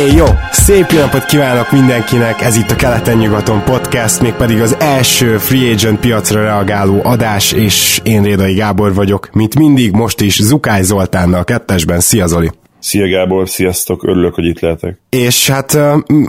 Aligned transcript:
Éj, 0.00 0.12
jó! 0.12 0.26
Szép 0.50 0.90
jó 0.90 0.98
napot 0.98 1.24
kívánok 1.24 1.72
mindenkinek, 1.72 2.40
ez 2.40 2.56
itt 2.56 2.70
a 2.70 2.76
Keleten-nyugaton 2.76 3.64
podcast, 3.64 4.20
mégpedig 4.20 4.60
az 4.60 4.76
első 4.78 5.38
Free 5.38 5.72
Agent 5.72 6.00
piacra 6.00 6.42
reagáló 6.42 7.00
adás, 7.04 7.52
és 7.52 8.00
én 8.04 8.22
Rédai 8.22 8.54
Gábor 8.54 8.94
vagyok, 8.94 9.28
mint 9.32 9.58
mindig, 9.58 9.92
most 9.92 10.20
is 10.20 10.42
Zukály 10.42 10.82
Zoltánnal 10.82 11.44
kettesben. 11.44 12.00
Szia 12.00 12.26
Zoli! 12.26 12.50
Szia 12.80 13.08
Gábor, 13.08 13.48
sziasztok, 13.48 14.02
örülök, 14.02 14.34
hogy 14.34 14.44
itt 14.44 14.60
lehetek. 14.60 14.98
És 15.08 15.48
hát 15.50 15.78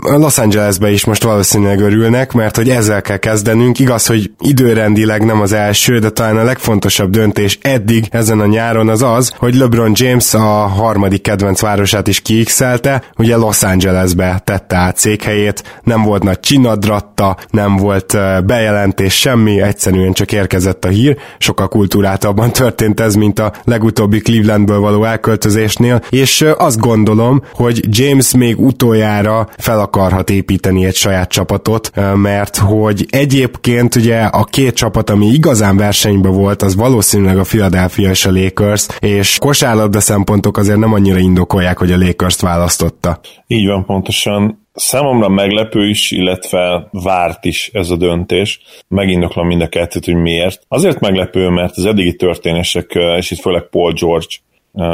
Los 0.00 0.38
Angelesbe 0.38 0.90
is 0.90 1.04
most 1.04 1.22
valószínűleg 1.22 1.80
örülnek, 1.80 2.32
mert 2.32 2.56
hogy 2.56 2.68
ezzel 2.68 3.02
kell 3.02 3.16
kezdenünk. 3.16 3.78
Igaz, 3.78 4.06
hogy 4.06 4.30
időrendileg 4.40 5.24
nem 5.24 5.40
az 5.40 5.52
első, 5.52 5.98
de 5.98 6.10
talán 6.10 6.36
a 6.36 6.42
legfontosabb 6.42 7.10
döntés 7.10 7.58
eddig 7.62 8.06
ezen 8.10 8.40
a 8.40 8.46
nyáron 8.46 8.88
az 8.88 9.02
az, 9.02 9.32
hogy 9.36 9.54
LeBron 9.54 9.92
James 9.94 10.34
a 10.34 10.66
harmadik 10.66 11.22
kedvenc 11.22 11.60
városát 11.60 12.08
is 12.08 12.20
kiixelte, 12.20 13.02
ugye 13.16 13.36
Los 13.36 13.62
Angelesbe 13.62 14.40
tette 14.44 14.76
át 14.76 14.96
székhelyét, 14.96 15.80
nem 15.82 16.02
volt 16.02 16.22
nagy 16.22 16.40
csinadratta, 16.40 17.36
nem 17.50 17.76
volt 17.76 18.16
bejelentés, 18.46 19.14
semmi, 19.18 19.60
egyszerűen 19.60 20.12
csak 20.12 20.32
érkezett 20.32 20.84
a 20.84 20.88
hír, 20.88 21.16
sokkal 21.38 21.68
kultúráltabban 21.68 22.52
történt 22.52 23.00
ez, 23.00 23.14
mint 23.14 23.38
a 23.38 23.52
legutóbbi 23.64 24.20
Clevelandből 24.20 24.80
való 24.80 25.04
elköltözésnél, 25.04 26.02
és 26.10 26.41
azt 26.50 26.78
gondolom, 26.78 27.42
hogy 27.52 27.80
James 27.88 28.34
még 28.34 28.60
utoljára 28.60 29.48
fel 29.58 29.80
akarhat 29.80 30.30
építeni 30.30 30.84
egy 30.84 30.94
saját 30.94 31.28
csapatot, 31.28 31.90
mert 32.14 32.56
hogy 32.56 33.06
egyébként 33.10 33.94
ugye 33.94 34.20
a 34.20 34.44
két 34.44 34.74
csapat, 34.74 35.10
ami 35.10 35.26
igazán 35.26 35.76
versenyben 35.76 36.32
volt, 36.32 36.62
az 36.62 36.76
valószínűleg 36.76 37.38
a 37.38 37.42
Philadelphia 37.42 38.10
és 38.10 38.24
a 38.24 38.32
Lakers, 38.32 38.86
és 38.98 39.38
kosárlabda 39.38 40.00
szempontok 40.00 40.56
azért 40.56 40.78
nem 40.78 40.92
annyira 40.92 41.18
indokolják, 41.18 41.78
hogy 41.78 41.92
a 41.92 41.98
Lakers-t 41.98 42.40
választotta. 42.40 43.20
Így 43.46 43.66
van 43.66 43.84
pontosan. 43.84 44.66
Számomra 44.74 45.28
meglepő 45.28 45.88
is, 45.88 46.10
illetve 46.10 46.88
várt 46.90 47.44
is 47.44 47.70
ez 47.72 47.90
a 47.90 47.96
döntés. 47.96 48.60
Megindoklom 48.88 49.46
mind 49.46 49.60
a 49.60 49.68
kettőt, 49.68 50.04
hogy 50.04 50.14
miért. 50.14 50.62
Azért 50.68 51.00
meglepő, 51.00 51.48
mert 51.48 51.76
az 51.76 51.84
eddigi 51.84 52.16
történések, 52.16 52.98
és 53.16 53.30
itt 53.30 53.40
főleg 53.40 53.62
Paul 53.62 53.92
George 53.92 54.26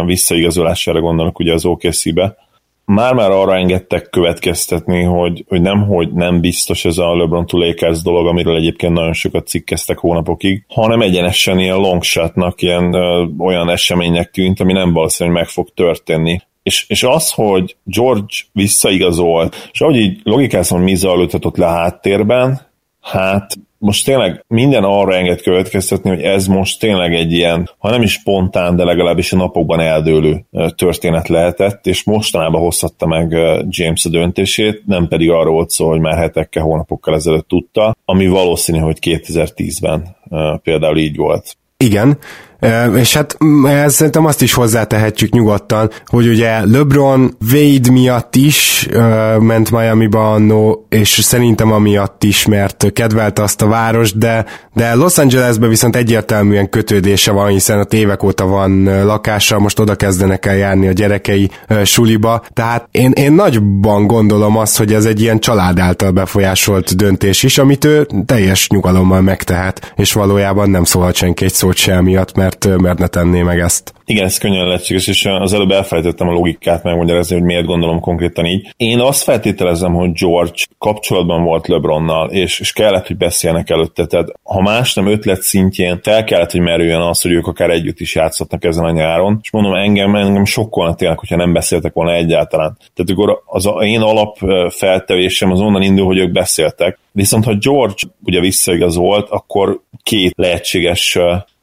visszaigazolására 0.04 1.00
gondolok 1.00 1.38
ugye 1.38 1.52
az 1.52 1.64
OKC-be, 1.64 2.36
már-már 2.88 3.30
arra 3.30 3.56
engedtek 3.56 4.10
következtetni, 4.10 5.02
hogy, 5.02 5.44
hogy 5.48 5.60
nem, 5.60 5.86
hogy 5.86 6.12
nem 6.12 6.40
biztos 6.40 6.84
ez 6.84 6.98
a 6.98 7.16
LeBron 7.16 7.46
to 7.46 7.58
Lakers 7.58 8.02
dolog, 8.02 8.26
amiről 8.26 8.56
egyébként 8.56 8.92
nagyon 8.92 9.12
sokat 9.12 9.46
cikkeztek 9.46 9.98
hónapokig, 9.98 10.64
hanem 10.68 11.00
egyenesen 11.00 11.58
ilyen 11.58 11.76
longshotnak, 11.76 12.62
ilyen 12.62 12.94
ö, 12.94 13.24
olyan 13.38 13.70
eseménynek 13.70 14.30
tűnt, 14.30 14.60
ami 14.60 14.72
nem 14.72 14.92
valószínű, 14.92 15.30
hogy 15.30 15.38
meg 15.38 15.48
fog 15.48 15.68
történni. 15.74 16.40
És, 16.62 16.84
és 16.88 17.02
az, 17.02 17.30
hogy 17.30 17.76
George 17.84 18.34
visszaigazolt, 18.52 19.68
és 19.72 19.80
ahogy 19.80 19.96
így 19.96 20.20
logikázom, 20.22 20.82
mi 20.82 20.94
zajlódhatott 20.94 21.56
le 21.56 21.66
a 21.66 21.76
háttérben, 21.76 22.60
hát 23.00 23.54
most 23.78 24.04
tényleg 24.04 24.44
minden 24.48 24.84
arra 24.84 25.14
enged 25.14 25.42
következtetni, 25.42 26.10
hogy 26.10 26.22
ez 26.22 26.46
most 26.46 26.80
tényleg 26.80 27.14
egy 27.14 27.32
ilyen, 27.32 27.70
ha 27.78 27.90
nem 27.90 28.02
is 28.02 28.12
spontán, 28.12 28.76
de 28.76 28.84
legalábbis 28.84 29.32
a 29.32 29.36
napokban 29.36 29.80
eldőlő 29.80 30.44
történet 30.76 31.28
lehetett, 31.28 31.86
és 31.86 32.04
mostanában 32.04 32.60
hozhatta 32.60 33.06
meg 33.06 33.30
James 33.68 34.04
a 34.04 34.08
döntését, 34.08 34.82
nem 34.86 35.08
pedig 35.08 35.30
arról 35.30 35.52
volt 35.52 35.70
szó, 35.70 35.88
hogy 35.88 36.00
már 36.00 36.16
hetekkel, 36.16 36.62
hónapokkal 36.62 37.14
ezelőtt 37.14 37.48
tudta, 37.48 37.96
ami 38.04 38.26
valószínű, 38.26 38.78
hogy 38.78 38.98
2010-ben 39.00 40.16
például 40.62 40.96
így 40.96 41.16
volt. 41.16 41.56
Igen, 41.76 42.18
és 42.96 43.14
hát 43.14 43.36
ehhez 43.64 43.94
szerintem 43.94 44.24
azt 44.24 44.42
is 44.42 44.52
hozzátehetjük 44.52 45.32
nyugodtan, 45.32 45.90
hogy 46.06 46.26
ugye 46.28 46.66
LeBron 46.66 47.36
Wade 47.52 47.90
miatt 47.90 48.36
is 48.36 48.88
ment 49.38 49.70
Miami-ba 49.70 50.32
annó, 50.32 50.86
és 50.88 51.08
szerintem 51.08 51.72
amiatt 51.72 52.24
is, 52.24 52.46
mert 52.46 52.92
kedvelte 52.92 53.42
azt 53.42 53.62
a 53.62 53.66
város, 53.66 54.12
de, 54.12 54.44
de 54.74 54.94
Los 54.94 55.18
Angelesben 55.18 55.68
viszont 55.68 55.96
egyértelműen 55.96 56.68
kötődése 56.68 57.32
van, 57.32 57.48
hiszen 57.48 57.78
a 57.78 57.86
évek 57.90 58.22
óta 58.22 58.46
van 58.46 59.04
lakása, 59.04 59.58
most 59.58 59.78
oda 59.78 59.94
kezdenek 59.94 60.46
el 60.46 60.56
járni 60.56 60.88
a 60.88 60.92
gyerekei 60.92 61.50
suliba, 61.84 62.42
tehát 62.52 62.88
én, 62.90 63.10
én 63.10 63.32
nagyban 63.32 64.06
gondolom 64.06 64.56
azt, 64.56 64.78
hogy 64.78 64.92
ez 64.92 65.04
egy 65.04 65.20
ilyen 65.20 65.38
család 65.38 65.78
által 65.78 66.10
befolyásolt 66.10 66.96
döntés 66.96 67.42
is, 67.42 67.58
amit 67.58 67.84
ő 67.84 68.06
teljes 68.26 68.68
nyugalommal 68.68 69.20
megtehet, 69.20 69.92
és 69.96 70.12
valójában 70.12 70.70
nem 70.70 70.84
szólhat 70.84 71.14
senki 71.14 71.44
egy 71.44 71.54
szót 71.54 71.76
sem 71.76 72.04
miatt, 72.04 72.36
mert 72.36 72.47
mert, 72.64 72.98
mert 72.98 73.10
tenné 73.10 73.42
meg 73.42 73.60
ezt. 73.60 73.92
Igen, 74.04 74.24
ez 74.24 74.38
könnyen 74.38 74.66
lehetséges, 74.66 75.06
és 75.06 75.24
az 75.24 75.52
előbb 75.52 75.70
elfelejtettem 75.70 76.28
a 76.28 76.32
logikát 76.32 76.82
megmagyarázni, 76.82 77.34
hogy 77.34 77.44
miért 77.44 77.66
gondolom 77.66 78.00
konkrétan 78.00 78.44
így. 78.44 78.74
Én 78.76 79.00
azt 79.00 79.22
feltételezem, 79.22 79.94
hogy 79.94 80.12
George 80.12 80.62
kapcsolatban 80.78 81.42
volt 81.42 81.68
LeBronnal, 81.68 82.30
és, 82.30 82.60
és 82.60 82.72
kellett, 82.72 83.06
hogy 83.06 83.16
beszélnek 83.16 83.70
előtte. 83.70 84.06
Tehát 84.06 84.28
ha 84.42 84.60
más 84.60 84.94
nem 84.94 85.06
ötlet 85.06 85.42
szintjén, 85.42 86.00
fel 86.02 86.24
kellett, 86.24 86.50
hogy 86.50 86.60
merüljön 86.60 87.00
az, 87.00 87.20
hogy 87.20 87.32
ők 87.32 87.46
akár 87.46 87.70
együtt 87.70 88.00
is 88.00 88.14
játszhatnak 88.14 88.64
ezen 88.64 88.84
a 88.84 88.90
nyáron. 88.90 89.38
És 89.42 89.50
mondom, 89.50 89.74
engem, 89.74 90.14
engem 90.14 90.44
sokkolna 90.44 90.94
tényleg, 90.94 91.18
hogyha 91.18 91.36
nem 91.36 91.52
beszéltek 91.52 91.92
volna 91.92 92.12
egyáltalán. 92.12 92.76
Tehát 92.94 93.10
akkor 93.10 93.42
az 93.44 93.66
a, 93.66 93.70
én 93.70 94.00
alap 94.00 94.36
feltevésem 94.68 95.52
az 95.52 95.60
onnan 95.60 95.82
indul, 95.82 96.06
hogy 96.06 96.18
ők 96.18 96.32
beszéltek. 96.32 96.98
Viszont 97.12 97.44
ha 97.44 97.54
George 97.54 98.02
ugye 98.24 98.40
visszaigazolt, 98.40 99.28
akkor 99.30 99.80
két 100.02 100.32
lehetséges 100.36 101.18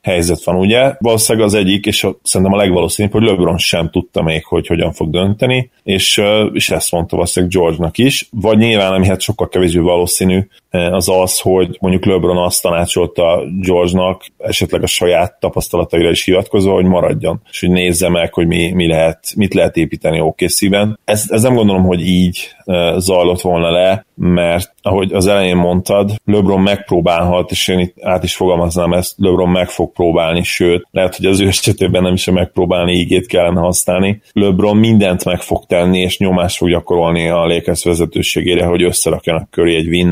helyzet 0.05 0.43
van, 0.43 0.55
ugye? 0.55 0.93
Valószínűleg 0.99 1.47
az 1.47 1.53
egyik, 1.53 1.85
és 1.85 2.07
szerintem 2.23 2.55
a 2.55 2.61
legvalószínűbb, 2.61 3.13
hogy 3.13 3.23
LeBron 3.23 3.57
sem 3.57 3.89
tudta 3.89 4.23
még, 4.23 4.45
hogy 4.45 4.67
hogyan 4.67 4.93
fog 4.93 5.09
dönteni, 5.09 5.69
és, 5.83 6.21
és 6.53 6.69
ezt 6.69 6.91
mondta 6.91 7.15
valószínűleg 7.15 7.55
George-nak 7.55 7.97
is, 7.97 8.27
vagy 8.31 8.57
nyilván, 8.57 8.93
ami 8.93 9.07
hát 9.07 9.21
sokkal 9.21 9.47
kevésbé 9.47 9.79
valószínű, 9.79 10.47
az 10.91 11.09
az, 11.09 11.39
hogy 11.39 11.77
mondjuk 11.81 12.05
LeBron 12.05 12.37
azt 12.37 12.61
tanácsolta 12.61 13.43
George-nak, 13.61 14.25
esetleg 14.37 14.83
a 14.83 14.87
saját 14.87 15.39
tapasztalataira 15.39 16.09
is 16.09 16.23
hivatkozva, 16.23 16.73
hogy 16.73 16.85
maradjon, 16.85 17.41
és 17.51 17.59
hogy 17.59 17.69
nézze 17.69 18.09
meg, 18.09 18.33
hogy 18.33 18.47
mi, 18.47 18.71
mi 18.71 18.87
lehet, 18.87 19.19
mit 19.35 19.53
lehet 19.53 19.77
építeni 19.77 20.19
OKC-ben. 20.19 20.99
Ez, 21.05 21.25
ez 21.27 21.41
nem 21.41 21.55
gondolom, 21.55 21.83
hogy 21.83 22.07
így 22.07 22.55
zajlott 22.97 23.41
volna 23.41 23.71
le, 23.71 24.05
mert 24.15 24.73
ahogy 24.81 25.13
az 25.13 25.27
elején 25.27 25.55
mondtad, 25.55 26.11
LeBron 26.25 26.61
megpróbálhat, 26.61 27.51
és 27.51 27.67
én 27.67 27.79
itt 27.79 27.95
át 28.01 28.23
is 28.23 28.35
fogalmaznám 28.35 28.93
ezt, 28.93 29.13
LeBron 29.17 29.49
meg 29.49 29.69
fog 29.69 29.91
próbálni, 29.91 30.43
sőt, 30.43 30.87
lehet, 30.91 31.15
hogy 31.15 31.25
az 31.25 31.39
ő 31.39 31.47
esetében 31.47 32.03
nem 32.03 32.13
is 32.13 32.27
a 32.27 32.31
megpróbálni 32.31 32.93
ígét 32.93 33.27
kellene 33.27 33.59
használni. 33.59 34.21
LeBron 34.33 34.77
mindent 34.77 35.25
meg 35.25 35.41
fog 35.41 35.65
tenni, 35.65 35.99
és 35.99 36.17
nyomást 36.17 36.57
fog 36.57 36.69
gyakorolni 36.69 37.27
a 37.27 37.45
Lakers 37.45 37.83
vezetőségére, 37.83 38.65
hogy 38.65 38.83
összerakjanak 38.83 39.49
köré 39.49 39.75
egy 39.75 39.87
win 39.87 40.07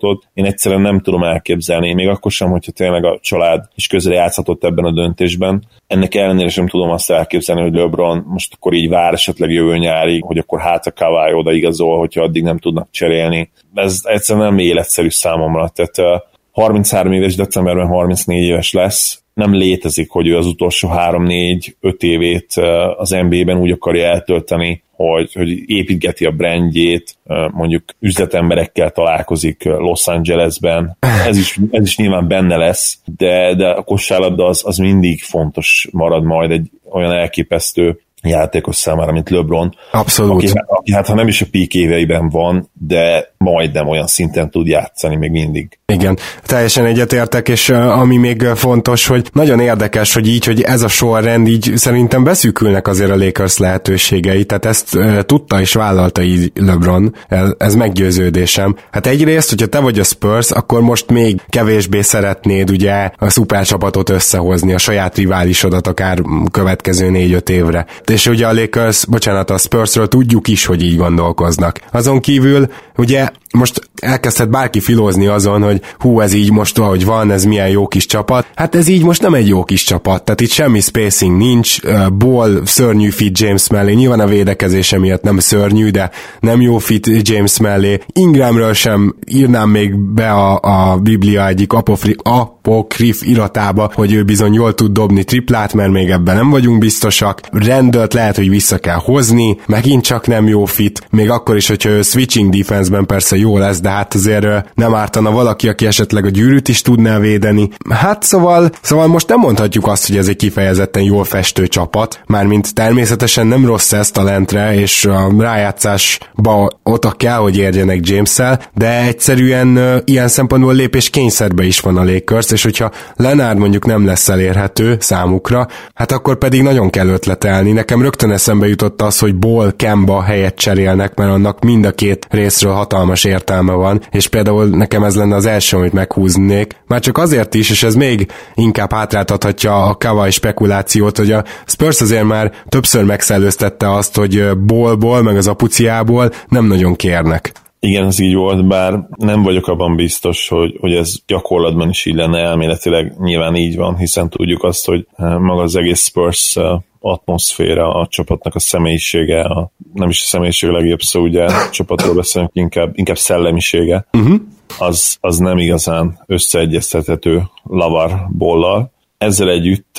csapatot. 0.00 0.28
Én 0.34 0.44
egyszerűen 0.44 0.80
nem 0.80 1.00
tudom 1.00 1.22
elképzelni, 1.22 1.94
még 1.94 2.08
akkor 2.08 2.30
sem, 2.30 2.50
hogyha 2.50 2.72
tényleg 2.72 3.04
a 3.04 3.18
család 3.22 3.64
is 3.74 3.86
közre 3.86 4.14
játszhatott 4.14 4.64
ebben 4.64 4.84
a 4.84 4.92
döntésben. 4.92 5.62
Ennek 5.86 6.14
ellenére 6.14 6.48
sem 6.48 6.68
tudom 6.68 6.90
azt 6.90 7.10
elképzelni, 7.10 7.62
hogy 7.62 7.74
LeBron 7.74 8.24
most 8.26 8.54
akkor 8.54 8.72
így 8.72 8.88
vár 8.88 9.12
esetleg 9.12 9.50
jövő 9.50 9.76
nyárig, 9.76 10.22
hogy 10.22 10.38
akkor 10.38 10.60
hát 10.60 10.86
a 10.86 10.92
Kawhi 10.92 11.32
oda 11.32 11.52
igazol, 11.52 11.98
hogyha 11.98 12.22
addig 12.22 12.42
nem 12.42 12.58
tudnak 12.58 12.88
cserélni. 12.90 13.50
Ez 13.74 14.00
egyszerűen 14.04 14.46
nem 14.46 14.58
életszerű 14.58 15.10
számomra. 15.10 15.68
Tehát 15.68 16.22
33 16.52 17.12
éves, 17.12 17.34
decemberben 17.34 17.86
34 17.86 18.42
éves 18.42 18.72
lesz, 18.72 19.22
nem 19.34 19.54
létezik, 19.54 20.10
hogy 20.10 20.26
ő 20.28 20.36
az 20.36 20.46
utolsó 20.46 20.88
3-4-5 20.92 22.02
évét 22.02 22.52
az 22.96 23.10
NBA-ben 23.10 23.58
úgy 23.58 23.70
akarja 23.70 24.06
eltölteni, 24.06 24.82
hogy, 25.08 25.32
hogy 25.32 25.70
építgeti 25.70 26.24
a 26.24 26.30
brandjét, 26.30 27.16
mondjuk 27.50 27.84
üzletemberekkel 28.00 28.90
találkozik 28.90 29.64
Los 29.64 30.06
Angelesben. 30.06 30.96
Ez 31.26 31.36
is, 31.36 31.58
ez 31.70 31.82
is 31.82 31.96
nyilván 31.96 32.28
benne 32.28 32.56
lesz, 32.56 32.98
de, 33.16 33.54
de 33.54 33.68
a 33.68 33.82
kosárlabda 33.82 34.46
az, 34.46 34.62
az 34.64 34.76
mindig 34.76 35.22
fontos 35.22 35.88
marad 35.92 36.24
majd 36.24 36.50
egy 36.50 36.70
olyan 36.90 37.12
elképesztő 37.12 38.00
játékos 38.22 38.76
számára, 38.76 39.12
mint 39.12 39.30
LeBron. 39.30 39.74
Abszolút. 39.90 40.42
Aki, 40.42 40.52
aki 40.66 40.92
hát 40.92 41.06
ha 41.06 41.14
nem 41.14 41.28
is 41.28 41.42
a 41.42 41.46
peak 41.50 41.74
éveiben 41.74 42.28
van, 42.28 42.70
de 42.72 43.32
majdnem 43.36 43.88
olyan 43.88 44.06
szinten 44.06 44.50
tud 44.50 44.66
játszani 44.66 45.16
még 45.16 45.30
mindig. 45.30 45.78
Igen, 45.86 46.18
teljesen 46.42 46.84
egyetértek, 46.84 47.48
és 47.48 47.68
ami 47.68 48.16
még 48.16 48.42
fontos, 48.42 49.06
hogy 49.06 49.28
nagyon 49.32 49.60
érdekes, 49.60 50.14
hogy 50.14 50.28
így, 50.28 50.44
hogy 50.44 50.62
ez 50.62 50.82
a 50.82 50.88
sorrend 50.88 51.48
így 51.48 51.72
szerintem 51.74 52.24
beszűkülnek 52.24 52.88
azért 52.88 53.10
a 53.10 53.16
Lakers 53.16 53.58
lehetőségei, 53.58 54.44
tehát 54.44 54.64
ezt 54.64 54.96
e, 54.96 55.22
tudta 55.22 55.60
és 55.60 55.72
vállalta 55.72 56.22
így 56.22 56.52
LeBron, 56.54 57.14
ez 57.58 57.74
meggyőződésem. 57.74 58.76
Hát 58.90 59.06
egyrészt, 59.06 59.48
hogyha 59.48 59.66
te 59.66 59.78
vagy 59.78 59.98
a 59.98 60.04
Spurs, 60.04 60.50
akkor 60.50 60.80
most 60.80 61.10
még 61.10 61.40
kevésbé 61.48 62.00
szeretnéd 62.00 62.70
ugye 62.70 63.10
a 63.16 63.28
szupercsapatot 63.28 64.08
összehozni, 64.08 64.72
a 64.72 64.78
saját 64.78 65.16
riválisodat 65.16 65.86
akár 65.86 66.18
következő 66.50 67.10
négy-öt 67.10 67.48
évre. 67.48 67.86
És 68.10 68.26
ugye 68.26 68.46
a 68.46 68.52
Lakers, 68.52 69.04
bocsánat, 69.06 69.50
a 69.50 69.58
Spursről 69.58 70.08
tudjuk 70.08 70.48
is, 70.48 70.64
hogy 70.64 70.82
így 70.82 70.96
gondolkoznak. 70.96 71.78
Azon 71.92 72.20
kívül 72.20 72.68
ugye 72.96 73.28
most 73.52 73.90
elkezdhet 74.00 74.50
bárki 74.50 74.80
filózni 74.80 75.26
azon, 75.26 75.62
hogy 75.62 75.80
hú, 75.98 76.20
ez 76.20 76.32
így 76.32 76.52
most 76.52 76.78
ahogy 76.78 77.04
van, 77.04 77.30
ez 77.30 77.44
milyen 77.44 77.68
jó 77.68 77.86
kis 77.86 78.06
csapat. 78.06 78.46
Hát 78.54 78.74
ez 78.74 78.88
így 78.88 79.02
most 79.04 79.22
nem 79.22 79.34
egy 79.34 79.48
jó 79.48 79.64
kis 79.64 79.84
csapat, 79.84 80.24
tehát 80.24 80.40
itt 80.40 80.50
semmi 80.50 80.80
spacing 80.80 81.36
nincs, 81.36 81.80
Ball 82.18 82.60
szörnyű 82.64 83.08
fit 83.08 83.38
James 83.38 83.68
mellé, 83.68 83.92
nyilván 83.92 84.20
a 84.20 84.26
védekezése 84.26 84.98
miatt 84.98 85.22
nem 85.22 85.38
szörnyű, 85.38 85.90
de 85.90 86.10
nem 86.40 86.60
jó 86.60 86.78
fit 86.78 87.28
James 87.28 87.58
mellé. 87.58 88.00
Ingramről 88.12 88.72
sem 88.72 89.14
írnám 89.26 89.70
még 89.70 89.96
be 89.96 90.30
a, 90.30 90.60
a 90.62 90.96
Biblia 90.96 91.46
egyik 91.46 91.72
apofri, 91.72 92.16
apokrif 92.22 93.22
iratába, 93.22 93.90
hogy 93.94 94.12
ő 94.12 94.22
bizony 94.22 94.52
jól 94.52 94.74
tud 94.74 94.92
dobni 94.92 95.24
triplát, 95.24 95.74
mert 95.74 95.90
még 95.90 96.10
ebben 96.10 96.36
nem 96.36 96.50
vagyunk 96.50 96.78
biztosak. 96.78 97.40
Rendelt 97.52 98.12
lehet, 98.12 98.36
hogy 98.36 98.48
vissza 98.48 98.78
kell 98.78 98.98
hozni, 99.04 99.56
megint 99.66 100.04
csak 100.04 100.26
nem 100.26 100.48
jó 100.48 100.64
fit, 100.64 101.06
még 101.10 101.30
akkor 101.30 101.56
is, 101.56 101.68
hogyha 101.68 101.88
ő 101.88 102.02
switching 102.02 102.56
defense-ben 102.56 103.06
persze 103.06 103.38
jó 103.40 103.58
lesz, 103.58 103.80
de 103.80 103.88
hát 103.88 104.14
azért 104.14 104.46
nem 104.74 104.94
ártana 104.94 105.30
valaki, 105.30 105.68
aki 105.68 105.86
esetleg 105.86 106.24
a 106.24 106.28
gyűrűt 106.28 106.68
is 106.68 106.82
tudná 106.82 107.18
védeni. 107.18 107.68
Hát 107.90 108.22
szóval, 108.22 108.70
szóval 108.82 109.06
most 109.06 109.28
nem 109.28 109.38
mondhatjuk 109.38 109.86
azt, 109.86 110.06
hogy 110.06 110.16
ez 110.16 110.28
egy 110.28 110.36
kifejezetten 110.36 111.02
jól 111.02 111.24
festő 111.24 111.66
csapat, 111.66 112.20
mármint 112.26 112.74
természetesen 112.74 113.46
nem 113.46 113.66
rossz 113.66 113.92
ez 113.92 114.10
talentre, 114.10 114.74
és 114.74 115.04
a 115.04 115.32
rájátszásba 115.38 116.70
ott 116.82 117.16
kell, 117.16 117.38
hogy 117.38 117.56
érjenek 117.56 118.08
james 118.08 118.28
de 118.74 119.02
egyszerűen 119.06 120.02
ilyen 120.04 120.28
szempontból 120.28 120.74
lépés 120.74 121.10
kényszerbe 121.10 121.64
is 121.64 121.80
van 121.80 121.96
a 121.96 122.04
Lakers, 122.04 122.50
és 122.50 122.62
hogyha 122.62 122.90
Lenard 123.16 123.58
mondjuk 123.58 123.86
nem 123.86 124.06
lesz 124.06 124.28
elérhető 124.28 124.96
számukra, 125.00 125.66
hát 125.94 126.12
akkor 126.12 126.38
pedig 126.38 126.62
nagyon 126.62 126.90
kell 126.90 127.08
ötletelni. 127.08 127.72
Nekem 127.72 128.02
rögtön 128.02 128.30
eszembe 128.30 128.68
jutott 128.68 129.02
az, 129.02 129.18
hogy 129.18 129.34
Ball 129.34 129.72
Kemba 129.76 130.22
helyet 130.22 130.54
cserélnek, 130.54 131.14
mert 131.14 131.30
annak 131.30 131.64
mind 131.64 131.84
a 131.84 131.92
két 131.92 132.26
részről 132.30 132.72
hatalmas 132.72 133.24
értelme 133.30 133.72
van, 133.72 134.00
és 134.10 134.28
például 134.28 134.66
nekem 134.66 135.02
ez 135.02 135.16
lenne 135.16 135.34
az 135.34 135.46
első, 135.46 135.76
amit 135.76 135.92
meghúznék. 135.92 136.76
Már 136.86 137.00
csak 137.00 137.18
azért 137.18 137.54
is, 137.54 137.70
és 137.70 137.82
ez 137.82 137.94
még 137.94 138.26
inkább 138.54 138.92
hátráltathatja 138.92 139.84
a 139.84 139.94
Kawai 139.94 140.30
spekulációt, 140.30 141.16
hogy 141.16 141.32
a 141.32 141.44
Spurs 141.66 142.00
azért 142.00 142.24
már 142.24 142.52
többször 142.68 143.04
megszellőztette 143.04 143.94
azt, 143.94 144.16
hogy 144.16 144.58
Ballból, 144.66 145.22
meg 145.22 145.36
az 145.36 145.48
apuciából 145.48 146.30
nem 146.48 146.66
nagyon 146.66 146.96
kérnek. 146.96 147.52
Igen, 147.82 148.06
ez 148.06 148.18
így 148.18 148.34
volt, 148.34 148.66
bár 148.66 149.06
nem 149.16 149.42
vagyok 149.42 149.66
abban 149.66 149.96
biztos, 149.96 150.48
hogy, 150.48 150.76
hogy 150.80 150.92
ez 150.92 151.14
gyakorlatban 151.26 151.88
is 151.88 152.06
így 152.06 152.14
lenne, 152.14 152.38
elméletileg 152.38 153.14
nyilván 153.18 153.54
így 153.54 153.76
van, 153.76 153.96
hiszen 153.96 154.28
tudjuk 154.28 154.64
azt, 154.64 154.86
hogy 154.86 155.06
maga 155.16 155.62
az 155.62 155.76
egész 155.76 156.04
Spurs 156.04 156.56
atmoszféra, 157.00 157.94
a 157.94 158.06
csapatnak 158.06 158.54
a 158.54 158.58
személyisége, 158.58 159.40
a, 159.40 159.70
nem 159.94 160.08
is 160.08 160.22
a 160.22 160.26
személyiség 160.26 160.70
legjobb 160.70 161.00
szó, 161.00 161.20
ugye 161.20 161.44
a 161.44 161.70
csapatról 161.70 162.14
beszélünk, 162.14 162.50
inkább, 162.54 162.98
inkább 162.98 163.18
szellemisége, 163.18 164.06
uh-huh. 164.12 164.40
az, 164.78 165.16
az 165.20 165.38
nem 165.38 165.58
igazán 165.58 166.22
összeegyeztethető 166.26 167.42
lavar 167.62 168.26
bollal. 168.30 168.92
Ezzel 169.18 169.50
együtt 169.50 169.96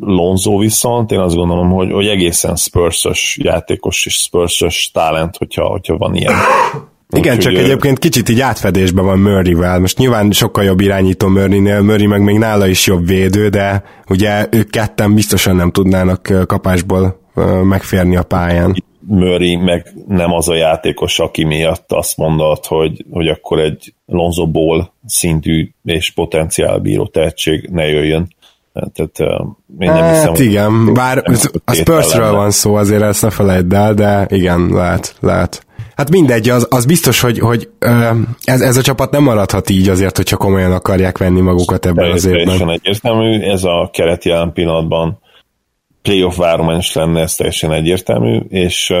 Lonzo 0.00 0.58
viszont 0.58 1.10
én 1.10 1.18
azt 1.18 1.34
gondolom, 1.34 1.70
hogy, 1.70 1.92
hogy 1.92 2.06
egészen 2.06 2.56
spurs 2.56 3.36
játékos 3.42 4.06
és 4.06 4.14
spurs 4.14 4.90
talent, 4.92 5.36
hogyha, 5.36 5.64
hogyha 5.64 5.96
van 5.96 6.14
ilyen. 6.14 6.34
Igen, 7.16 7.34
Úgy, 7.34 7.40
csak 7.40 7.52
hogy 7.52 7.62
egyébként 7.62 7.98
kicsit 7.98 8.28
így 8.28 8.40
átfedésben 8.40 9.04
van 9.04 9.18
Murray-vel. 9.18 9.78
Most 9.78 9.98
nyilván 9.98 10.30
sokkal 10.30 10.64
jobb 10.64 10.80
irányító 10.80 11.28
Murray-nél, 11.28 11.80
Murray 11.80 12.06
meg 12.06 12.22
még 12.22 12.38
nála 12.38 12.66
is 12.66 12.86
jobb 12.86 13.06
védő, 13.06 13.48
de 13.48 13.82
ugye 14.08 14.46
ők 14.50 14.70
ketten 14.70 15.14
biztosan 15.14 15.56
nem 15.56 15.70
tudnának 15.70 16.32
kapásból 16.46 17.20
megférni 17.62 18.16
a 18.16 18.22
pályán. 18.22 18.84
Murray 19.00 19.56
meg 19.56 19.94
nem 20.08 20.32
az 20.32 20.48
a 20.48 20.54
játékos, 20.54 21.18
aki 21.18 21.44
miatt 21.44 21.92
azt 21.92 22.16
mondott, 22.16 22.66
hogy, 22.66 23.04
hogy 23.10 23.28
akkor 23.28 23.58
egy 23.58 23.94
Lonzo 24.06 24.46
Ball 24.46 24.88
szintű 25.06 25.70
és 25.84 26.10
potenciálbíró 26.10 27.06
tehetség 27.06 27.68
ne 27.72 27.86
jöjjön. 27.86 28.36
Tehát 28.72 29.32
én 29.78 29.92
nem 29.92 30.02
hát 30.02 30.14
hiszem, 30.14 30.48
igen, 30.48 30.94
bár 30.94 31.22
a 31.64 31.74
Spursről 31.74 32.32
van 32.32 32.50
szó, 32.50 32.74
azért 32.74 33.02
ezt 33.02 33.22
ne 33.22 33.30
felejtsd 33.30 33.72
el, 33.72 33.94
de 33.94 34.26
igen, 34.30 34.68
lehet, 34.72 35.16
lehet. 35.20 35.66
Hát 35.98 36.10
mindegy, 36.10 36.48
az, 36.48 36.66
az 36.70 36.86
biztos, 36.86 37.20
hogy, 37.20 37.38
hogy 37.38 37.68
ez, 38.44 38.60
ez 38.60 38.76
a 38.76 38.82
csapat 38.82 39.10
nem 39.10 39.22
maradhat 39.22 39.70
így 39.70 39.88
azért, 39.88 40.16
hogyha 40.16 40.36
komolyan 40.36 40.72
akarják 40.72 41.18
venni 41.18 41.40
magukat 41.40 41.86
ebben 41.86 42.10
az 42.10 42.24
évben. 42.24 42.44
Teljesen 42.44 42.70
egyértelmű, 42.70 43.40
ez 43.40 43.64
a 43.64 43.90
keret 43.92 44.24
jelen 44.24 44.52
pillanatban 44.52 45.20
playoff 46.02 46.36
várományos 46.36 46.92
lenne, 46.92 47.20
ez 47.20 47.34
teljesen 47.34 47.72
egyértelmű, 47.72 48.38
és 48.48 48.92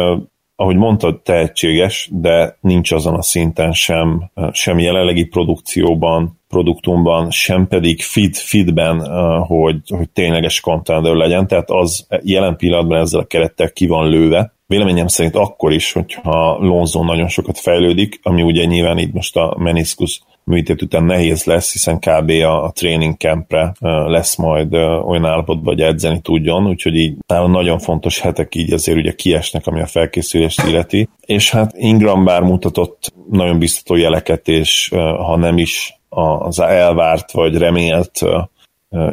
ahogy 0.56 0.76
mondtad, 0.76 1.22
tehetséges, 1.22 2.08
de 2.12 2.58
nincs 2.60 2.92
azon 2.92 3.14
a 3.14 3.22
szinten 3.22 3.72
sem, 3.72 4.30
sem 4.52 4.78
jelenlegi 4.78 5.24
produkcióban, 5.24 6.40
produktumban, 6.48 7.30
sem 7.30 7.66
pedig 7.66 8.02
feed, 8.02 8.34
feedben, 8.34 9.00
hogy, 9.40 9.80
hogy 9.88 10.10
tényleges 10.10 10.60
contender 10.60 11.14
legyen, 11.14 11.46
tehát 11.46 11.70
az 11.70 12.06
jelen 12.22 12.56
pillanatban 12.56 13.00
ezzel 13.00 13.20
a 13.20 13.26
kerettel 13.26 13.70
ki 13.72 13.86
van 13.86 14.08
lőve, 14.08 14.56
Véleményem 14.68 15.06
szerint 15.06 15.36
akkor 15.36 15.72
is, 15.72 15.92
hogyha 15.92 16.58
Lonzo 16.60 17.04
nagyon 17.04 17.28
sokat 17.28 17.58
fejlődik, 17.58 18.20
ami 18.22 18.42
ugye 18.42 18.64
nyilván 18.64 18.98
így 18.98 19.12
most 19.12 19.36
a 19.36 19.56
meniskus 19.58 20.22
műtét 20.44 20.82
után 20.82 21.04
nehéz 21.04 21.44
lesz, 21.44 21.72
hiszen 21.72 21.98
kb. 21.98 22.30
a, 22.30 22.70
training 22.74 23.16
campre 23.16 23.72
lesz 24.06 24.36
majd 24.36 24.74
olyan 24.74 25.24
állapotban, 25.24 25.74
hogy 25.74 25.82
edzeni 25.82 26.20
tudjon, 26.20 26.66
úgyhogy 26.66 26.96
így 26.96 27.16
nagyon 27.26 27.78
fontos 27.78 28.20
hetek 28.20 28.54
így 28.54 28.72
azért 28.72 28.98
ugye 28.98 29.12
kiesnek, 29.12 29.66
ami 29.66 29.80
a 29.80 29.86
felkészülést 29.86 30.62
illeti. 30.62 31.08
És 31.20 31.50
hát 31.50 31.72
Ingram 31.76 32.24
bár 32.24 32.42
mutatott 32.42 33.12
nagyon 33.30 33.58
biztató 33.58 33.96
jeleket, 33.96 34.48
és 34.48 34.88
ha 35.18 35.36
nem 35.36 35.58
is 35.58 36.00
az 36.08 36.60
elvárt 36.60 37.32
vagy 37.32 37.56
remélt 37.56 38.20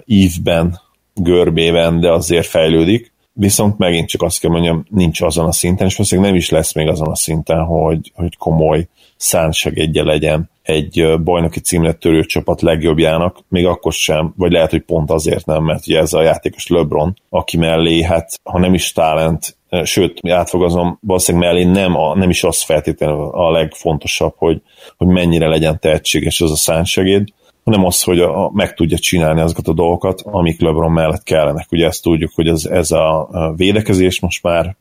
ívben, 0.05 0.79
görbében, 1.13 1.99
de 1.99 2.11
azért 2.11 2.45
fejlődik, 2.45 3.13
viszont 3.37 3.77
megint 3.77 4.09
csak 4.09 4.21
azt 4.21 4.39
kell 4.39 4.51
mondjam, 4.51 4.85
nincs 4.89 5.21
azon 5.21 5.45
a 5.45 5.51
szinten, 5.51 5.87
és 5.87 5.95
valószínűleg 5.95 6.31
nem 6.31 6.39
is 6.39 6.49
lesz 6.49 6.73
még 6.73 6.87
azon 6.87 7.07
a 7.07 7.15
szinten, 7.15 7.63
hogy, 7.63 8.11
hogy 8.15 8.37
komoly 8.37 8.87
szánsegedje 9.17 10.03
legyen 10.03 10.49
egy 10.61 11.19
bajnoki 11.23 11.59
címlet 11.59 11.97
törő 11.97 12.23
csapat 12.23 12.61
legjobbjának, 12.61 13.39
még 13.47 13.65
akkor 13.65 13.93
sem, 13.93 14.33
vagy 14.37 14.51
lehet, 14.51 14.69
hogy 14.69 14.81
pont 14.81 15.11
azért 15.11 15.45
nem, 15.45 15.63
mert 15.63 15.87
ugye 15.87 15.99
ez 15.99 16.13
a 16.13 16.21
játékos 16.21 16.67
LeBron, 16.67 17.17
aki 17.29 17.57
mellé, 17.57 18.01
hát 18.01 18.39
ha 18.43 18.59
nem 18.59 18.73
is 18.73 18.91
talent, 18.91 19.57
sőt, 19.83 20.19
átfogazom, 20.29 20.99
valószínűleg 21.01 21.47
mellé 21.47 21.63
nem, 21.63 21.95
a, 21.95 22.15
nem 22.15 22.29
is 22.29 22.43
az 22.43 22.61
feltétlenül 22.61 23.29
a 23.31 23.51
legfontosabb, 23.51 24.33
hogy, 24.37 24.61
hogy 24.97 25.07
mennyire 25.07 25.47
legyen 25.47 25.79
tehetséges 25.79 26.41
az 26.41 26.51
a 26.51 26.55
szánsegéd, 26.55 27.27
hanem 27.65 27.85
az, 27.85 28.03
hogy 28.03 28.19
a, 28.19 28.49
meg 28.53 28.73
tudja 28.73 28.97
csinálni 28.97 29.41
azokat 29.41 29.67
a 29.67 29.73
dolgokat, 29.73 30.21
amik 30.23 30.61
LeBron 30.61 30.91
mellett 30.91 31.23
kellenek. 31.23 31.67
Ugye 31.71 31.85
ezt 31.85 32.03
tudjuk, 32.03 32.31
hogy 32.35 32.47
ez, 32.47 32.65
ez 32.65 32.91
a 32.91 33.53
védekezés 33.55 34.19
most 34.19 34.43
már, 34.43 34.75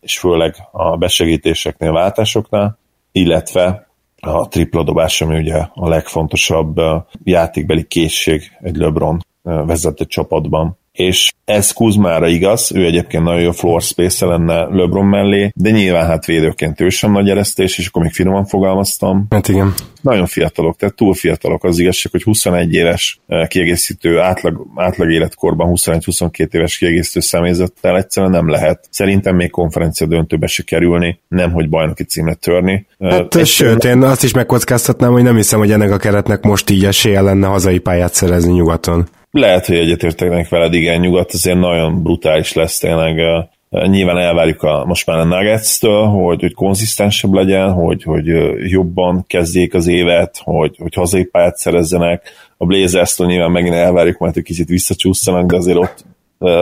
és 0.00 0.18
főleg 0.18 0.54
a 0.72 0.96
besegítéseknél, 0.96 1.92
váltásoknál, 1.92 2.78
illetve 3.12 3.88
a 4.20 4.48
tripla 4.48 4.82
dobás, 4.82 5.20
ami 5.20 5.38
ugye 5.38 5.66
a 5.74 5.88
legfontosabb 5.88 6.80
játékbeli 7.24 7.86
készség 7.86 8.42
egy 8.60 8.76
LeBron 8.76 9.24
vezetett 9.42 10.08
csapatban 10.08 10.78
és 10.98 11.32
ez 11.44 11.72
Kuzmára 11.72 12.26
igaz, 12.26 12.72
ő 12.74 12.84
egyébként 12.84 13.24
nagyon 13.24 13.40
jó 13.40 13.50
floor 13.50 13.82
space 13.82 14.26
lenne 14.26 14.54
LeBron 14.54 15.06
mellé, 15.06 15.50
de 15.54 15.70
nyilván 15.70 16.06
hát 16.06 16.26
védőként 16.26 16.80
ő 16.80 16.88
sem 16.88 17.12
nagy 17.12 17.28
eresztés, 17.28 17.78
és 17.78 17.86
akkor 17.86 18.02
még 18.02 18.12
finoman 18.12 18.46
fogalmaztam. 18.46 19.26
Hát 19.30 19.48
igen. 19.48 19.74
Nagyon 20.00 20.26
fiatalok, 20.26 20.76
tehát 20.76 20.94
túl 20.94 21.14
fiatalok 21.14 21.64
az 21.64 21.78
igazság, 21.78 22.12
hogy 22.12 22.22
21 22.22 22.72
éves 22.72 23.20
eh, 23.26 23.46
kiegészítő, 23.46 24.18
átlag, 24.18 24.66
átlag 24.74 25.10
életkorban 25.10 25.72
21-22 25.74 26.54
éves 26.54 26.78
kiegészítő 26.78 27.20
személyzettel 27.20 27.96
egyszerűen 27.96 28.32
nem 28.32 28.48
lehet. 28.48 28.86
Szerintem 28.90 29.36
még 29.36 29.50
konferencia 29.50 30.06
döntőbe 30.06 30.46
se 30.46 30.62
kerülni, 30.62 31.20
nem 31.28 31.52
hogy 31.52 31.68
bajnoki 31.68 32.04
címet 32.04 32.38
törni. 32.38 32.86
Eh, 32.98 33.10
hát, 33.10 33.34
Egy 33.34 33.46
sőt, 33.46 33.84
én 33.84 34.02
azt 34.02 34.24
is 34.24 34.32
megkockáztatnám, 34.32 35.12
hogy 35.12 35.22
nem 35.22 35.36
hiszem, 35.36 35.58
hogy 35.58 35.70
ennek 35.70 35.90
a 35.90 35.96
keretnek 35.96 36.42
most 36.42 36.70
így 36.70 36.84
esélye 36.84 37.20
lenne 37.20 37.46
hazai 37.46 37.78
pályát 37.78 38.14
szerezni 38.14 38.52
nyugaton. 38.52 39.08
Lehet, 39.30 39.66
hogy 39.66 39.76
egyetértenek 39.76 40.48
veled, 40.48 40.74
igen, 40.74 41.00
nyugat 41.00 41.32
azért 41.32 41.58
nagyon 41.58 42.02
brutális 42.02 42.52
lesz 42.52 42.78
tényleg 42.78 43.46
Nyilván 43.70 44.18
elvárjuk 44.18 44.62
a, 44.62 44.84
most 44.84 45.06
már 45.06 45.18
a 45.18 45.24
Nuggets-től, 45.24 46.04
hogy, 46.04 46.40
hogy 46.40 46.54
konzisztensebb 46.54 47.32
legyen, 47.32 47.72
hogy, 47.72 48.02
hogy 48.02 48.26
jobban 48.70 49.24
kezdjék 49.26 49.74
az 49.74 49.86
évet, 49.86 50.40
hogy, 50.44 50.76
hogy 50.78 50.94
hazai 50.94 51.24
pályát 51.24 51.56
szerezzenek. 51.56 52.22
A 52.56 52.66
Blazers-től 52.66 53.26
nyilván 53.26 53.50
megint 53.50 53.74
elvárjuk 53.74 54.18
majd, 54.18 54.34
hogy 54.34 54.42
kicsit 54.42 54.68
visszacsúszanak, 54.68 55.50
de 55.50 55.56
azért 55.56 55.76
ott 55.76 56.04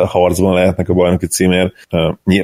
harcban 0.06 0.54
lehetnek 0.54 0.88
a 0.88 0.94
bajnoki 0.94 1.26
címért. 1.26 1.72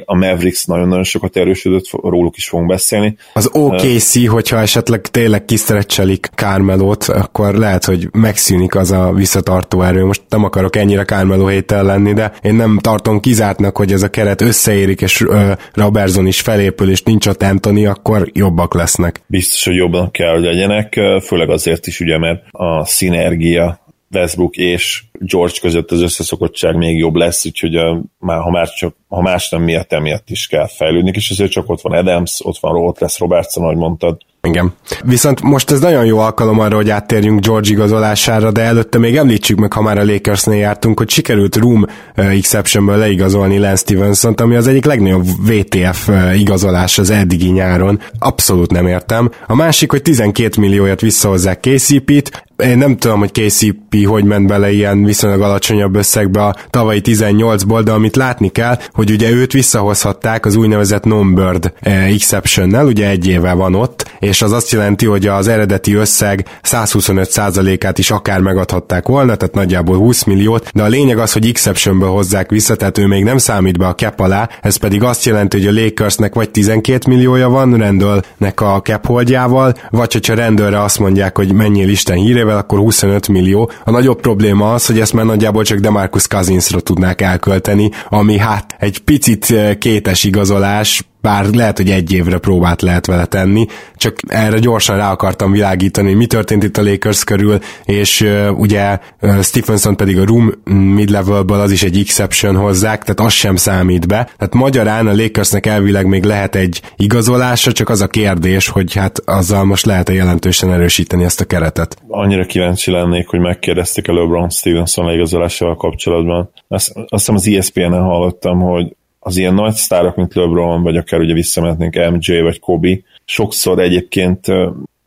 A 0.05 0.15
Mavericks 0.15 0.65
nagyon-nagyon 0.65 1.03
sokat 1.03 1.37
erősödött, 1.37 1.89
róluk 2.01 2.37
is 2.37 2.47
fogunk 2.47 2.69
beszélni. 2.69 3.15
Az 3.33 3.49
OKC, 3.53 4.27
hogyha 4.27 4.59
esetleg 4.59 5.01
tényleg 5.01 5.45
kisztrecselik 5.45 6.29
Kármelót, 6.35 7.03
akkor 7.03 7.53
lehet, 7.53 7.85
hogy 7.85 8.07
megszűnik 8.11 8.75
az 8.75 8.91
a 8.91 9.11
visszatartó 9.11 9.81
erő. 9.81 10.05
Most 10.05 10.21
nem 10.29 10.43
akarok 10.43 10.75
ennyire 10.75 11.03
Kármeló 11.03 11.47
héttel 11.47 11.83
lenni, 11.83 12.13
de 12.13 12.31
én 12.41 12.55
nem 12.55 12.79
tartom 12.81 13.19
kizártnak, 13.19 13.77
hogy 13.77 13.91
ez 13.91 14.03
a 14.03 14.09
keret 14.09 14.41
összeérik, 14.41 15.01
és 15.01 15.25
Robertson 15.73 16.27
is 16.27 16.41
felépül, 16.41 16.89
és 16.89 17.03
nincs 17.03 17.27
ott 17.27 17.43
Anthony, 17.43 17.87
akkor 17.87 18.29
jobbak 18.33 18.73
lesznek. 18.73 19.21
Biztos, 19.27 19.65
hogy 19.65 19.75
jobban 19.75 20.11
kell, 20.11 20.33
hogy 20.33 20.43
legyenek, 20.43 20.99
főleg 21.23 21.49
azért 21.49 21.87
is, 21.87 21.99
ugye, 21.99 22.17
mert 22.17 22.43
a 22.51 22.85
szinergia 22.85 23.82
Westbrook 24.13 24.55
és 24.55 25.03
George 25.19 25.57
között 25.61 25.91
az 25.91 26.01
összeszokottság 26.01 26.75
még 26.75 26.97
jobb 26.97 27.15
lesz, 27.15 27.45
úgyhogy 27.45 27.77
már, 28.19 28.41
ha, 28.41 28.49
már 28.49 28.69
csak, 28.69 28.95
ha 29.07 29.21
más 29.21 29.49
nem 29.49 29.61
miatt, 29.61 29.93
emiatt 29.93 30.29
is 30.29 30.47
kell 30.47 30.67
fejlődni, 30.67 31.11
és 31.13 31.29
azért 31.29 31.51
csak 31.51 31.69
ott 31.69 31.81
van 31.81 31.97
Adams, 31.97 32.39
ott 32.43 32.57
van 32.57 32.75
ott 32.75 32.99
lesz 32.99 33.17
Robertson, 33.17 33.63
ahogy 33.63 33.77
mondtad, 33.77 34.17
igen. 34.47 34.73
Viszont 35.03 35.41
most 35.41 35.71
ez 35.71 35.79
nagyon 35.79 36.05
jó 36.05 36.19
alkalom 36.19 36.59
arra, 36.59 36.75
hogy 36.75 36.89
áttérjünk 36.89 37.45
George 37.45 37.69
igazolására, 37.69 38.51
de 38.51 38.61
előtte 38.61 38.97
még 38.97 39.15
említsük 39.15 39.57
meg, 39.57 39.73
ha 39.73 39.81
már 39.81 39.97
a 39.97 40.05
Lakersnél 40.05 40.57
jártunk, 40.57 40.97
hogy 40.97 41.09
sikerült 41.09 41.55
Room 41.55 41.85
Exceptionből 42.15 42.97
leigazolni 42.97 43.57
Lance 43.57 43.75
stevenson 43.75 44.33
ami 44.33 44.55
az 44.55 44.67
egyik 44.67 44.85
legnagyobb 44.85 45.25
VTF 45.47 46.09
igazolás 46.35 46.97
az 46.97 47.09
eddigi 47.09 47.49
nyáron. 47.49 47.99
Abszolút 48.19 48.71
nem 48.71 48.87
értem. 48.87 49.31
A 49.47 49.55
másik, 49.55 49.91
hogy 49.91 50.01
12 50.01 50.61
millióért 50.61 51.01
visszahozzák 51.01 51.59
KCP-t, 51.59 52.43
én 52.63 52.77
nem 52.77 52.97
tudom, 52.97 53.19
hogy 53.19 53.31
KCP 53.31 54.05
hogy 54.05 54.23
ment 54.23 54.47
bele 54.47 54.71
ilyen 54.71 55.03
viszonylag 55.03 55.41
alacsonyabb 55.41 55.95
összegbe 55.95 56.43
a 56.43 56.55
tavalyi 56.69 57.01
18-ból, 57.03 57.81
de 57.83 57.91
amit 57.91 58.15
látni 58.15 58.49
kell, 58.49 58.77
hogy 58.93 59.11
ugye 59.11 59.29
őt 59.29 59.53
visszahozhatták 59.53 60.45
az 60.45 60.55
úgynevezett 60.55 61.03
non-bird 61.03 61.73
exception-nel, 61.81 62.85
ugye 62.85 63.09
egy 63.09 63.27
éve 63.27 63.53
van 63.53 63.75
ott, 63.75 64.11
és 64.19 64.41
az 64.41 64.51
azt 64.51 64.71
jelenti, 64.71 65.05
hogy 65.05 65.27
az 65.27 65.47
eredeti 65.47 65.93
összeg 65.93 66.47
125%-át 66.63 67.97
is 67.97 68.11
akár 68.11 68.39
megadhatták 68.39 69.07
volna, 69.07 69.35
tehát 69.35 69.55
nagyjából 69.55 69.97
20 69.97 70.23
milliót, 70.23 70.69
de 70.73 70.83
a 70.83 70.87
lényeg 70.87 71.17
az, 71.17 71.33
hogy 71.33 71.47
exceptionből 71.47 72.09
hozzák 72.09 72.49
vissza, 72.49 72.75
tehát 72.75 72.97
ő 72.97 73.07
még 73.07 73.23
nem 73.23 73.37
számít 73.37 73.77
be 73.77 73.87
a 73.87 73.95
cap 73.95 74.19
alá, 74.19 74.49
ez 74.61 74.75
pedig 74.75 75.03
azt 75.03 75.25
jelenti, 75.25 75.57
hogy 75.57 75.77
a 75.77 75.81
Lakersnek 75.81 76.35
vagy 76.35 76.49
12 76.49 77.09
milliója 77.09 77.49
van 77.49 77.77
Randallnek 77.77 78.61
a 78.61 78.81
cap 78.83 79.05
holdjával, 79.05 79.73
vagy 79.89 80.13
hogyha 80.13 80.35
Randallre 80.35 80.81
azt 80.81 80.99
mondják, 80.99 81.37
hogy 81.37 81.53
menjél 81.53 81.89
Isten 81.89 82.15
hírével, 82.15 82.52
évvel, 82.53 82.57
akkor 82.57 82.79
25 82.79 83.27
millió. 83.27 83.71
A 83.83 83.91
nagyobb 83.91 84.19
probléma 84.19 84.73
az, 84.73 84.85
hogy 84.85 84.99
ezt 84.99 85.13
már 85.13 85.25
nagyjából 85.25 85.63
csak 85.63 85.79
Demarcus 85.79 86.27
Cousinsra 86.27 86.79
tudnák 86.79 87.21
elkölteni, 87.21 87.91
ami 88.09 88.37
hát 88.37 88.75
egy 88.79 88.99
picit 88.99 89.51
eh, 89.51 89.75
kétes 89.75 90.23
igazolás, 90.23 91.03
bár 91.23 91.45
lehet, 91.45 91.77
hogy 91.77 91.89
egy 91.89 92.13
évre 92.13 92.37
próbát 92.37 92.81
lehet 92.81 93.05
vele 93.05 93.25
tenni, 93.25 93.65
csak 93.95 94.15
erre 94.27 94.59
gyorsan 94.59 94.97
rá 94.97 95.11
akartam 95.11 95.51
világítani, 95.51 96.07
hogy 96.07 96.17
mi 96.17 96.25
történt 96.25 96.63
itt 96.63 96.77
a 96.77 96.83
Lakers 96.83 97.23
körül, 97.23 97.59
és 97.85 98.21
uh, 98.21 98.59
ugye 98.59 98.99
uh, 99.21 99.41
Stephenson 99.41 99.95
pedig 99.95 100.17
a 100.17 100.25
room 100.25 100.51
mid-levelből 100.95 101.59
az 101.59 101.71
is 101.71 101.83
egy 101.83 101.99
exception 101.99 102.55
hozzák, 102.55 103.03
tehát 103.03 103.19
az 103.19 103.33
sem 103.33 103.55
számít 103.55 104.07
be. 104.07 104.29
Tehát 104.37 104.53
magyarán 104.53 105.07
a 105.07 105.15
Lakersnek 105.15 105.65
elvileg 105.65 106.05
még 106.05 106.23
lehet 106.23 106.55
egy 106.55 106.81
igazolása, 106.95 107.71
csak 107.71 107.89
az 107.89 108.01
a 108.01 108.07
kérdés, 108.07 108.67
hogy 108.67 108.93
hát 108.93 109.19
azzal 109.25 109.63
most 109.63 109.85
lehet-e 109.85 110.13
jelentősen 110.13 110.71
erősíteni 110.71 111.23
ezt 111.23 111.41
a 111.41 111.45
keretet. 111.45 111.97
Annyira 112.07 112.45
kíváncsi 112.45 112.91
lennék, 112.91 113.27
hogy 113.27 113.39
megkérdezték 113.39 114.07
a 114.07 114.13
LeBron 114.13 114.49
Stevenson 114.49 115.05
leigazolásával 115.05 115.75
kapcsolatban. 115.75 116.49
Azt, 116.67 116.91
azt 116.95 117.07
hiszem 117.09 117.35
az 117.35 117.47
ESPN-en 117.47 118.03
hallottam, 118.03 118.59
hogy 118.59 118.95
az 119.23 119.37
ilyen 119.37 119.53
nagy 119.53 119.73
sztárok, 119.73 120.15
mint 120.15 120.33
LeBron, 120.33 120.83
vagy 120.83 120.97
akár 120.97 121.19
ugye 121.19 121.33
visszamehetnénk 121.33 122.11
MJ 122.11 122.41
vagy 122.41 122.59
Kobe, 122.59 122.99
sokszor 123.25 123.79
egyébként 123.79 124.45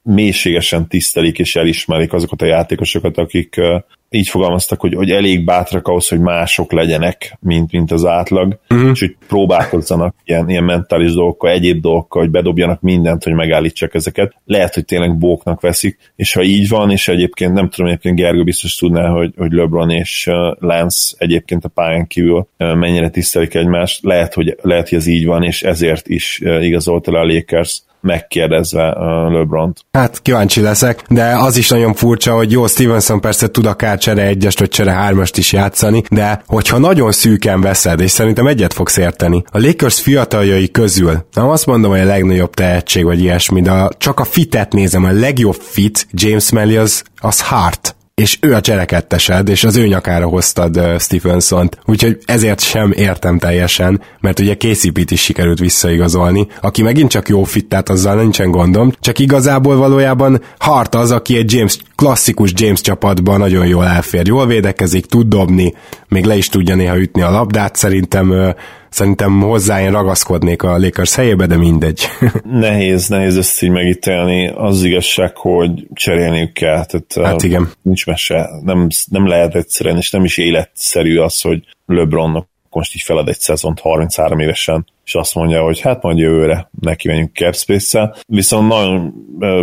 mélységesen 0.06 0.88
tisztelik 0.88 1.38
és 1.38 1.56
elismerik 1.56 2.12
azokat 2.12 2.42
a 2.42 2.46
játékosokat, 2.46 3.18
akik 3.18 3.60
így 4.10 4.28
fogalmaztak, 4.28 4.80
hogy, 4.80 4.94
hogy 4.94 5.10
elég 5.10 5.44
bátrak 5.44 5.88
ahhoz, 5.88 6.08
hogy 6.08 6.20
mások 6.20 6.72
legyenek, 6.72 7.36
mint, 7.40 7.72
mint 7.72 7.90
az 7.90 8.04
átlag, 8.04 8.58
uh-huh. 8.70 8.90
és 8.90 9.00
hogy 9.00 9.16
próbálkozzanak 9.28 10.14
ilyen, 10.24 10.48
ilyen 10.48 10.64
mentális 10.64 11.12
dolgokkal, 11.12 11.50
egyéb 11.50 11.80
dolgokkal, 11.80 12.22
hogy 12.22 12.30
bedobjanak 12.30 12.80
mindent, 12.80 13.24
hogy 13.24 13.32
megállítsák 13.32 13.94
ezeket. 13.94 14.34
Lehet, 14.44 14.74
hogy 14.74 14.84
tényleg 14.84 15.18
bóknak 15.18 15.60
veszik, 15.60 15.98
és 16.16 16.32
ha 16.32 16.42
így 16.42 16.68
van, 16.68 16.90
és 16.90 17.08
egyébként 17.08 17.52
nem 17.52 17.68
tudom, 17.68 17.86
egyébként 17.86 18.16
Gergő 18.16 18.42
biztos 18.42 18.74
tudná, 18.74 19.08
hogy, 19.08 19.32
hogy 19.36 19.52
LeBron 19.52 19.90
és 19.90 20.30
Lance 20.58 21.14
egyébként 21.18 21.64
a 21.64 21.68
pályán 21.68 22.06
kívül 22.06 22.48
mennyire 22.56 23.08
tisztelik 23.08 23.54
egymást, 23.54 24.04
lehet, 24.04 24.34
hogy, 24.34 24.56
lehet, 24.62 24.88
hogy 24.88 24.98
ez 24.98 25.06
így 25.06 25.26
van, 25.26 25.42
és 25.42 25.62
ezért 25.62 26.08
is 26.08 26.40
igazolt 26.60 27.08
el 27.08 27.14
a 27.14 27.24
Lakers 27.24 27.82
megkérdezve 28.06 28.94
LeBron-t. 29.28 29.80
Hát 29.92 30.22
kíváncsi 30.22 30.60
leszek, 30.60 31.02
de 31.08 31.24
az 31.24 31.56
is 31.56 31.68
nagyon 31.68 31.94
furcsa, 31.94 32.34
hogy 32.34 32.52
jó, 32.52 32.66
Stevenson 32.66 33.20
persze 33.20 33.50
tud 33.50 33.66
akár 33.66 33.98
csere 33.98 34.22
egyest 34.22 34.58
vagy 34.58 34.68
csere 34.68 34.92
hármast 34.92 35.36
is 35.36 35.52
játszani, 35.52 36.02
de 36.10 36.42
hogyha 36.46 36.78
nagyon 36.78 37.12
szűken 37.12 37.60
veszed, 37.60 38.00
és 38.00 38.10
szerintem 38.10 38.46
egyet 38.46 38.72
fogsz 38.72 38.96
érteni, 38.96 39.44
a 39.50 39.58
Lakers 39.58 40.00
fiataljai 40.00 40.70
közül, 40.70 41.26
nem 41.32 41.48
azt 41.48 41.66
mondom, 41.66 41.90
hogy 41.90 42.00
a 42.00 42.04
legnagyobb 42.04 42.54
tehetség 42.54 43.04
vagy 43.04 43.20
ilyesmi, 43.20 43.62
de 43.62 43.88
csak 43.98 44.20
a 44.20 44.24
fitet 44.24 44.72
nézem, 44.72 45.04
a 45.04 45.10
legjobb 45.10 45.56
fit 45.60 46.06
James 46.10 46.50
Melly 46.50 46.76
az, 46.76 47.04
az 47.20 47.42
Hart 47.42 47.95
és 48.22 48.38
ő 48.40 48.54
a 48.54 48.60
cserekettesed, 48.60 49.48
és 49.48 49.64
az 49.64 49.76
ő 49.76 49.86
nyakára 49.86 50.26
hoztad 50.26 50.76
uh, 50.76 50.98
Stephenson-t. 50.98 51.78
Úgyhogy 51.84 52.18
ezért 52.24 52.60
sem 52.60 52.92
értem 52.92 53.38
teljesen, 53.38 54.00
mert 54.20 54.38
ugye 54.38 54.54
kcp 54.54 55.10
is 55.10 55.20
sikerült 55.20 55.58
visszaigazolni, 55.58 56.46
aki 56.60 56.82
megint 56.82 57.10
csak 57.10 57.28
jó 57.28 57.44
fit, 57.44 57.68
tehát 57.68 57.88
azzal 57.88 58.14
nincsen 58.14 58.50
gondom, 58.50 58.92
csak 59.00 59.18
igazából 59.18 59.76
valójában 59.76 60.40
Hart 60.58 60.94
az, 60.94 61.10
aki 61.10 61.36
egy 61.36 61.52
James, 61.52 61.78
klasszikus 61.94 62.52
James 62.54 62.80
csapatban 62.80 63.38
nagyon 63.38 63.66
jól 63.66 63.84
elfér, 63.84 64.26
jól 64.26 64.46
védekezik, 64.46 65.06
tud 65.06 65.28
dobni, 65.28 65.74
még 66.08 66.24
le 66.24 66.36
is 66.36 66.48
tudja 66.48 66.74
néha 66.74 66.98
ütni 66.98 67.22
a 67.22 67.30
labdát, 67.30 67.76
szerintem 67.76 68.30
uh, 68.30 68.48
Szerintem 68.96 69.40
hozzá 69.40 69.82
én 69.82 69.90
ragaszkodnék 69.90 70.62
a 70.62 70.78
Lakers 70.78 71.14
helyébe, 71.14 71.46
de 71.46 71.56
mindegy. 71.56 72.08
nehéz, 72.44 73.08
nehéz 73.08 73.36
ezt 73.36 73.62
így 73.62 73.70
megítélni. 73.70 74.48
Az 74.48 74.84
igazság, 74.84 75.36
hogy 75.36 75.86
cserélniük 75.92 76.52
kell. 76.52 76.84
Tehát, 76.84 77.30
hát 77.30 77.42
igen. 77.42 77.70
Nincs 77.82 78.06
mese. 78.06 78.48
Nem, 78.62 78.88
nem 79.10 79.26
lehet 79.26 79.54
egyszerűen, 79.54 79.96
és 79.96 80.10
nem 80.10 80.24
is 80.24 80.38
életszerű 80.38 81.18
az, 81.18 81.40
hogy 81.40 81.62
LeBronnak 81.86 82.48
most 82.76 82.94
így 82.94 83.02
felad 83.02 83.28
egy 83.28 83.38
szezont 83.38 83.80
33 83.80 84.38
évesen, 84.38 84.86
és 85.04 85.14
azt 85.14 85.34
mondja, 85.34 85.62
hogy 85.62 85.80
hát 85.80 86.02
majd 86.02 86.18
jövőre 86.18 86.70
neki 86.80 87.08
menjünk 87.08 87.36
capspace 87.36 88.14
Viszont 88.26 88.68
nagyon 88.68 89.14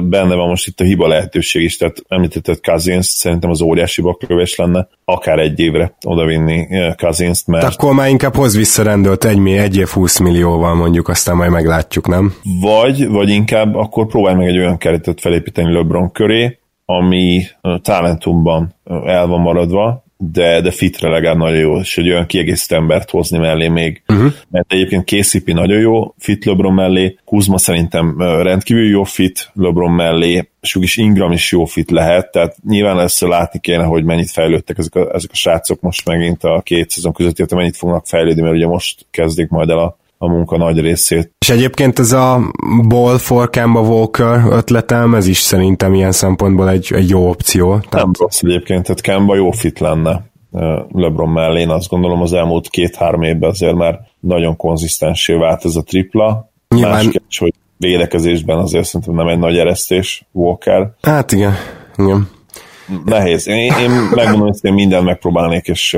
benne 0.09 0.35
van 0.35 0.47
most 0.47 0.67
itt 0.67 0.79
a 0.79 0.83
hiba 0.83 1.07
lehetőség 1.07 1.63
is, 1.63 1.77
tehát 1.77 2.03
említetted 2.07 2.59
Cousins, 2.61 3.05
szerintem 3.05 3.49
az 3.49 3.61
óriási 3.61 4.01
baklövés 4.01 4.55
lenne, 4.55 4.87
akár 5.05 5.39
egy 5.39 5.59
évre 5.59 5.95
odavinni 6.05 6.67
cousins 6.97 7.45
mert... 7.45 7.63
Tehát 7.63 7.77
akkor 7.77 7.93
már 7.93 8.09
inkább 8.09 8.35
hoz 8.35 8.55
visszarendelt 8.55 9.25
egy, 9.25 9.47
egy 9.47 9.77
év 9.77 9.87
20 9.87 10.19
millióval 10.19 10.73
mondjuk, 10.73 11.07
aztán 11.07 11.35
majd 11.35 11.51
meglátjuk, 11.51 12.07
nem? 12.07 12.33
Vagy, 12.61 13.07
vagy 13.07 13.29
inkább 13.29 13.75
akkor 13.75 14.07
próbálj 14.07 14.35
meg 14.35 14.47
egy 14.47 14.57
olyan 14.57 14.77
keretet 14.77 15.21
felépíteni 15.21 15.73
LeBron 15.73 16.11
köré, 16.11 16.59
ami 16.85 17.43
talentumban 17.81 18.75
el 19.05 19.27
van 19.27 19.39
maradva, 19.39 20.03
de, 20.31 20.61
de 20.61 20.71
fitre 20.71 21.09
legalább 21.09 21.37
nagyon 21.37 21.59
jó, 21.59 21.77
és 21.77 21.97
egy 21.97 22.09
olyan 22.09 22.25
kiegészítő 22.25 22.75
embert 22.75 23.09
hozni 23.09 23.37
mellé 23.37 23.67
még. 23.67 24.03
Uh-huh. 24.07 24.31
Mert 24.49 24.73
egyébként 24.73 25.03
KCP 25.05 25.53
nagyon 25.53 25.79
jó 25.79 26.13
fit 26.17 26.45
LeBron 26.45 26.73
mellé, 26.73 27.17
Kuzma 27.25 27.57
szerintem 27.57 28.15
rendkívül 28.19 28.89
jó 28.89 29.03
fit 29.03 29.51
LeBron 29.53 29.91
mellé, 29.91 30.49
és 30.61 30.75
is 30.79 30.97
Ingram 30.97 31.31
is 31.31 31.51
jó 31.51 31.65
fit 31.65 31.91
lehet, 31.91 32.31
tehát 32.31 32.55
nyilván 32.67 32.99
ezt 32.99 33.21
látni 33.21 33.59
kéne, 33.59 33.83
hogy 33.83 34.03
mennyit 34.03 34.31
fejlődtek 34.31 34.77
ezek 34.77 34.95
a, 34.95 35.13
ezek 35.13 35.29
a 35.31 35.35
srácok 35.35 35.81
most 35.81 36.05
megint 36.05 36.43
a 36.43 36.61
két 36.61 36.89
szezon 36.89 37.13
között, 37.13 37.37
illetve 37.37 37.57
mennyit 37.57 37.77
fognak 37.77 38.05
fejlődni, 38.05 38.41
mert 38.41 38.55
ugye 38.55 38.67
most 38.67 39.05
kezdik 39.11 39.49
majd 39.49 39.69
el 39.69 39.79
a 39.79 39.97
a 40.23 40.27
munka 40.27 40.57
nagy 40.57 40.79
részét. 40.79 41.31
És 41.39 41.49
egyébként 41.49 41.99
ez 41.99 42.11
a 42.11 42.51
Ball 42.87 43.17
for 43.17 43.49
Kemba 43.49 43.81
Walker 43.81 44.41
ötletem, 44.49 45.15
ez 45.15 45.27
is 45.27 45.37
szerintem 45.37 45.93
ilyen 45.93 46.11
szempontból 46.11 46.69
egy, 46.69 46.91
egy 46.95 47.09
jó 47.09 47.29
opció. 47.29 47.67
Tehát... 47.67 48.05
Nem 48.05 48.11
rossz 48.19 48.41
egyébként, 48.41 48.83
tehát 48.83 49.01
Kemba 49.01 49.35
jó 49.35 49.51
fit 49.51 49.79
lenne 49.79 50.31
LeBron 50.91 51.29
mellé, 51.29 51.61
én 51.61 51.69
azt 51.69 51.89
gondolom 51.89 52.21
az 52.21 52.33
elmúlt 52.33 52.69
két-három 52.69 53.21
évben 53.21 53.49
azért 53.49 53.75
már 53.75 53.99
nagyon 54.19 54.55
konzisztensé 54.55 55.33
vált 55.33 55.65
ez 55.65 55.75
a 55.75 55.83
tripla. 55.83 56.51
Nyilván... 56.67 56.93
Más 56.93 57.03
kérdés, 57.03 57.37
hogy 57.37 57.53
védekezésben 57.77 58.57
azért 58.57 58.85
szerintem 58.85 59.15
nem 59.15 59.27
egy 59.27 59.39
nagy 59.39 59.57
eresztés 59.57 60.25
Walker. 60.31 60.91
Hát 61.01 61.31
igen, 61.31 61.53
igen. 61.97 62.29
Nehéz. 63.05 63.47
Én, 63.47 63.73
én 63.81 63.91
megmondom, 64.15 64.47
hogy 64.47 64.57
én 64.61 64.73
mindent 64.73 65.05
megpróbálnék, 65.05 65.67
és 65.67 65.97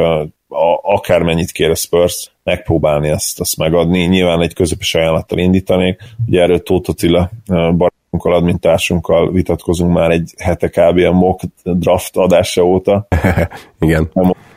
a, 0.55 0.79
akármennyit 0.93 1.51
kér 1.51 1.69
a 1.69 1.75
Spurs, 1.75 2.31
megpróbálni 2.43 3.09
ezt, 3.09 3.39
azt 3.39 3.57
megadni. 3.57 4.05
Nyilván 4.05 4.41
egy 4.41 4.53
közepes 4.53 4.95
ajánlattal 4.95 5.37
indítanék. 5.37 6.01
Ugye 6.27 6.41
erről 6.41 6.63
Tóth 6.63 6.89
Attila 6.89 7.29
barátunkkal, 7.47 8.33
admintársunkkal 8.33 9.31
vitatkozunk 9.31 9.93
már 9.93 10.11
egy 10.11 10.33
hete 10.37 10.67
kb. 10.67 10.97
a 10.97 11.11
mock 11.11 11.41
draft 11.63 12.17
adása 12.17 12.63
óta. 12.63 13.07
Igen. 13.79 14.11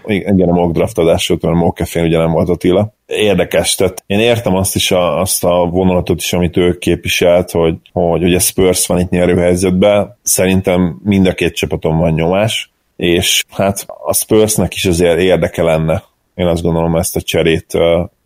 igen, 0.05 0.49
a 0.49 0.53
mock 0.53 0.73
draft 0.73 0.99
adása 0.99 1.35
óta, 1.35 1.47
mert 1.47 1.61
mock 1.61 1.81
ugye 1.95 2.19
nem 2.19 2.31
volt 2.31 2.49
Attila. 2.49 2.93
Érdekes, 3.07 3.75
tehát 3.75 4.03
én 4.07 4.19
értem 4.19 4.55
azt 4.55 4.75
is, 4.75 4.91
a, 4.91 5.21
azt 5.21 5.45
a 5.45 5.69
vonalatot 5.71 6.21
is, 6.21 6.33
amit 6.33 6.57
ő 6.57 6.79
képviselt, 6.79 7.51
hogy, 7.51 7.77
hogy 7.93 8.23
ugye 8.23 8.39
Spurs 8.39 8.87
van 8.87 8.99
itt 9.01 9.11
nyerőhelyzetben. 9.11 10.17
Szerintem 10.23 11.01
mind 11.05 11.27
a 11.27 11.33
két 11.33 11.55
csapaton 11.55 11.99
van 11.99 12.13
nyomás, 12.13 12.71
és 12.99 13.45
hát 13.51 13.87
a 14.05 14.15
Spursnek 14.15 14.75
is 14.75 14.85
azért 14.85 15.19
érdeke 15.19 15.63
lenne, 15.63 16.03
én 16.35 16.47
azt 16.47 16.63
gondolom 16.63 16.97
ezt 16.97 17.17
a 17.17 17.21
cserét 17.21 17.79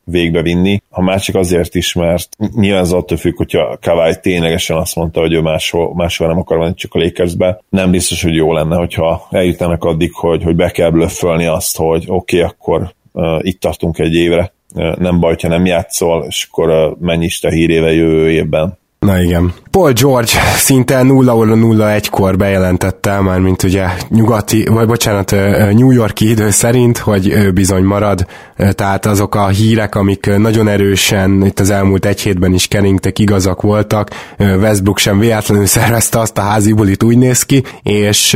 végbevinni. 0.04 0.82
Ha 0.90 1.02
már 1.02 1.20
csak 1.20 1.34
azért 1.34 1.74
is, 1.74 1.92
mert 1.92 2.28
nyilván 2.54 2.80
az 2.80 2.92
attól 2.92 3.16
függ, 3.16 3.36
hogyha 3.36 3.78
Kawai 3.80 4.12
ténylegesen 4.20 4.76
azt 4.76 4.96
mondta, 4.96 5.20
hogy 5.20 5.32
ő 5.32 5.40
máshol, 5.40 5.94
máshol 5.94 6.28
nem 6.28 6.38
akar 6.38 6.58
menni, 6.58 6.74
csak 6.74 6.94
a 6.94 6.98
Lakersbe. 6.98 7.62
Nem 7.68 7.90
biztos, 7.90 8.22
hogy 8.22 8.34
jó 8.34 8.52
lenne, 8.52 8.76
hogyha 8.76 9.26
eljutanak 9.30 9.84
addig, 9.84 10.12
hogy, 10.14 10.42
hogy 10.42 10.56
be 10.56 10.70
kell 10.70 10.90
blöffölni 10.90 11.46
azt, 11.46 11.76
hogy 11.76 12.04
oké, 12.06 12.36
okay, 12.36 12.50
akkor 12.50 12.94
uh, 13.12 13.38
itt 13.40 13.60
tartunk 13.60 13.98
egy 13.98 14.14
évre, 14.14 14.52
uh, 14.74 14.96
nem 14.96 15.20
baj, 15.20 15.36
ha 15.42 15.48
nem 15.48 15.66
játszol, 15.66 16.24
és 16.28 16.48
akkor 16.50 16.70
uh, 16.70 16.96
menj 17.00 17.24
is 17.24 17.38
te 17.38 17.50
hírével 17.50 17.92
jövő 17.92 18.30
évben. 18.30 18.78
Na 19.02 19.22
igen. 19.22 19.52
Paul 19.70 19.92
George 19.92 20.30
szinte 20.56 21.02
0 21.02 21.36
óra 21.36 21.54
01-kor 21.56 22.36
bejelentette, 22.36 23.20
már 23.20 23.38
mint 23.38 23.62
ugye 23.62 23.86
nyugati, 24.08 24.64
vagy 24.64 24.86
bocsánat, 24.86 25.30
New 25.72 25.90
Yorki 25.90 26.30
idő 26.30 26.50
szerint, 26.50 26.98
hogy 26.98 27.28
ő 27.28 27.50
bizony 27.50 27.82
marad, 27.82 28.26
tehát 28.70 29.06
azok 29.06 29.34
a 29.34 29.48
hírek, 29.48 29.94
amik 29.94 30.36
nagyon 30.36 30.68
erősen 30.68 31.44
itt 31.44 31.60
az 31.60 31.70
elmúlt 31.70 32.04
egy 32.04 32.20
hétben 32.20 32.52
is 32.52 32.68
keringtek, 32.68 33.18
igazak 33.18 33.62
voltak, 33.62 34.10
Westbrook 34.38 34.98
sem 34.98 35.18
véletlenül 35.18 35.66
szervezte 35.76 36.18
azt 36.18 36.38
a 36.38 36.42
házi 36.42 36.72
bulit, 36.72 37.02
úgy 37.02 37.18
néz 37.18 37.42
ki, 37.42 37.62
és 37.82 38.34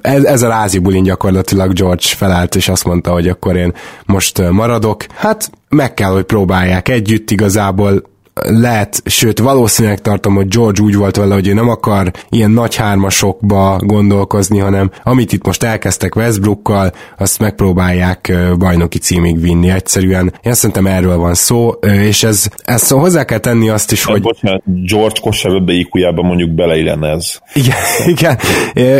ez, 0.00 0.24
ez 0.24 0.42
a 0.42 0.50
házi 0.50 0.78
bulin 0.78 1.02
gyakorlatilag 1.02 1.72
George 1.72 2.06
felállt, 2.06 2.54
és 2.54 2.68
azt 2.68 2.84
mondta, 2.84 3.12
hogy 3.12 3.28
akkor 3.28 3.56
én 3.56 3.72
most 4.06 4.50
maradok. 4.50 5.04
Hát 5.14 5.50
meg 5.68 5.94
kell, 5.94 6.10
hogy 6.10 6.24
próbálják 6.24 6.88
együtt 6.88 7.30
igazából, 7.30 8.02
lehet, 8.42 9.02
sőt 9.04 9.38
valószínűleg 9.38 10.00
tartom, 10.00 10.34
hogy 10.34 10.48
George 10.48 10.82
úgy 10.82 10.96
volt 10.96 11.16
vele, 11.16 11.34
hogy 11.34 11.48
ő 11.48 11.52
nem 11.52 11.68
akar 11.68 12.10
ilyen 12.28 12.50
nagy 12.50 12.74
hármasokba 12.74 13.78
gondolkozni, 13.82 14.58
hanem 14.58 14.90
amit 15.02 15.32
itt 15.32 15.46
most 15.46 15.62
elkezdtek 15.62 16.16
Westbrookkal, 16.16 16.92
azt 17.18 17.38
megpróbálják 17.38 18.32
bajnoki 18.58 18.98
címig 18.98 19.40
vinni 19.40 19.70
egyszerűen. 19.70 20.32
Én 20.42 20.54
szerintem 20.54 20.86
erről 20.86 21.16
van 21.16 21.34
szó, 21.34 21.70
és 22.08 22.22
ez, 22.22 22.48
ezt 22.64 22.90
hozzá 22.90 23.24
kell 23.24 23.38
tenni 23.38 23.68
azt 23.68 23.92
is, 23.92 24.04
hogy... 24.04 24.22
Bocsánat, 24.22 24.62
George 24.64 25.20
kosárlabda 25.20 25.72
iq 25.72 26.12
mondjuk 26.22 26.50
beleillene 26.50 27.08
ez. 27.08 27.38
Igen, 27.54 27.76
igen, 28.14 28.38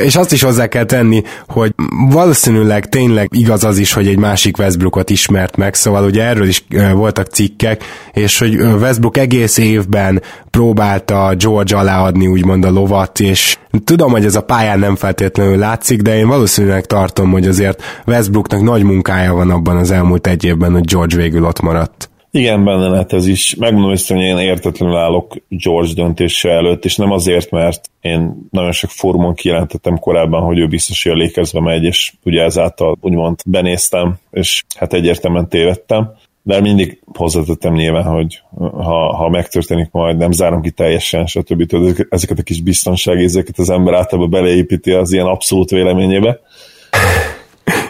és 0.02 0.16
azt 0.16 0.32
is 0.32 0.42
hozzá 0.42 0.66
kell 0.66 0.84
tenni, 0.84 1.22
hogy 1.46 1.74
valószínűleg 2.10 2.88
tényleg 2.88 3.28
igaz 3.32 3.64
az 3.64 3.78
is, 3.78 3.92
hogy 3.92 4.06
egy 4.06 4.18
másik 4.18 4.58
Westbrookot 4.58 5.10
ismert 5.10 5.56
meg, 5.56 5.74
szóval 5.74 6.04
ugye 6.04 6.22
erről 6.22 6.48
is 6.48 6.64
voltak 6.92 7.26
cikkek, 7.26 7.84
és 8.12 8.38
hogy 8.38 8.54
Westbrook 8.54 9.16
egész 9.32 9.58
évben 9.58 10.22
próbálta 10.50 11.34
George 11.38 11.76
aláadni 11.76 12.26
úgymond 12.26 12.64
a 12.64 12.70
lovat, 12.70 13.20
és 13.20 13.56
tudom, 13.84 14.10
hogy 14.10 14.24
ez 14.24 14.34
a 14.34 14.44
pályán 14.44 14.78
nem 14.78 14.96
feltétlenül 14.96 15.56
látszik, 15.56 16.02
de 16.02 16.16
én 16.16 16.28
valószínűleg 16.28 16.86
tartom, 16.86 17.30
hogy 17.30 17.46
azért 17.46 17.82
Westbrooknak 18.06 18.62
nagy 18.62 18.82
munkája 18.82 19.34
van 19.34 19.50
abban 19.50 19.76
az 19.76 19.90
elmúlt 19.90 20.26
egy 20.26 20.44
évben, 20.44 20.72
hogy 20.72 20.84
George 20.84 21.16
végül 21.16 21.44
ott 21.44 21.60
maradt. 21.60 22.10
Igen, 22.30 22.64
benne 22.64 22.88
lehet 22.88 23.12
ez 23.12 23.26
is. 23.26 23.54
Megmondom 23.54 23.94
hogy 24.06 24.20
én 24.20 24.38
értetlenül 24.38 24.96
állok 24.96 25.34
George 25.48 25.92
döntése 25.94 26.50
előtt, 26.50 26.84
és 26.84 26.96
nem 26.96 27.10
azért, 27.10 27.50
mert 27.50 27.90
én 28.00 28.48
nagyon 28.50 28.72
sok 28.72 28.90
fórumon 28.90 29.34
kijelentettem 29.34 29.98
korábban, 29.98 30.42
hogy 30.42 30.58
ő 30.58 30.66
biztos, 30.66 31.02
hogy 31.02 31.12
a 31.12 31.14
lékezve 31.14 31.60
megy, 31.60 31.84
és 31.84 32.12
ugye 32.24 32.42
ezáltal 32.42 32.96
úgymond 33.00 33.40
benéztem, 33.46 34.14
és 34.30 34.64
hát 34.76 34.92
egyértelműen 34.92 35.48
tévedtem 35.48 36.10
de 36.48 36.60
mindig 36.60 37.00
hozzátettem 37.14 37.72
nyilván, 37.72 38.04
hogy 38.04 38.42
ha, 38.58 39.16
ha 39.16 39.28
megtörténik 39.28 39.88
majd, 39.90 40.16
nem 40.16 40.32
zárom 40.32 40.62
ki 40.62 40.70
teljesen, 40.70 41.26
stb. 41.26 41.74
Ezeket 42.10 42.38
a 42.38 42.42
kis 42.42 42.60
biztonságézeket 42.60 43.58
az 43.58 43.70
ember 43.70 43.94
általában 43.94 44.30
beleépíti 44.30 44.90
az 44.90 45.12
ilyen 45.12 45.26
abszolút 45.26 45.70
véleményébe. 45.70 46.40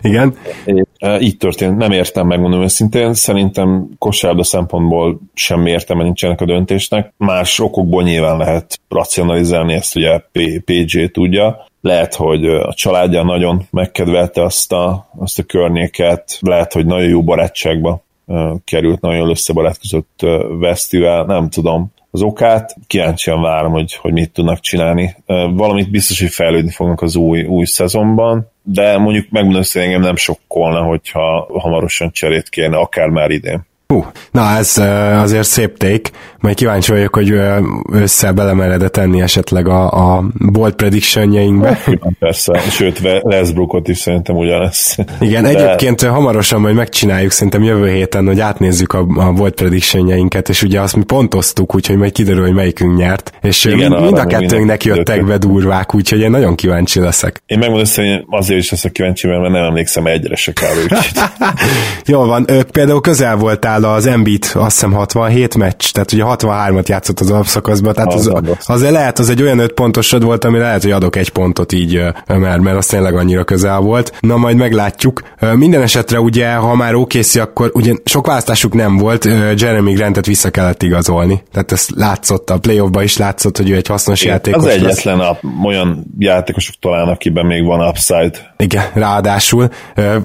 Igen. 0.00 0.36
E, 0.98 1.20
így 1.20 1.36
történt, 1.36 1.76
nem 1.76 1.92
értem, 1.92 2.26
megmondom 2.26 2.62
őszintén, 2.62 3.14
szerintem 3.14 3.88
kosárda 3.98 4.44
szempontból 4.44 5.20
semmi 5.34 5.70
értelme 5.70 6.02
nincsenek 6.02 6.40
a 6.40 6.44
döntésnek, 6.44 7.12
más 7.16 7.58
okokból 7.58 8.02
nyilván 8.02 8.36
lehet 8.36 8.80
racionalizálni, 8.88 9.72
ezt 9.72 9.96
ugye 9.96 10.20
PJ 10.64 11.04
tudja, 11.04 11.66
lehet, 11.80 12.14
hogy 12.14 12.46
a 12.46 12.74
családja 12.74 13.22
nagyon 13.22 13.62
megkedvelte 13.70 14.42
azt 14.42 14.72
a, 14.72 15.08
azt 15.18 15.38
a 15.38 15.42
környéket, 15.42 16.38
lehet, 16.40 16.72
hogy 16.72 16.86
nagyon 16.86 17.08
jó 17.08 17.22
barátságba 17.22 18.06
került 18.64 19.00
nagyon 19.00 19.30
összebarátkozott 19.30 20.26
Vesztivel, 20.58 21.24
nem 21.24 21.48
tudom 21.48 21.92
az 22.10 22.22
okát, 22.22 22.76
kíváncsian 22.86 23.42
várom, 23.42 23.72
hogy, 23.72 23.94
hogy 23.94 24.12
mit 24.12 24.30
tudnak 24.30 24.60
csinálni. 24.60 25.16
Valamit 25.50 25.90
biztos, 25.90 26.20
hogy 26.20 26.30
fejlődni 26.30 26.70
fognak 26.70 27.02
az 27.02 27.16
új, 27.16 27.44
új 27.44 27.64
szezonban, 27.64 28.50
de 28.62 28.98
mondjuk 28.98 29.30
megmondom, 29.30 29.62
hogy 29.72 29.82
engem 29.82 30.00
nem 30.00 30.16
sokkolna, 30.16 30.82
hogyha 30.82 31.48
hamarosan 31.58 32.10
cserét 32.12 32.48
kérne, 32.48 32.76
akár 32.76 33.08
már 33.08 33.30
idén. 33.30 33.66
Hú, 33.94 34.06
na 34.30 34.56
ez 34.56 34.76
azért 35.22 35.46
szép 35.46 35.76
take, 35.76 36.10
majd 36.40 36.56
kíváncsi 36.56 36.92
vagyok, 36.92 37.14
hogy 37.14 37.34
össze 37.92 38.32
belemered 38.32 38.90
tenni 38.90 39.20
esetleg 39.20 39.68
a, 39.68 39.90
a 40.16 40.24
bold 40.52 40.74
predictionjeinkbe. 40.74 41.78
Persze, 42.18 42.58
sőt 42.58 43.00
Westbrookot 43.22 43.88
is 43.88 43.98
szerintem 43.98 44.36
ugyanez. 44.36 44.96
Igen, 45.20 45.42
De... 45.42 45.48
egyébként 45.48 46.02
hamarosan 46.02 46.60
majd 46.60 46.74
megcsináljuk 46.74 47.30
szerintem 47.30 47.62
jövő 47.62 47.90
héten, 47.92 48.26
hogy 48.26 48.40
átnézzük 48.40 48.92
a, 48.92 49.06
a 49.16 49.32
bold 49.32 49.52
predictionjeinket, 49.52 50.48
és 50.48 50.62
ugye 50.62 50.80
azt 50.80 50.96
mi 50.96 51.04
pontoztuk, 51.04 51.74
úgyhogy 51.74 51.96
majd 51.96 52.12
kiderül, 52.12 52.42
hogy 52.42 52.54
melyikünk 52.54 52.96
nyert, 52.96 53.32
és 53.42 53.64
Igen, 53.64 53.78
mind, 53.78 54.02
mind 54.02 54.18
a 54.18 54.26
kettőnknek 54.26 54.84
jöttek 54.84 55.24
be 55.24 55.38
durvák, 55.38 55.94
úgyhogy 55.94 56.20
én 56.20 56.30
nagyon 56.30 56.54
kíváncsi 56.54 57.00
leszek. 57.00 57.42
Én 57.46 57.58
megmondom, 57.58 57.88
hogy 57.94 58.24
azért 58.30 58.60
is 58.60 58.70
leszek 58.70 58.92
kíváncsi, 58.92 59.26
mert 59.26 59.42
nem 59.42 59.64
emlékszem 59.64 60.06
egyre 60.06 60.36
se 60.36 60.52
kb. 60.52 60.94
Jól 62.06 62.26
van, 62.26 62.46
például 62.72 63.00
közel 63.00 63.36
voltál 63.36 63.76
például 63.78 63.98
az 63.98 64.06
Embiid 64.06 64.44
azt 64.54 64.74
hiszem 64.74 64.92
67 64.92 65.56
meccs, 65.56 65.90
tehát 65.92 66.12
ugye 66.12 66.22
63-at 66.26 66.86
játszott 66.86 67.20
az 67.20 67.30
alapszakaszban, 67.30 67.94
tehát 67.94 68.12
az, 68.12 68.26
az, 68.26 68.42
azért 68.66 68.92
lehet, 68.92 69.18
az 69.18 69.30
egy 69.30 69.42
olyan 69.42 69.58
5 69.58 69.72
pontosod 69.72 70.22
volt, 70.22 70.44
ami 70.44 70.58
lehet, 70.58 70.82
hogy 70.82 70.90
adok 70.90 71.16
egy 71.16 71.28
pontot 71.28 71.72
így, 71.72 72.02
mert, 72.26 72.60
mert 72.60 72.76
az 72.76 72.86
tényleg 72.86 73.14
annyira 73.14 73.44
közel 73.44 73.80
volt. 73.80 74.12
Na 74.20 74.36
majd 74.36 74.56
meglátjuk. 74.56 75.22
Minden 75.54 75.82
esetre 75.82 76.20
ugye, 76.20 76.54
ha 76.54 76.74
már 76.74 76.94
OKC, 76.94 77.34
akkor 77.34 77.70
ugye 77.74 77.94
sok 78.04 78.26
választásuk 78.26 78.74
nem 78.74 78.96
volt, 78.96 79.24
Jeremy 79.56 79.92
Grantet 79.92 80.26
vissza 80.26 80.50
kellett 80.50 80.82
igazolni. 80.82 81.42
Tehát 81.52 81.72
ez 81.72 81.86
látszott, 81.94 82.50
a 82.50 82.58
playoffban 82.58 83.02
is 83.02 83.16
látszott, 83.16 83.56
hogy 83.56 83.70
ő 83.70 83.74
egy 83.74 83.86
hasznos 83.86 84.20
Igen, 84.20 84.32
játékos. 84.32 84.64
Az 84.64 84.68
egyetlen 84.68 85.20
a, 85.20 85.38
olyan 85.64 86.06
játékosok 86.18 86.74
talán, 86.80 87.08
akiben 87.08 87.46
még 87.46 87.64
van 87.64 87.88
upside. 87.88 88.54
Igen, 88.56 88.84
ráadásul. 88.94 89.68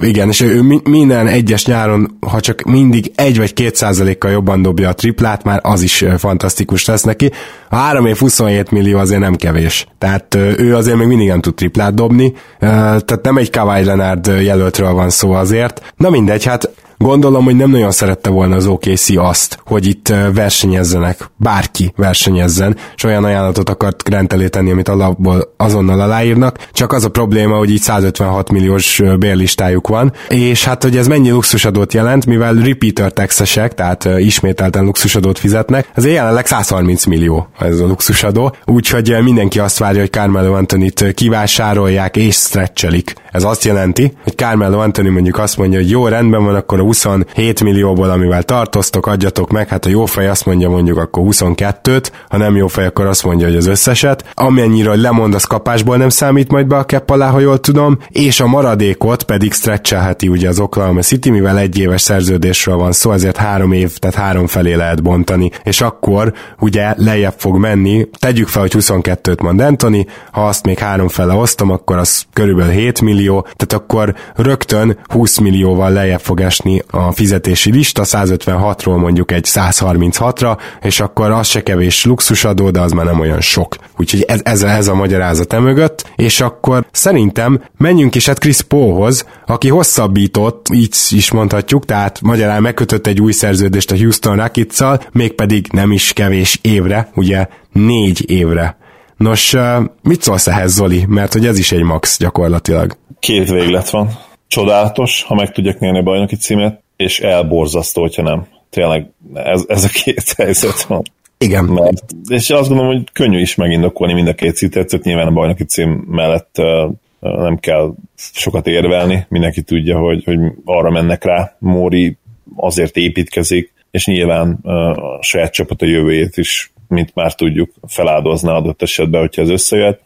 Igen, 0.02 0.30
és 0.30 0.42
ő 0.42 0.62
minden 0.84 1.28
egyes 1.28 1.66
nyáron, 1.66 2.18
ha 2.20 2.40
csak 2.40 2.62
mindig 2.62 3.12
egy 3.16 3.38
vagy 3.44 3.54
két 3.54 3.76
százalékkal 3.76 4.32
jobban 4.32 4.62
dobja 4.62 4.90
a 4.90 4.94
triplát, 4.94 5.44
már 5.44 5.60
az 5.64 5.82
is 5.82 6.06
fantasztikus 6.18 6.86
lesz 6.86 7.04
neki. 7.04 7.32
A 7.70 7.76
3 7.76 8.06
év 8.06 8.18
27 8.18 8.72
millió 8.72 8.98
azért 8.98 9.20
nem 9.20 9.36
kevés. 9.36 9.88
Tehát 9.98 10.36
ő 10.36 10.76
azért 10.76 10.98
még 10.98 11.08
mindig 11.08 11.28
nem 11.28 11.42
tud 11.42 11.56
triplát 11.56 11.94
dobni, 11.94 12.34
tehát 12.60 13.20
nem 13.22 13.38
egy 13.38 13.50
Kawhi 13.50 13.84
Leonard 13.84 14.28
jelöltről 14.28 14.94
van 14.94 15.10
szó 15.10 15.32
azért. 15.32 15.94
Na 15.98 16.10
mindegy, 16.10 16.46
hát 16.46 16.70
Gondolom, 17.04 17.44
hogy 17.44 17.56
nem 17.56 17.70
nagyon 17.70 17.92
szerette 17.92 18.30
volna 18.30 18.56
az 18.56 18.66
OKC 18.66 19.10
azt, 19.18 19.60
hogy 19.66 19.88
itt 19.88 20.14
versenyezzenek, 20.34 21.30
bárki 21.38 21.94
versenyezzen, 21.96 22.78
és 22.96 23.04
olyan 23.04 23.24
ajánlatot 23.24 23.70
akart 23.70 24.04
Grant 24.04 24.34
elé 24.34 24.48
tenni, 24.48 24.72
amit 24.72 24.88
alapból 24.88 25.54
azonnal 25.58 26.00
aláírnak, 26.00 26.68
csak 26.72 26.94
az 26.94 27.04
a 27.06 27.10
probléma, 27.10 27.58
hogy 27.58 27.70
így 27.70 27.82
156 27.82 28.52
milliós 28.52 29.02
bérlistájuk 29.20 29.88
van, 29.88 30.14
és 30.30 30.64
hát, 30.64 30.84
hogy 30.84 30.98
ez 30.98 31.08
mennyi 31.08 31.30
luxusadót 31.30 31.94
jelent, 31.94 32.26
mivel 32.26 32.54
repeater 32.54 33.12
texesek, 33.12 33.74
tehát 33.74 34.10
ismételten 34.18 34.84
luxusadót 34.84 35.40
fizetnek, 35.40 35.92
ez 35.94 36.06
jelenleg 36.06 36.46
130 36.46 37.06
millió 37.06 37.48
ez 37.60 37.80
a 37.80 37.86
luxusadó, 37.86 38.56
úgyhogy 38.66 39.18
mindenki 39.24 39.60
azt 39.60 39.78
várja, 39.78 40.00
hogy 40.00 40.12
Carmelo 40.12 40.54
Anthony-t 40.54 41.14
kivásárolják 41.14 42.16
és 42.18 42.36
stretchelik 42.36 43.14
Ez 43.34 43.44
azt 43.44 43.64
jelenti, 43.64 44.14
hogy 44.24 44.36
Carmelo 44.36 44.80
Anthony 44.80 45.12
mondjuk 45.12 45.38
azt 45.38 45.58
mondja, 45.58 45.80
hogy 45.80 45.90
jó, 45.90 46.08
rendben 46.08 46.44
van, 46.44 46.56
akkor 46.56 46.80
a 46.80 46.84
27 46.84 47.64
millióból, 47.64 48.10
amivel 48.10 48.44
tartoztok, 48.44 49.08
adjatok 49.08 49.52
meg, 49.52 49.68
hát 49.68 49.86
a 49.86 49.90
jó 49.90 50.06
fej 50.06 50.30
azt 50.30 50.46
mondja 50.46 50.70
mondjuk 50.70 50.98
akkor 50.98 51.24
22-t, 51.26 52.08
ha 52.30 52.38
nem 52.38 52.56
jó 52.56 52.68
fej, 52.68 52.86
akkor 52.86 53.06
azt 53.06 53.24
mondja, 53.24 53.48
hogy 53.48 53.56
az 53.56 53.68
összeset. 53.68 54.26
Amennyire, 54.34 54.90
hogy 54.90 55.00
lemond, 55.00 55.34
az 55.34 55.44
kapásból 55.44 55.98
nem 55.98 56.10
számít 56.10 56.52
majd 56.52 56.68
be 56.68 56.76
a 56.76 56.84
kepp 56.84 57.10
alá, 57.10 57.30
ha 57.30 57.40
jól 57.40 57.60
tudom, 57.60 57.98
és 58.10 58.40
a 58.40 58.48
maradékot 58.48 59.24
pedig 59.24 59.54
stretchelheti 59.54 60.28
ugye 60.28 60.50
az 60.50 60.60
Oklahoma 60.60 61.02
City, 61.02 61.30
mivel 61.30 61.58
egy 61.58 61.80
éves 61.80 62.02
szerződésről 62.02 62.76
van 62.76 62.92
szó, 62.92 63.12
ezért 63.12 63.38
három 63.38 63.72
év, 63.72 63.98
tehát 63.98 64.16
három 64.16 64.48
felé 64.48 64.74
lehet 64.74 65.04
bontani, 65.04 65.52
és 65.64 65.82
akkor 65.82 66.34
ugye 66.60 66.94
lejjebb 66.98 67.36
fog 67.38 67.58
menni, 67.58 68.08
tegyük 68.20 68.48
fel, 68.48 68.62
hogy 68.62 68.74
22-t 68.80 69.42
mond 69.42 69.60
Anthony, 69.60 70.06
ha 70.32 70.48
azt 70.48 70.66
még 70.66 70.80
három 70.80 71.08
fele 71.08 71.34
osztom, 71.34 71.72
akkor 71.72 71.98
az 71.98 72.26
körülbelül 72.34 72.72
7 72.72 73.02
millió, 73.24 73.42
tehát 73.42 73.74
akkor 73.74 74.16
rögtön 74.36 74.98
20 75.04 75.38
millióval 75.38 75.92
lejjebb 75.92 76.20
fog 76.20 76.42
esni 76.42 76.82
a 76.90 77.12
fizetési 77.12 77.72
lista, 77.72 78.04
156-ról 78.06 79.00
mondjuk 79.00 79.32
egy 79.32 79.46
136-ra, 79.50 80.58
és 80.82 81.00
akkor 81.00 81.32
az 81.32 81.48
se 81.48 81.64
kevés 81.64 82.06
luxusadó, 82.06 82.70
de 82.70 82.82
az 82.82 82.92
már 82.92 83.06
nem 83.06 83.20
olyan 83.20 83.42
sok. 83.42 83.76
Úgyhogy 83.98 84.22
ez, 84.22 84.40
ez, 84.44 84.62
ez 84.62 84.88
a 84.88 84.94
magyarázat 84.94 85.54
emögött, 85.54 86.10
és 86.16 86.42
akkor 86.42 86.86
szerintem 86.92 87.62
menjünk 87.78 88.16
is 88.16 88.26
hát 88.26 88.40
Chris 88.40 88.62
Paulhoz, 88.62 89.26
aki 89.46 89.70
hosszabbított, 89.70 90.68
így 90.74 90.96
is 91.10 91.32
mondhatjuk, 91.32 91.86
tehát 91.86 92.22
magyarán 92.22 92.62
megkötött 92.62 93.08
egy 93.08 93.22
új 93.22 93.32
szerződést 93.32 93.92
a 93.92 93.98
Houston 93.98 94.36
rockets 94.36 95.00
mégpedig 95.12 95.68
nem 95.72 95.92
is 95.92 96.14
kevés 96.14 96.60
évre, 96.62 97.10
ugye 97.16 97.48
négy 97.72 98.30
évre. 98.30 98.78
Nos, 99.18 99.56
mit 100.02 100.22
szólsz 100.22 100.48
ehhez, 100.48 100.74
Zoli? 100.74 101.06
Mert 101.08 101.34
hogy 101.34 101.46
ez 101.46 101.58
is 101.58 101.72
egy 101.72 101.84
max 101.84 102.18
gyakorlatilag. 102.18 102.98
Két 103.24 103.50
véglet 103.50 103.90
van. 103.90 104.10
Csodálatos, 104.48 105.24
ha 105.24 105.36
meg 105.36 105.52
tudják 105.52 105.80
nyerni 105.80 106.00
a 106.00 106.04
bajnoki 106.04 106.36
címet, 106.36 106.82
és 106.96 107.20
elborzasztó, 107.20 108.02
hogyha 108.02 108.22
nem. 108.22 108.48
Tényleg 108.70 109.10
ez, 109.34 109.64
ez 109.68 109.84
a 109.84 109.88
két 109.88 110.34
helyzet 110.38 110.82
van. 110.82 111.02
Igen. 111.38 111.64
Mert, 111.66 112.04
és 112.28 112.50
azt 112.50 112.68
gondolom, 112.68 112.94
hogy 112.94 113.04
könnyű 113.14 113.40
is 113.40 113.56
megindokolni 113.56 114.14
mind 114.14 114.28
a 114.28 114.34
két 114.34 114.56
szituációt, 114.56 115.04
nyilván 115.04 115.28
a 115.28 115.32
bajnoki 115.32 115.64
cím 115.64 115.90
mellett 115.90 116.56
uh, 116.58 116.92
nem 117.20 117.58
kell 117.58 117.94
sokat 118.16 118.68
érvelni, 118.68 119.26
mindenki 119.30 119.62
tudja, 119.62 119.98
hogy, 119.98 120.24
hogy 120.24 120.40
arra 120.66 120.90
mennek 120.90 121.24
rá, 121.24 121.56
Móri 121.60 122.18
azért 122.56 122.98
építkezik, 122.98 123.74
és 123.92 124.06
nyilván 124.06 124.60
uh, 124.64 124.74
a 124.90 125.20
saját 125.22 125.54
csapat 125.54 125.82
a 125.82 125.86
jövőjét 125.86 126.38
is, 126.38 126.72
mint 126.88 127.16
már 127.16 127.36
tudjuk, 127.36 127.74
feláldozna 127.88 128.56
adott 128.56 128.82
esetben, 128.82 129.22
hogyha 129.22 129.42
ez 129.42 129.50
összejött. 129.50 130.02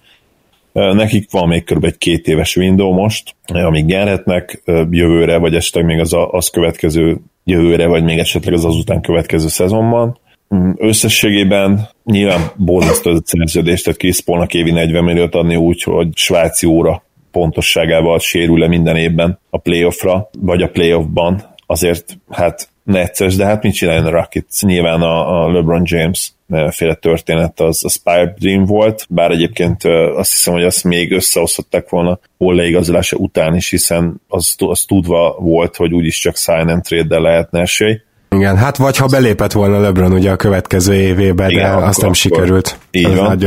Nekik 0.71 1.32
van 1.32 1.47
még 1.47 1.63
kb. 1.63 1.84
egy 1.86 1.97
két 1.97 2.27
éves 2.27 2.56
window 2.56 2.91
most, 2.91 3.36
amíg 3.47 3.86
nyerhetnek 3.86 4.62
jövőre, 4.89 5.38
vagy 5.38 5.56
esetleg 5.56 5.86
még 5.86 5.99
az, 5.99 6.13
a, 6.13 6.32
az 6.32 6.49
következő 6.49 7.17
jövőre, 7.43 7.88
vagy 7.88 8.03
még 8.03 8.17
esetleg 8.17 8.53
az 8.53 8.65
azután 8.65 9.01
következő 9.01 9.47
szezonban 9.47 10.19
Mm, 10.56 10.71
összességében 10.77 11.89
nyilván 12.03 12.51
borzasztó 12.56 13.10
ez 13.10 13.17
a 13.17 13.21
szerződés, 13.25 13.82
tehát 13.82 14.23
Paulnak 14.25 14.53
évi 14.53 14.71
40 14.71 15.03
milliót 15.03 15.36
adni 15.36 15.56
úgy, 15.56 15.84
hogy 15.84 16.08
svájci 16.15 16.65
óra 16.65 17.03
pontosságával 17.32 18.19
sérül-e 18.19 18.67
minden 18.67 18.95
évben 18.95 19.39
a 19.49 19.58
playoffra, 19.58 20.30
vagy 20.39 20.62
a 20.62 20.69
playoffban, 20.69 21.56
azért 21.65 22.17
hát 22.30 22.69
necces, 22.84 23.36
de 23.36 23.45
hát 23.45 23.63
mit 23.63 23.73
csináljon 23.73 24.06
a 24.06 24.10
Rockets? 24.10 24.62
Nyilván 24.62 25.01
a, 25.01 25.43
a 25.43 25.51
LeBron 25.51 25.82
James 25.86 26.32
féle 26.69 26.93
történet 26.93 27.60
az 27.60 27.86
a 27.86 27.89
Spire 27.89 28.33
Dream 28.39 28.65
volt, 28.65 29.05
bár 29.10 29.31
egyébként 29.31 29.83
azt 30.15 30.31
hiszem, 30.31 30.53
hogy 30.53 30.63
azt 30.63 30.83
még 30.83 31.12
összeosztották 31.12 31.89
volna 31.89 32.19
hol 32.38 32.55
leigazolása 32.55 33.17
után 33.17 33.55
is, 33.55 33.69
hiszen 33.69 34.21
az, 34.27 34.55
az 34.57 34.83
tudva 34.88 35.36
volt, 35.39 35.75
hogy 35.75 35.93
úgyis 35.93 36.19
csak 36.19 36.38
sign 36.38 36.67
and 36.67 36.83
trade-del 36.83 37.21
lehetne 37.21 37.60
esély. 37.60 38.01
Igen, 38.29 38.57
hát 38.57 38.77
vagy 38.77 38.97
ha 38.97 39.05
belépett 39.05 39.51
volna 39.51 39.79
LeBron 39.79 40.13
ugye 40.13 40.31
a 40.31 40.36
következő 40.36 40.93
évébe, 40.93 41.49
Igen, 41.49 41.63
de 41.63 41.69
akkor, 41.69 41.83
azt 41.83 42.01
nem 42.01 42.13
sikerült 42.13 42.77
így 42.91 43.15
van. 43.15 43.43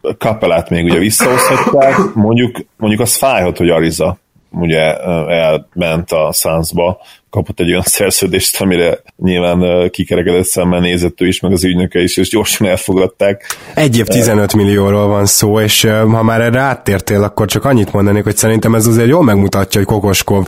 A 0.00 0.16
Kapelát 0.16 0.70
még 0.70 0.84
ugye 0.84 0.98
visszahozhatták, 0.98 1.96
mondjuk, 2.14 2.56
mondjuk 2.76 3.00
az 3.00 3.16
fájhat, 3.16 3.56
hogy 3.56 3.68
Ariza 3.68 4.18
ugye 4.50 4.96
elment 5.28 6.12
a 6.12 6.32
Sunsba, 6.32 7.00
kapott 7.34 7.60
egy 7.60 7.70
olyan 7.70 7.82
szerződést, 7.82 8.60
amire 8.60 8.98
nyilván 9.16 9.90
kikerekedett 9.90 10.44
szemmel 10.44 10.80
nézett 10.80 11.20
ő 11.20 11.26
is, 11.26 11.40
meg 11.40 11.52
az 11.52 11.64
ügynöke 11.64 12.00
is, 12.02 12.16
és 12.16 12.28
gyorsan 12.28 12.66
elfogadták. 12.66 13.56
Egy 13.74 13.98
év 13.98 14.06
15 14.06 14.54
millióról 14.54 15.06
van 15.06 15.26
szó, 15.26 15.60
és 15.60 15.82
ha 15.90 16.22
már 16.22 16.40
erre 16.40 16.60
áttértél, 16.60 17.22
akkor 17.22 17.46
csak 17.46 17.64
annyit 17.64 17.92
mondanék, 17.92 18.24
hogy 18.24 18.36
szerintem 18.36 18.74
ez 18.74 18.86
azért 18.86 19.08
jól 19.08 19.22
megmutatja, 19.22 19.80
hogy 19.80 19.88
Kokoskov 19.88 20.46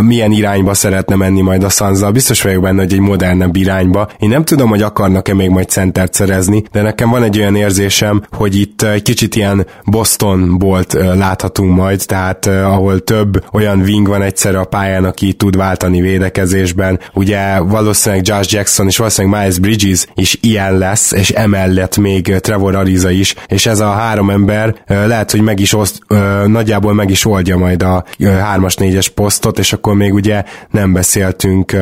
milyen 0.00 0.32
irányba 0.32 0.74
szeretne 0.74 1.14
menni 1.14 1.40
majd 1.40 1.62
a 1.62 1.68
Sanzal. 1.68 2.10
Biztos 2.10 2.42
vagyok 2.42 2.62
benne, 2.62 2.82
hogy 2.82 2.92
egy 2.92 2.98
modernebb 2.98 3.56
irányba. 3.56 4.08
Én 4.18 4.28
nem 4.28 4.44
tudom, 4.44 4.68
hogy 4.68 4.82
akarnak-e 4.82 5.34
még 5.34 5.48
majd 5.48 5.68
centert 5.68 6.14
szerezni, 6.14 6.64
de 6.72 6.82
nekem 6.82 7.10
van 7.10 7.22
egy 7.22 7.38
olyan 7.38 7.56
érzésem, 7.56 8.22
hogy 8.30 8.56
itt 8.56 8.82
egy 8.82 9.02
kicsit 9.02 9.36
ilyen 9.36 9.66
Boston 9.84 10.58
bolt 10.58 10.92
láthatunk 10.92 11.76
majd, 11.76 12.02
tehát 12.06 12.46
ahol 12.46 13.00
több 13.00 13.44
olyan 13.52 13.80
wing 13.80 14.08
van 14.08 14.22
egyszerre 14.22 14.58
a 14.58 14.64
pályán, 14.64 15.04
aki 15.04 15.32
tud 15.32 15.56
váltani 15.56 16.00
védekezésben. 16.12 17.00
Ugye 17.14 17.58
valószínűleg 17.60 18.26
Josh 18.26 18.52
Jackson 18.54 18.86
és 18.86 18.96
valószínűleg 18.96 19.38
Miles 19.38 19.58
Bridges 19.58 20.06
is 20.14 20.38
ilyen 20.40 20.78
lesz, 20.78 21.12
és 21.12 21.30
emellett 21.30 21.96
még 21.96 22.36
Trevor 22.40 22.74
Ariza 22.74 23.10
is, 23.10 23.34
és 23.46 23.66
ez 23.66 23.80
a 23.80 23.90
három 23.90 24.30
ember 24.30 24.74
lehet, 24.86 25.30
hogy 25.30 25.40
meg 25.40 25.60
is 25.60 25.74
oszt, 25.74 25.98
nagyjából 26.46 26.94
meg 26.94 27.10
is 27.10 27.24
oldja 27.24 27.56
majd 27.56 27.82
a 27.82 28.04
3-as, 28.18 28.74
4-es 28.76 29.06
posztot, 29.14 29.58
és 29.58 29.72
akkor 29.72 29.94
még 29.94 30.14
ugye 30.14 30.44
nem 30.70 30.92
beszéltünk 30.92 31.76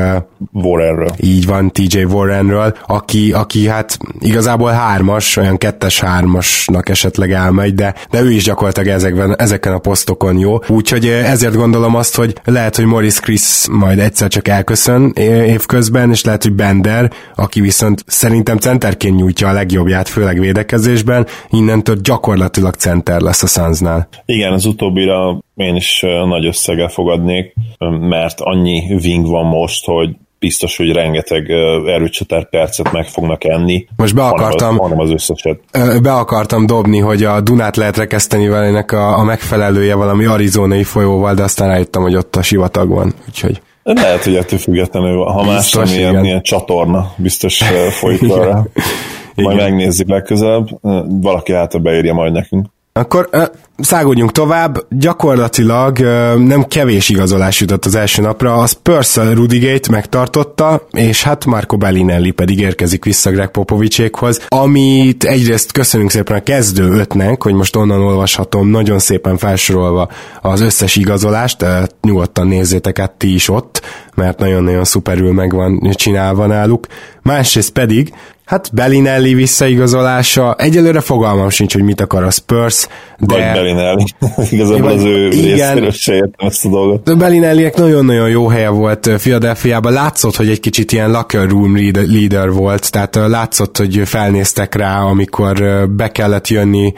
Warrenről. 0.53 1.11
Így 1.17 1.47
van, 1.47 1.73
TJ 1.73 2.03
Warrenről, 2.03 2.77
aki, 2.87 3.33
aki 3.33 3.69
hát 3.69 3.99
igazából 4.21 4.71
hármas, 4.71 5.37
olyan 5.37 5.57
kettes 5.57 6.01
hármasnak 6.01 6.89
esetleg 6.89 7.33
elmegy, 7.33 7.75
de, 7.75 7.95
de 8.11 8.21
ő 8.21 8.33
is 8.33 8.45
gyakorlatilag 8.45 8.89
ezekben, 8.89 9.37
ezeken 9.39 9.73
a 9.73 9.79
posztokon 9.79 10.39
jó. 10.39 10.59
Úgyhogy 10.69 11.07
ezért 11.07 11.55
gondolom 11.55 11.95
azt, 11.95 12.17
hogy 12.17 12.41
lehet, 12.45 12.77
hogy 12.77 12.85
Morris 12.85 13.21
Chris 13.21 13.67
majd 13.71 13.99
egyszer 13.99 14.20
egyszer 14.23 14.43
csak 14.43 14.55
elköszön 14.55 15.13
évközben, 15.47 16.11
és 16.11 16.25
lehet, 16.25 16.43
hogy 16.43 16.53
Bender, 16.53 17.11
aki 17.35 17.61
viszont 17.61 18.05
szerintem 18.07 18.57
centerként 18.59 19.17
nyújtja 19.17 19.49
a 19.49 19.53
legjobbját, 19.53 20.09
főleg 20.09 20.41
védekezésben, 20.41 21.27
innentől 21.51 21.97
gyakorlatilag 22.03 22.75
center 22.75 23.21
lesz 23.21 23.43
a 23.43 23.47
Sunsnál. 23.47 24.09
Igen, 24.25 24.53
az 24.53 24.65
utóbbira 24.67 25.39
én 25.55 25.77
is 25.77 26.01
nagy 26.27 26.47
összeggel 26.47 26.89
fogadnék, 26.89 27.55
mert 28.01 28.41
annyi 28.41 28.95
wing 29.03 29.27
van 29.27 29.47
most, 29.47 29.85
hogy 29.85 30.11
biztos, 30.39 30.77
hogy 30.77 30.93
rengeteg 30.93 31.51
erőcsatár 31.87 32.49
percet 32.49 32.93
meg 32.93 33.07
fognak 33.07 33.45
enni. 33.45 33.87
Most 33.97 34.15
be 34.15 34.23
akartam, 34.23 34.77
hanem 34.77 34.99
az, 34.99 35.11
összeset. 35.11 35.61
Be 36.03 36.13
akartam 36.13 36.67
dobni, 36.67 36.99
hogy 36.99 37.23
a 37.25 37.41
Dunát 37.41 37.77
lehet 37.77 37.97
rekeszteni 37.97 38.49
velenek 38.49 38.93
a, 38.93 39.19
a 39.19 39.23
megfelelője 39.23 39.95
valami 39.95 40.25
arizonai 40.25 40.85
folyóval, 40.85 41.35
de 41.35 41.43
aztán 41.43 41.69
rájöttem, 41.69 42.03
hogy 42.03 42.17
ott 42.17 42.37
a 42.37 42.43
sivatag 42.43 42.89
van, 42.89 43.15
úgyhogy 43.29 43.61
lehet, 43.83 44.25
hogy 44.25 44.37
ettől 44.37 44.59
függetlenül, 44.59 45.25
ha 45.25 45.45
más 45.45 45.73
nem 45.73 45.87
ilyen, 45.87 46.25
ilyen 46.25 46.43
csatorna 46.43 47.13
biztos 47.17 47.63
folyik 47.91 48.31
arra. 48.33 48.67
Majd 49.35 49.57
megnézzük 49.57 50.09
legközelebb. 50.09 50.69
Valaki 51.21 51.53
hát 51.53 51.83
beírja 51.83 52.15
majd 52.15 52.33
nekünk. 52.33 52.67
Akkor 52.93 53.29
uh, 53.33 53.43
szágódjunk 53.79 54.33
tovább, 54.33 54.87
gyakorlatilag 54.89 55.99
nem 56.39 56.65
kevés 56.65 57.09
igazolás 57.09 57.61
jutott 57.61 57.85
az 57.85 57.95
első 57.95 58.23
napra, 58.23 58.55
az 58.55 58.73
Purcell 58.73 59.35
Rudigate 59.35 59.91
megtartotta, 59.91 60.87
és 60.91 61.23
hát 61.23 61.45
Marco 61.45 61.77
Bellinelli 61.77 62.31
pedig 62.31 62.61
érkezik 62.61 63.05
vissza 63.05 63.31
Greg 63.31 63.51
Popovicsékhoz, 63.51 64.47
amit 64.49 65.25
egyrészt 65.25 65.73
köszönünk 65.73 66.11
szépen 66.11 66.37
a 66.37 66.43
kezdő 66.43 66.91
ötnek, 66.91 67.43
hogy 67.43 67.55
most 67.55 67.77
onnan 67.77 68.01
olvashatom 68.01 68.69
nagyon 68.69 68.99
szépen 68.99 69.37
felsorolva 69.37 70.09
az 70.41 70.61
összes 70.61 70.97
igazolást, 70.97 71.63
uh, 71.63 71.69
nyugodtan 72.03 72.47
nézzétek 72.47 72.99
át 72.99 73.13
ti 73.13 73.35
is 73.35 73.49
ott, 73.49 73.81
mert 74.15 74.39
nagyon-nagyon 74.39 74.85
szuperül 74.85 75.33
meg 75.33 75.53
van 75.53 75.91
csinálva 75.95 76.47
náluk. 76.47 76.87
Másrészt 77.23 77.71
pedig 77.71 78.13
Hát 78.51 78.71
Bellinelli 78.75 79.35
visszaigazolása, 79.35 80.55
egyelőre 80.59 81.01
fogalmam 81.01 81.49
sincs, 81.49 81.73
hogy 81.73 81.83
mit 81.83 82.01
akar 82.01 82.23
a 82.23 82.31
Spurs, 82.31 82.87
de... 83.19 83.35
Vagy 83.35 83.53
Bellinelli. 83.53 84.05
Igazából 84.51 84.91
az 84.91 85.03
ő 85.03 85.29
részéről 85.29 85.91
se 85.91 86.15
értem 86.15 86.47
ezt 86.47 86.65
a 86.65 86.69
dolgot. 86.69 87.03
De 87.03 87.15
Bellinellinek 87.15 87.77
nagyon-nagyon 87.77 88.29
jó 88.29 88.49
helye 88.49 88.69
volt 88.69 89.11
Philadelphiában. 89.17 89.93
Látszott, 89.93 90.37
hogy 90.37 90.49
egy 90.49 90.61
kicsit 90.61 90.93
ilyen 90.93 91.11
locker 91.11 91.49
room 91.49 91.77
leader 91.93 92.53
volt, 92.53 92.91
tehát 92.91 93.15
látszott, 93.15 93.77
hogy 93.77 94.01
felnéztek 94.05 94.75
rá, 94.75 95.01
amikor 95.01 95.89
be 95.91 96.09
kellett 96.09 96.49
jönni 96.49 96.93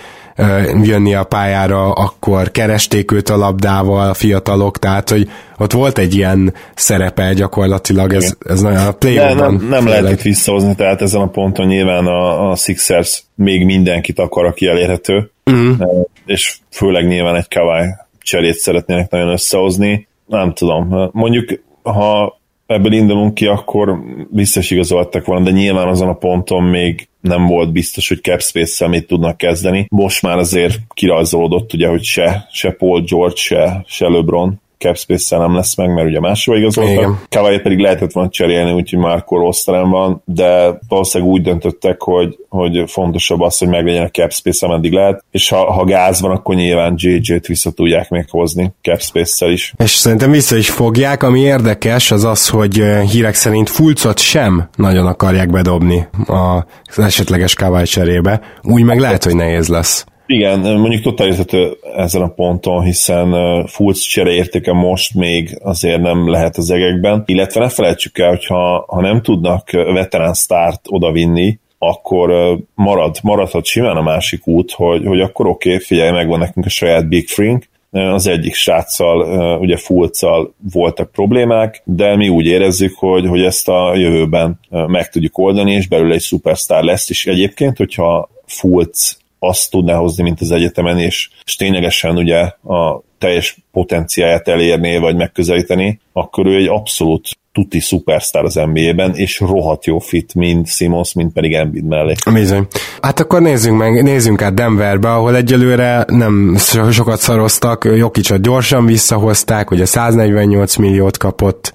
jönni 0.83 1.15
a 1.15 1.25
pályára, 1.25 1.93
akkor 1.93 2.51
keresték 2.51 3.13
őt 3.13 3.29
a 3.29 3.37
labdával 3.37 4.09
a 4.09 4.15
fiatalok, 4.15 4.79
tehát 4.79 5.11
hogy 5.11 5.31
ott 5.63 5.73
volt 5.73 5.99
egy 5.99 6.15
ilyen 6.15 6.55
szerepe 6.75 7.33
gyakorlatilag, 7.33 8.13
ez, 8.13 8.37
ez 8.49 8.61
nagyon 8.61 8.87
a 8.87 8.93
play 8.93 9.15
nem, 9.15 9.37
nem, 9.37 9.67
nem 9.69 9.87
lehet 9.87 10.11
itt 10.11 10.23
visszahozni, 10.23 10.75
tehát 10.75 11.03
ezen 11.03 11.21
a 11.21 11.29
ponton 11.29 11.67
nyilván 11.67 12.07
a, 12.07 12.51
a 12.51 12.57
Sixers 12.57 13.23
még 13.35 13.65
mindenkit 13.65 14.19
akar, 14.19 14.45
aki 14.45 14.67
elérhető, 14.67 15.31
uh-huh. 15.45 16.05
és 16.27 16.57
főleg 16.71 17.07
nyilván 17.07 17.37
egy 17.37 17.49
Kawai 17.49 17.87
cserét 18.19 18.55
szeretnének 18.55 19.11
nagyon 19.11 19.29
összehozni. 19.29 20.09
Nem 20.27 20.53
tudom, 20.53 21.11
mondjuk 21.13 21.61
ha 21.83 22.41
ebből 22.67 22.93
indulunk 22.93 23.35
ki, 23.35 23.47
akkor 23.47 23.99
biztos 24.31 24.71
igazoltak 24.71 25.25
volna, 25.25 25.45
de 25.45 25.51
nyilván 25.51 25.89
azon 25.89 26.09
a 26.09 26.15
ponton 26.15 26.63
még 26.63 27.09
nem 27.21 27.47
volt 27.47 27.73
biztos, 27.73 28.09
hogy 28.09 28.21
cap 28.21 28.41
space 28.41 28.89
mit 28.89 29.07
tudnak 29.07 29.37
kezdeni. 29.37 29.87
Most 29.91 30.23
már 30.23 30.39
azért 30.39 30.75
kirajzolódott, 30.95 31.73
ugye, 31.73 31.89
hogy 31.89 32.03
se, 32.03 32.49
se 32.53 32.71
Paul 32.71 33.01
George, 33.01 33.37
se, 33.37 33.85
se 33.87 34.09
LeBron 34.09 34.61
cap 34.83 34.97
space 34.97 35.39
nem 35.39 35.55
lesz 35.55 35.77
meg, 35.77 35.95
mert 35.95 36.09
ugye 36.09 36.21
máshova 36.21 36.59
igazoltak. 36.59 37.27
Kawai 37.29 37.59
pedig 37.59 37.79
lehetett 37.79 38.13
volna 38.13 38.31
cserélni, 38.31 38.73
úgyhogy 38.73 38.99
Marco 38.99 39.37
rossz 39.37 39.65
van, 39.65 40.23
de 40.25 40.79
valószínűleg 40.89 41.33
úgy 41.33 41.43
döntöttek, 41.43 42.03
hogy, 42.03 42.37
hogy 42.49 42.85
fontosabb 42.87 43.41
az, 43.41 43.59
hogy 43.59 43.69
meglegyen 43.69 44.05
a 44.05 44.09
cap 44.09 44.33
space, 44.33 44.67
ameddig 44.67 44.93
lehet, 44.93 45.25
és 45.31 45.49
ha, 45.49 45.73
ha 45.73 45.85
gáz 45.85 46.21
van, 46.21 46.31
akkor 46.31 46.55
nyilván 46.55 46.95
JJ-t 46.97 47.47
vissza 47.47 47.71
tudják 47.71 48.09
még 48.09 48.25
hozni 48.31 48.73
cap 48.83 49.01
space 49.01 49.51
is. 49.51 49.75
És 49.79 49.91
szerintem 49.91 50.31
vissza 50.31 50.57
is 50.57 50.71
fogják, 50.71 51.23
ami 51.23 51.41
érdekes, 51.41 52.11
az 52.11 52.25
az, 52.25 52.49
hogy 52.49 52.83
hírek 53.11 53.35
szerint 53.35 53.69
Fulcot 53.69 54.19
sem 54.19 54.69
nagyon 54.77 55.07
akarják 55.07 55.51
bedobni 55.51 56.09
az 56.27 56.99
esetleges 56.99 57.55
Kawai 57.55 57.85
cserébe, 57.85 58.41
úgy 58.63 58.83
meg 58.83 58.99
lehet, 58.99 59.25
hogy 59.25 59.37
nehéz 59.37 59.69
lesz. 59.69 60.05
Igen, 60.33 60.61
mondjuk 60.61 61.03
totálértető 61.03 61.77
ezen 61.97 62.23
a 62.23 62.29
ponton, 62.29 62.83
hiszen 62.83 63.67
Fulc 63.67 64.01
csere 64.01 64.31
értéke 64.31 64.73
most 64.73 65.15
még 65.15 65.59
azért 65.63 66.01
nem 66.01 66.31
lehet 66.31 66.57
az 66.57 66.71
egekben, 66.71 67.23
illetve 67.27 67.61
ne 67.61 67.69
felejtsük 67.69 68.19
el, 68.19 68.29
hogy 68.29 68.47
ha, 68.47 68.85
ha 68.89 69.01
nem 69.01 69.23
tudnak 69.23 69.71
veterán 69.71 70.35
start 70.35 70.81
odavinni, 70.89 71.59
akkor 71.79 72.59
marad, 72.75 73.17
maradhat 73.23 73.65
simán 73.65 73.97
a 73.97 74.03
másik 74.03 74.47
út, 74.47 74.71
hogy, 74.71 75.07
hogy 75.07 75.21
akkor 75.21 75.47
oké, 75.47 75.69
okay, 75.69 75.85
figyelj, 75.85 76.11
megvan 76.11 76.39
nekünk 76.39 76.67
a 76.67 76.69
saját 76.69 77.09
Big 77.09 77.29
Frink, 77.29 77.69
az 77.91 78.27
egyik 78.27 78.55
sráccal, 78.55 79.59
ugye 79.59 79.77
Fulccal 79.77 80.55
voltak 80.73 81.13
problémák, 81.13 81.83
de 81.85 82.17
mi 82.17 82.29
úgy 82.29 82.47
érezzük, 82.47 82.95
hogy, 82.99 83.27
hogy 83.27 83.43
ezt 83.43 83.69
a 83.69 83.95
jövőben 83.95 84.59
meg 84.69 85.09
tudjuk 85.09 85.39
oldani, 85.39 85.73
és 85.73 85.89
belőle 85.89 86.15
egy 86.15 86.21
szupersztár 86.21 86.83
lesz, 86.83 87.11
és 87.11 87.27
egyébként, 87.27 87.77
hogyha 87.77 88.31
Fulc 88.47 89.21
azt 89.45 89.71
tudná 89.71 89.95
hozni, 89.97 90.23
mint 90.23 90.41
az 90.41 90.51
egyetemen, 90.51 90.99
és, 90.99 91.31
és 91.45 91.57
ténylegesen 91.57 92.17
ugye 92.17 92.39
a 92.75 93.03
teljes 93.19 93.57
potenciáját 93.73 94.49
elérni, 94.49 94.99
vagy 94.99 95.17
megközelíteni, 95.17 96.01
akkor 96.13 96.47
ő 96.47 96.57
egy 96.57 96.69
abszolút 96.69 97.29
tuti 97.53 97.81
szupersztár 97.81 98.45
az 98.45 98.55
NBA-ben, 98.55 99.15
és 99.15 99.41
rohadt 99.41 99.85
jó 99.85 99.99
fit, 99.99 100.35
mind 100.35 100.69
Simons, 100.69 101.13
mind 101.13 101.33
pedig 101.33 101.55
Embiid 101.55 101.85
mellé. 101.85 102.15
Bizony. 102.33 102.67
Hát 103.03 103.21
akkor 103.21 103.41
nézzünk 103.41 103.79
meg, 103.79 104.03
nézzünk 104.03 104.43
át 104.43 104.55
Denverbe, 104.55 105.13
ahol 105.13 105.37
egyelőre 105.37 106.05
nem 106.09 106.57
sokat 106.91 107.21
szaroztak, 107.21 107.89
Jokicsot 107.97 108.43
gyorsan 108.43 108.87
visszahozták, 108.87 109.71
ugye 109.71 109.85
148 109.85 110.77
milliót 110.77 111.17
kapott, 111.17 111.73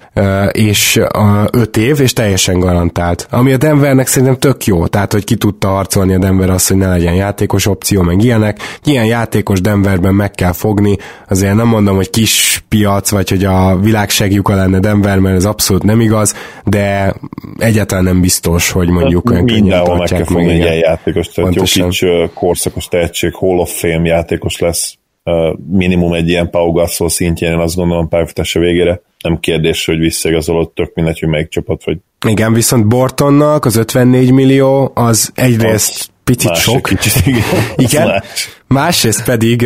és 0.52 1.00
5 1.50 1.76
év, 1.76 2.00
és 2.00 2.12
teljesen 2.12 2.60
garantált. 2.60 3.26
Ami 3.30 3.52
a 3.52 3.56
Denvernek 3.56 4.06
szerintem 4.06 4.38
tök 4.38 4.64
jó, 4.64 4.86
tehát 4.86 5.12
hogy 5.12 5.24
ki 5.24 5.36
tudta 5.36 5.68
harcolni 5.68 6.14
a 6.14 6.18
Denver 6.18 6.50
azt, 6.50 6.68
hogy 6.68 6.76
ne 6.76 6.88
legyen 6.88 7.14
játékos 7.14 7.66
opció, 7.66 8.02
meg 8.02 8.22
ilyenek. 8.22 8.58
Ilyen 8.84 9.04
játékos 9.04 9.60
Denverben 9.60 10.14
meg 10.14 10.30
kell 10.30 10.52
fogni, 10.52 10.96
azért 11.28 11.54
nem 11.54 11.66
mondom, 11.66 11.96
hogy 11.96 12.10
kis 12.10 12.64
piac, 12.68 13.10
vagy 13.10 13.28
hogy 13.28 13.44
a 13.44 13.76
világ 13.76 14.10
segjuka 14.28 14.54
lenne 14.54 14.78
Denver, 14.78 15.18
mert 15.18 15.36
ez 15.36 15.44
abszolút 15.44 15.82
nem 15.82 16.00
igaz, 16.00 16.34
de 16.64 17.14
egyáltalán 17.58 18.04
nem 18.04 18.20
biztos, 18.20 18.70
hogy 18.70 18.88
mondjuk 18.88 19.32
hát, 19.32 19.42
mindenhol 19.42 19.96
meg 19.96 20.08
kell 20.08 20.24
fogni 20.24 20.52
egy 20.52 20.58
ilyen 20.58 20.74
játékos, 20.74 21.28
tehát 21.28 21.54
Jokic 21.54 22.34
korszakos 22.34 22.88
tehetség, 22.88 23.34
Hall 23.34 23.58
of 23.58 23.80
Fame 23.80 24.08
játékos 24.08 24.58
lesz, 24.58 24.98
minimum 25.70 26.12
egy 26.12 26.28
ilyen 26.28 26.50
Pau 26.50 26.72
Gasol 26.72 27.08
szintjén, 27.08 27.52
én 27.52 27.58
azt 27.58 27.76
gondolom 27.76 28.08
pályafutása 28.08 28.60
végére. 28.60 29.00
Nem 29.20 29.40
kérdés, 29.40 29.84
hogy 29.84 29.98
visszaigazolott, 29.98 30.74
tök 30.74 30.94
mindegy, 30.94 31.18
hogy 31.18 31.28
melyik 31.28 31.48
csapat 31.48 31.84
vagy. 31.84 31.98
Igen, 32.26 32.52
viszont 32.52 32.86
Bortonnak 32.86 33.64
az 33.64 33.76
54 33.76 34.30
millió 34.30 34.90
az 34.94 35.32
egyrészt 35.34 35.90
az 35.90 36.08
picit 36.24 36.54
sok. 36.54 36.82
Kicsit, 36.82 37.26
igen. 37.26 37.42
igen. 37.76 38.22
Másrészt 38.68 39.24
pedig, 39.24 39.62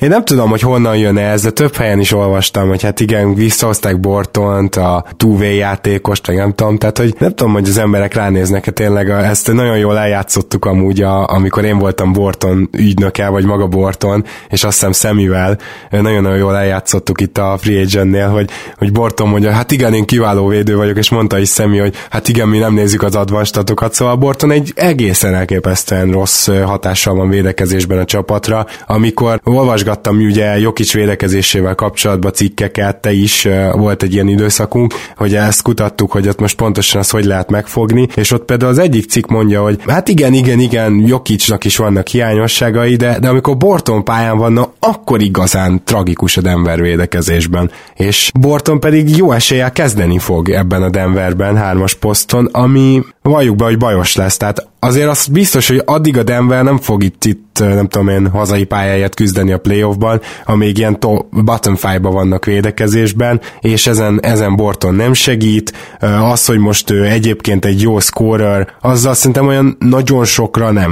én 0.00 0.08
nem 0.08 0.24
tudom, 0.24 0.50
hogy 0.50 0.60
honnan 0.60 0.96
jön 0.96 1.18
ez, 1.18 1.42
de 1.42 1.50
több 1.50 1.74
helyen 1.74 2.00
is 2.00 2.12
olvastam, 2.12 2.68
hogy 2.68 2.82
hát 2.82 3.00
igen, 3.00 3.34
visszahozták 3.34 4.00
Bortont, 4.00 4.76
a 4.76 5.04
2 5.16 5.44
játékost, 5.44 6.26
vagy 6.26 6.36
nem 6.36 6.54
tudom, 6.54 6.78
tehát 6.78 6.98
hogy 6.98 7.14
nem 7.18 7.34
tudom, 7.34 7.52
hogy 7.52 7.68
az 7.68 7.78
emberek 7.78 8.14
ránéznek, 8.14 8.64
hát 8.64 8.74
tényleg 8.74 9.10
ezt 9.10 9.52
nagyon 9.52 9.78
jól 9.78 9.98
eljátszottuk 9.98 10.64
amúgy, 10.64 11.02
a, 11.02 11.28
amikor 11.28 11.64
én 11.64 11.78
voltam 11.78 12.12
Borton 12.12 12.68
ügynöke, 12.72 13.28
vagy 13.28 13.44
maga 13.44 13.66
Borton, 13.66 14.24
és 14.48 14.64
azt 14.64 14.74
hiszem 14.74 14.92
Szemivel, 14.92 15.58
nagyon-nagyon 15.90 16.38
jól 16.38 16.56
eljátszottuk 16.56 17.20
itt 17.20 17.38
a 17.38 17.56
Free 17.60 17.80
Agent-nél, 17.80 18.28
hogy, 18.28 18.50
hogy 18.78 18.92
Borton 18.92 19.28
mondja, 19.28 19.50
hát 19.50 19.70
igen, 19.70 19.94
én 19.94 20.04
kiváló 20.04 20.46
védő 20.46 20.76
vagyok, 20.76 20.96
és 20.96 21.10
mondta 21.10 21.38
is 21.38 21.48
Szemi, 21.48 21.78
hogy 21.78 21.94
hát 22.10 22.28
igen, 22.28 22.48
mi 22.48 22.58
nem 22.58 22.74
nézzük 22.74 23.02
az 23.02 23.14
advanstatokat, 23.14 23.94
szóval 23.94 24.16
Borton 24.16 24.50
egy 24.50 24.72
egészen 24.76 25.34
elképesztően 25.34 26.10
rossz 26.10 26.48
hatással 26.48 27.14
van 27.14 27.28
védekezésben 27.28 27.98
a 27.98 28.04
csapat, 28.04 28.41
csapatra, 28.42 28.66
amikor 28.86 29.40
olvasgattam 29.44 30.16
ugye 30.16 30.58
Jokic 30.58 30.92
védekezésével 30.92 31.74
kapcsolatban 31.74 32.32
cikkeket, 32.32 32.96
te 32.96 33.12
is 33.12 33.48
volt 33.72 34.02
egy 34.02 34.12
ilyen 34.12 34.28
időszakunk, 34.28 34.94
hogy 35.16 35.34
ezt 35.34 35.62
kutattuk, 35.62 36.12
hogy 36.12 36.28
ott 36.28 36.40
most 36.40 36.56
pontosan 36.56 37.00
az 37.00 37.10
hogy 37.10 37.24
lehet 37.24 37.50
megfogni, 37.50 38.08
és 38.14 38.30
ott 38.30 38.44
például 38.44 38.70
az 38.70 38.78
egyik 38.78 39.10
cikk 39.10 39.26
mondja, 39.26 39.62
hogy 39.62 39.78
hát 39.86 40.08
igen, 40.08 40.32
igen, 40.32 40.58
igen, 40.58 41.02
Jokicnak 41.06 41.64
is 41.64 41.76
vannak 41.76 42.06
hiányosságai, 42.06 42.96
de, 42.96 43.18
de 43.18 43.28
amikor 43.28 43.56
Borton 43.56 44.04
pályán 44.04 44.38
vannak, 44.38 44.72
akkor 44.78 45.20
igazán 45.20 45.82
tragikus 45.84 46.36
a 46.36 46.40
Denver 46.40 46.80
védekezésben. 46.80 47.70
És 47.94 48.30
Borton 48.40 48.80
pedig 48.80 49.16
jó 49.16 49.32
eséllyel 49.32 49.72
kezdeni 49.72 50.18
fog 50.18 50.50
ebben 50.50 50.82
a 50.82 50.90
Denverben, 50.90 51.56
hármas 51.56 51.94
poszton, 51.94 52.48
ami 52.52 53.02
valljuk 53.22 53.56
be, 53.56 53.64
hogy 53.64 53.78
bajos 53.78 54.16
lesz. 54.16 54.36
Tehát 54.36 54.70
azért 54.78 55.08
az 55.08 55.26
biztos, 55.26 55.68
hogy 55.68 55.82
addig 55.84 56.18
a 56.18 56.22
Denver 56.22 56.64
nem 56.64 56.78
fog 56.78 57.02
itt, 57.02 57.24
itt 57.24 57.58
nem 57.58 57.88
tudom 57.88 58.08
én, 58.08 58.30
hazai 58.30 58.64
pályáját 58.64 59.14
küzdeni 59.14 59.52
a 59.52 59.58
playoffban, 59.58 60.20
amíg 60.44 60.78
ilyen 60.78 61.00
to- 61.00 61.44
bottom 61.44 61.76
five-ba 61.76 62.10
vannak 62.10 62.44
védekezésben, 62.44 63.40
és 63.60 63.86
ezen, 63.86 64.20
ezen 64.22 64.56
Borton 64.56 64.94
nem 64.94 65.12
segít. 65.12 65.72
Az, 66.20 66.46
hogy 66.46 66.58
most 66.58 66.90
ő 66.90 67.04
egyébként 67.04 67.64
egy 67.64 67.80
jó 67.80 68.00
scorer, 68.00 68.68
azzal 68.80 69.14
szerintem 69.14 69.46
olyan 69.46 69.76
nagyon 69.78 70.24
sokra 70.24 70.70
nem 70.70 70.90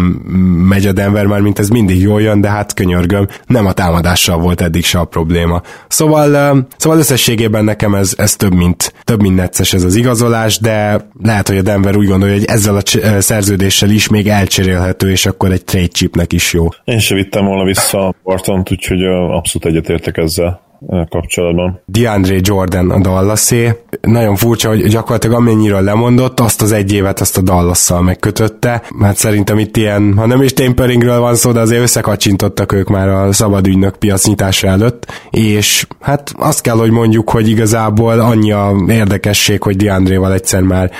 megy 0.68 0.86
a 0.86 0.92
Denver 0.92 1.26
már, 1.26 1.40
mint 1.40 1.58
ez 1.58 1.68
mindig 1.68 2.00
jól 2.00 2.22
jön, 2.22 2.40
de 2.40 2.48
hát 2.48 2.74
könyörgöm, 2.74 3.28
nem 3.46 3.66
a 3.66 3.72
támadással 3.72 4.38
volt 4.38 4.60
eddig 4.60 4.84
se 4.84 4.98
a 4.98 5.04
probléma. 5.04 5.62
Szóval, 5.88 6.66
szóval 6.76 6.98
összességében 6.98 7.64
nekem 7.64 7.94
ez, 7.94 8.14
ez 8.16 8.36
több, 8.36 8.54
mint, 8.54 8.92
több 9.04 9.20
mint 9.20 9.36
necces 9.36 9.72
ez 9.72 9.82
az 9.82 9.94
igazolás, 9.94 10.58
de 10.58 11.08
lehet, 11.22 11.48
hogy 11.48 11.58
a 11.58 11.62
Denver 11.62 11.96
úgy 11.96 12.06
gondolja, 12.20 12.44
hogy 12.46 12.56
ezzel 12.56 12.76
a 13.16 13.20
szerződéssel 13.20 13.90
is 13.90 14.08
még 14.08 14.28
elcserélhető, 14.28 15.10
és 15.10 15.26
akkor 15.26 15.52
egy 15.52 15.64
trade 15.64 15.86
chipnek 15.86 16.32
is 16.32 16.52
jó. 16.52 16.66
Én 16.84 16.98
sem 16.98 17.16
vittem 17.16 17.44
volna 17.44 17.64
vissza 17.64 18.06
a 18.06 18.14
Bartont, 18.22 18.70
úgyhogy 18.70 19.04
abszolút 19.04 19.68
egyetértek 19.68 20.16
ezzel 20.16 20.69
kapcsolatban. 21.08 21.80
DeAndre 21.86 22.36
Jordan 22.40 22.90
a 22.90 23.00
Dallasé. 23.00 23.72
Nagyon 24.00 24.36
furcsa, 24.36 24.68
hogy 24.68 24.88
gyakorlatilag 24.88 25.36
amennyiről 25.36 25.80
lemondott, 25.80 26.40
azt 26.40 26.62
az 26.62 26.72
egy 26.72 26.92
évet 26.92 27.20
azt 27.20 27.38
a 27.38 27.40
Dallasszal 27.40 28.02
megkötötte, 28.02 28.82
mert 28.94 29.16
szerintem 29.16 29.58
itt 29.58 29.76
ilyen, 29.76 30.14
ha 30.16 30.26
nem 30.26 30.42
is 30.42 30.52
taperingről 30.52 31.20
van 31.20 31.34
szó, 31.34 31.52
de 31.52 31.60
azért 31.60 31.82
összekacsintottak 31.82 32.72
ők 32.72 32.88
már 32.88 33.08
a 33.08 33.32
szabad 33.32 33.66
ügynök 33.66 33.96
piacnyitása 33.96 34.66
előtt, 34.66 35.12
és 35.30 35.86
hát 36.00 36.32
azt 36.36 36.60
kell, 36.60 36.76
hogy 36.76 36.90
mondjuk, 36.90 37.30
hogy 37.30 37.48
igazából 37.48 38.20
annyi 38.20 38.52
a 38.52 38.72
érdekesség, 38.88 39.62
hogy 39.62 39.76
DeAndre-val 39.76 40.32
egyszer 40.32 40.62
már 40.62 40.90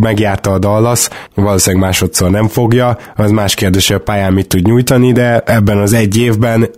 megjárta 0.00 0.50
a 0.50 0.58
Dallas, 0.58 1.08
valószínűleg 1.34 1.86
másodszor 1.86 2.30
nem 2.30 2.48
fogja, 2.48 2.96
az 3.16 3.30
más 3.30 3.54
kérdés, 3.54 3.86
hogy 3.86 3.96
a 3.96 4.00
pályán 4.00 4.32
mit 4.32 4.48
tud 4.48 4.66
nyújtani, 4.66 5.12
de 5.12 5.40
ebben 5.40 5.78
az 5.78 5.92
egy 5.92 6.18
évben 6.18 6.70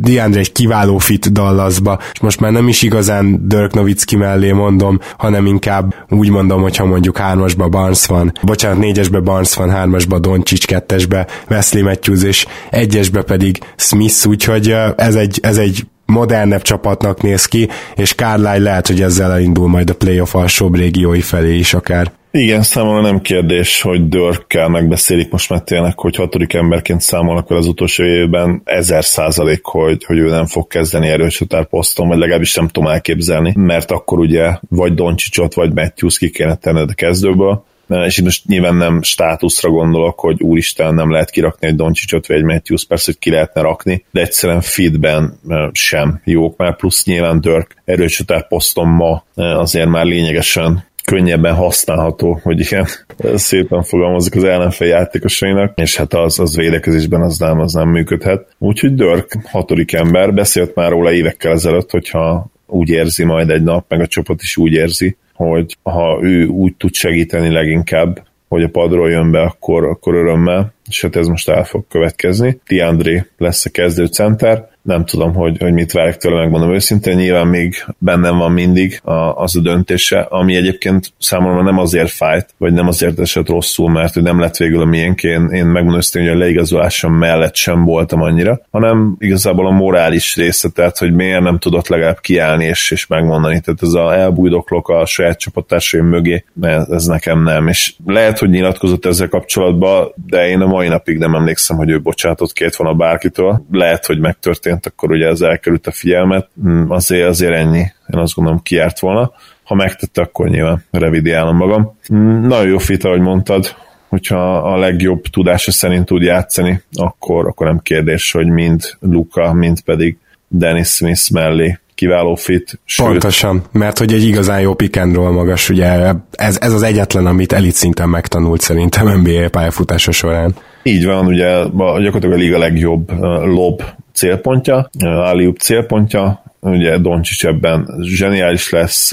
DeAndre 0.00 0.40
egy 0.40 0.52
kiváló 0.52 0.98
fit 0.98 1.32
Dallas 1.32 1.75
Dallasba, 1.80 1.98
és 2.12 2.20
most 2.20 2.40
már 2.40 2.52
nem 2.52 2.68
is 2.68 2.82
igazán 2.82 3.48
Dirk 3.48 3.74
Nowitzki 3.74 4.16
mellé 4.16 4.52
mondom, 4.52 5.00
hanem 5.18 5.46
inkább 5.46 5.94
úgy 6.08 6.30
mondom, 6.30 6.62
hogyha 6.62 6.84
mondjuk 6.84 7.16
hármasba 7.16 7.68
Barnes 7.68 8.06
van, 8.06 8.32
bocsánat, 8.42 8.78
négyesbe 8.78 9.20
Barnes 9.20 9.54
van, 9.54 9.70
hármasba 9.70 10.18
Doncsics, 10.18 10.66
kettesbe 10.66 11.26
Wesley 11.50 11.82
Matthews, 11.82 12.22
és 12.22 12.46
egyesbe 12.70 13.22
pedig 13.22 13.58
Smith, 13.76 14.26
úgyhogy 14.26 14.74
ez 14.96 15.14
egy, 15.14 15.38
ez 15.42 15.56
egy 15.58 15.86
modernebb 16.06 16.62
csapatnak 16.62 17.22
néz 17.22 17.46
ki, 17.46 17.68
és 17.94 18.14
Carlisle 18.14 18.58
lehet, 18.58 18.86
hogy 18.86 19.02
ezzel 19.02 19.32
elindul 19.32 19.68
majd 19.68 19.90
a 19.90 19.94
playoff 19.94 20.34
alsóbb 20.34 20.76
régiói 20.76 21.20
felé 21.20 21.58
is 21.58 21.74
akár. 21.74 22.12
Igen, 22.30 22.62
számomra 22.62 23.00
nem 23.00 23.20
kérdés, 23.20 23.80
hogy 23.80 24.08
Dörkkel 24.08 24.68
megbeszélik 24.68 25.30
most 25.30 25.50
már 25.50 25.60
tényleg, 25.60 25.98
hogy 25.98 26.16
hatodik 26.16 26.52
emberként 26.52 27.00
számolnak 27.00 27.44
akkor 27.44 27.56
az 27.56 27.66
utolsó 27.66 28.04
évben. 28.04 28.60
Ezer 28.64 29.04
százalék, 29.04 29.64
hogy, 29.64 30.04
hogy 30.04 30.18
ő 30.18 30.28
nem 30.28 30.46
fog 30.46 30.66
kezdeni 30.66 31.08
erős 31.08 31.42
poszton, 31.70 32.08
vagy 32.08 32.18
legalábbis 32.18 32.54
nem 32.54 32.68
tudom 32.68 32.90
elképzelni, 32.90 33.52
mert 33.56 33.90
akkor 33.90 34.18
ugye 34.18 34.58
vagy 34.68 34.94
Doncsicsot, 34.94 35.54
vagy 35.54 35.72
Matthews 35.72 36.18
ki 36.18 36.30
kéne 36.30 36.54
tenned 36.54 36.90
a 36.90 36.94
kezdőből, 36.94 37.64
és 37.88 38.20
most 38.20 38.46
nyilván 38.46 38.74
nem 38.74 39.02
státuszra 39.02 39.70
gondolok, 39.70 40.20
hogy 40.20 40.42
úristen 40.42 40.94
nem 40.94 41.10
lehet 41.10 41.30
kirakni 41.30 41.66
egy 41.66 41.74
Doncsicsot 41.74 42.26
vagy 42.26 42.36
egy 42.36 42.42
Matthews, 42.42 42.84
persze, 42.84 43.04
hogy 43.06 43.18
ki 43.18 43.30
lehetne 43.30 43.60
rakni, 43.60 44.04
de 44.10 44.20
egyszerűen 44.20 44.60
feedben 44.60 45.40
sem 45.72 46.20
jók, 46.24 46.56
mert 46.56 46.76
plusz 46.76 47.04
nyilván 47.04 47.40
Dirk 47.40 47.76
erőcsatár 47.84 48.48
poszton 48.48 48.88
ma 48.88 49.24
azért 49.34 49.88
már 49.88 50.04
lényegesen 50.04 50.84
könnyebben 51.06 51.54
használható, 51.54 52.40
hogy 52.42 52.60
igen, 52.60 52.86
szépen 53.34 53.82
fogalmazik 53.82 54.34
az 54.34 54.44
ellenfél 54.44 54.88
játékosainak, 54.88 55.78
és 55.78 55.96
hát 55.96 56.14
az, 56.14 56.38
az 56.38 56.56
védekezésben 56.56 57.20
az 57.20 57.38
nem, 57.38 57.60
az 57.60 57.72
nem 57.72 57.88
működhet. 57.88 58.54
Úgyhogy 58.58 58.94
Dirk, 58.94 59.38
hatodik 59.44 59.92
ember, 59.92 60.34
beszélt 60.34 60.74
már 60.74 60.90
róla 60.90 61.12
évekkel 61.12 61.52
ezelőtt, 61.52 61.90
hogyha 61.90 62.46
úgy 62.66 62.88
érzi 62.88 63.24
majd 63.24 63.50
egy 63.50 63.62
nap, 63.62 63.84
meg 63.88 64.00
a 64.00 64.06
csapat 64.06 64.42
is 64.42 64.56
úgy 64.56 64.72
érzi, 64.72 65.16
hogy 65.34 65.76
ha 65.82 66.18
ő 66.22 66.46
úgy 66.46 66.74
tud 66.74 66.94
segíteni 66.94 67.50
leginkább, 67.50 68.26
hogy 68.48 68.62
a 68.62 68.68
padról 68.68 69.10
jön 69.10 69.30
be, 69.30 69.40
akkor, 69.40 69.84
akkor 69.84 70.14
örömmel, 70.14 70.74
és 70.88 71.02
hát 71.02 71.16
ez 71.16 71.26
most 71.26 71.48
el 71.48 71.64
fog 71.64 71.84
következni. 71.88 72.60
Tiandré 72.66 73.24
lesz 73.38 73.64
a 73.64 73.70
kezdő 73.70 74.06
center, 74.06 74.68
nem 74.86 75.04
tudom, 75.04 75.34
hogy, 75.34 75.58
hogy 75.58 75.72
mit 75.72 75.92
várok 75.92 76.16
tőle, 76.16 76.40
megmondom 76.40 76.74
őszintén, 76.74 77.16
nyilván 77.16 77.46
még 77.46 77.84
bennem 77.98 78.36
van 78.36 78.52
mindig 78.52 79.00
a, 79.02 79.12
az 79.12 79.56
a 79.56 79.60
döntése, 79.60 80.20
ami 80.20 80.56
egyébként 80.56 81.12
számomra 81.18 81.62
nem 81.62 81.78
azért 81.78 82.10
fájt, 82.10 82.54
vagy 82.58 82.72
nem 82.72 82.86
azért 82.86 83.18
esett 83.18 83.48
rosszul, 83.48 83.90
mert 83.90 84.14
hogy 84.14 84.22
nem 84.22 84.40
lett 84.40 84.56
végül 84.56 84.80
a 84.80 84.84
miénk, 84.84 85.22
én, 85.22 85.48
én 85.52 85.64
megmondom 85.64 85.96
őszintén, 85.96 86.30
hogy 86.30 86.40
a 86.40 86.44
leigazolásom 86.44 87.14
mellett 87.14 87.54
sem 87.54 87.84
voltam 87.84 88.22
annyira, 88.22 88.60
hanem 88.70 89.16
igazából 89.18 89.66
a 89.66 89.70
morális 89.70 90.36
része, 90.36 90.68
tehát 90.68 90.98
hogy 90.98 91.12
miért 91.12 91.42
nem 91.42 91.58
tudott 91.58 91.88
legalább 91.88 92.20
kiállni 92.20 92.64
és, 92.64 92.90
és 92.90 93.06
megmondani, 93.06 93.60
tehát 93.60 93.82
ez 93.82 93.92
a 93.92 94.14
elbújdoklok 94.14 94.88
a 94.88 95.06
saját 95.06 95.38
csapattársaim 95.38 96.04
mögé, 96.04 96.44
ez, 96.60 96.88
ez 96.88 97.04
nekem 97.04 97.42
nem, 97.42 97.68
és 97.68 97.94
lehet, 98.06 98.38
hogy 98.38 98.50
nyilatkozott 98.50 99.06
ezzel 99.06 99.28
kapcsolatban, 99.28 100.12
de 100.26 100.48
én 100.48 100.60
a 100.60 100.66
mai 100.76 100.88
napig 100.88 101.18
nem 101.18 101.34
emlékszem, 101.34 101.76
hogy 101.76 101.90
ő 101.90 102.00
bocsátott 102.00 102.52
két 102.52 102.76
volna 102.76 102.94
bárkitől, 102.94 103.66
lehet, 103.70 104.06
hogy 104.06 104.18
megtörtént 104.18 104.64
történt, 104.66 104.86
akkor 104.86 105.10
ugye 105.10 105.26
ez 105.26 105.40
elkerült 105.40 105.86
a 105.86 105.90
figyelmet, 105.90 106.48
mm, 106.66 106.90
azért, 106.90 107.28
azért 107.28 107.54
ennyi, 107.54 107.84
én 108.06 108.18
azt 108.18 108.34
gondolom 108.34 108.62
kiárt 108.62 108.98
volna. 108.98 109.32
Ha 109.64 109.74
megtette, 109.74 110.22
akkor 110.22 110.48
nyilván 110.48 110.84
revidiálom 110.90 111.56
magam. 111.56 111.96
Mm, 112.14 112.46
nagyon 112.46 112.68
jó 112.68 112.78
fit, 112.78 113.04
ahogy 113.04 113.20
mondtad, 113.20 113.74
hogyha 114.08 114.56
a 114.56 114.76
legjobb 114.76 115.22
tudása 115.22 115.72
szerint 115.72 116.04
tud 116.04 116.22
játszani, 116.22 116.82
akkor, 116.92 117.46
akkor 117.46 117.66
nem 117.66 117.78
kérdés, 117.78 118.32
hogy 118.32 118.46
mind 118.46 118.82
Luka, 119.00 119.52
mind 119.52 119.80
pedig 119.80 120.18
Dennis 120.48 120.88
Smith 120.88 121.32
mellé 121.32 121.78
kiváló 121.96 122.34
fit. 122.34 122.80
Sőt, 122.84 123.06
Pontosan, 123.06 123.62
mert 123.72 123.98
hogy 123.98 124.12
egy 124.12 124.24
igazán 124.24 124.60
jó 124.60 124.74
pick 124.74 124.96
and 124.96 125.14
roll 125.14 125.32
magas, 125.32 125.68
ugye 125.68 126.12
ez, 126.30 126.58
ez 126.60 126.72
az 126.72 126.82
egyetlen, 126.82 127.26
amit 127.26 127.52
elit 127.52 127.74
szinten 127.74 128.08
megtanult 128.08 128.60
szerintem 128.60 129.20
NBA 129.20 129.48
pályafutása 129.50 130.12
során. 130.12 130.54
Így 130.82 131.04
van, 131.04 131.26
ugye 131.26 131.62
gyakorlatilag 131.74 132.32
a 132.32 132.36
liga 132.36 132.58
legjobb 132.58 133.10
lob 133.44 133.82
célpontja, 134.12 134.90
Aliup 135.04 135.58
célpontja, 135.58 136.42
ugye 136.72 136.98
Doncsics 136.98 137.46
ebben 137.46 137.88
zseniális 138.00 138.70
lesz, 138.70 139.12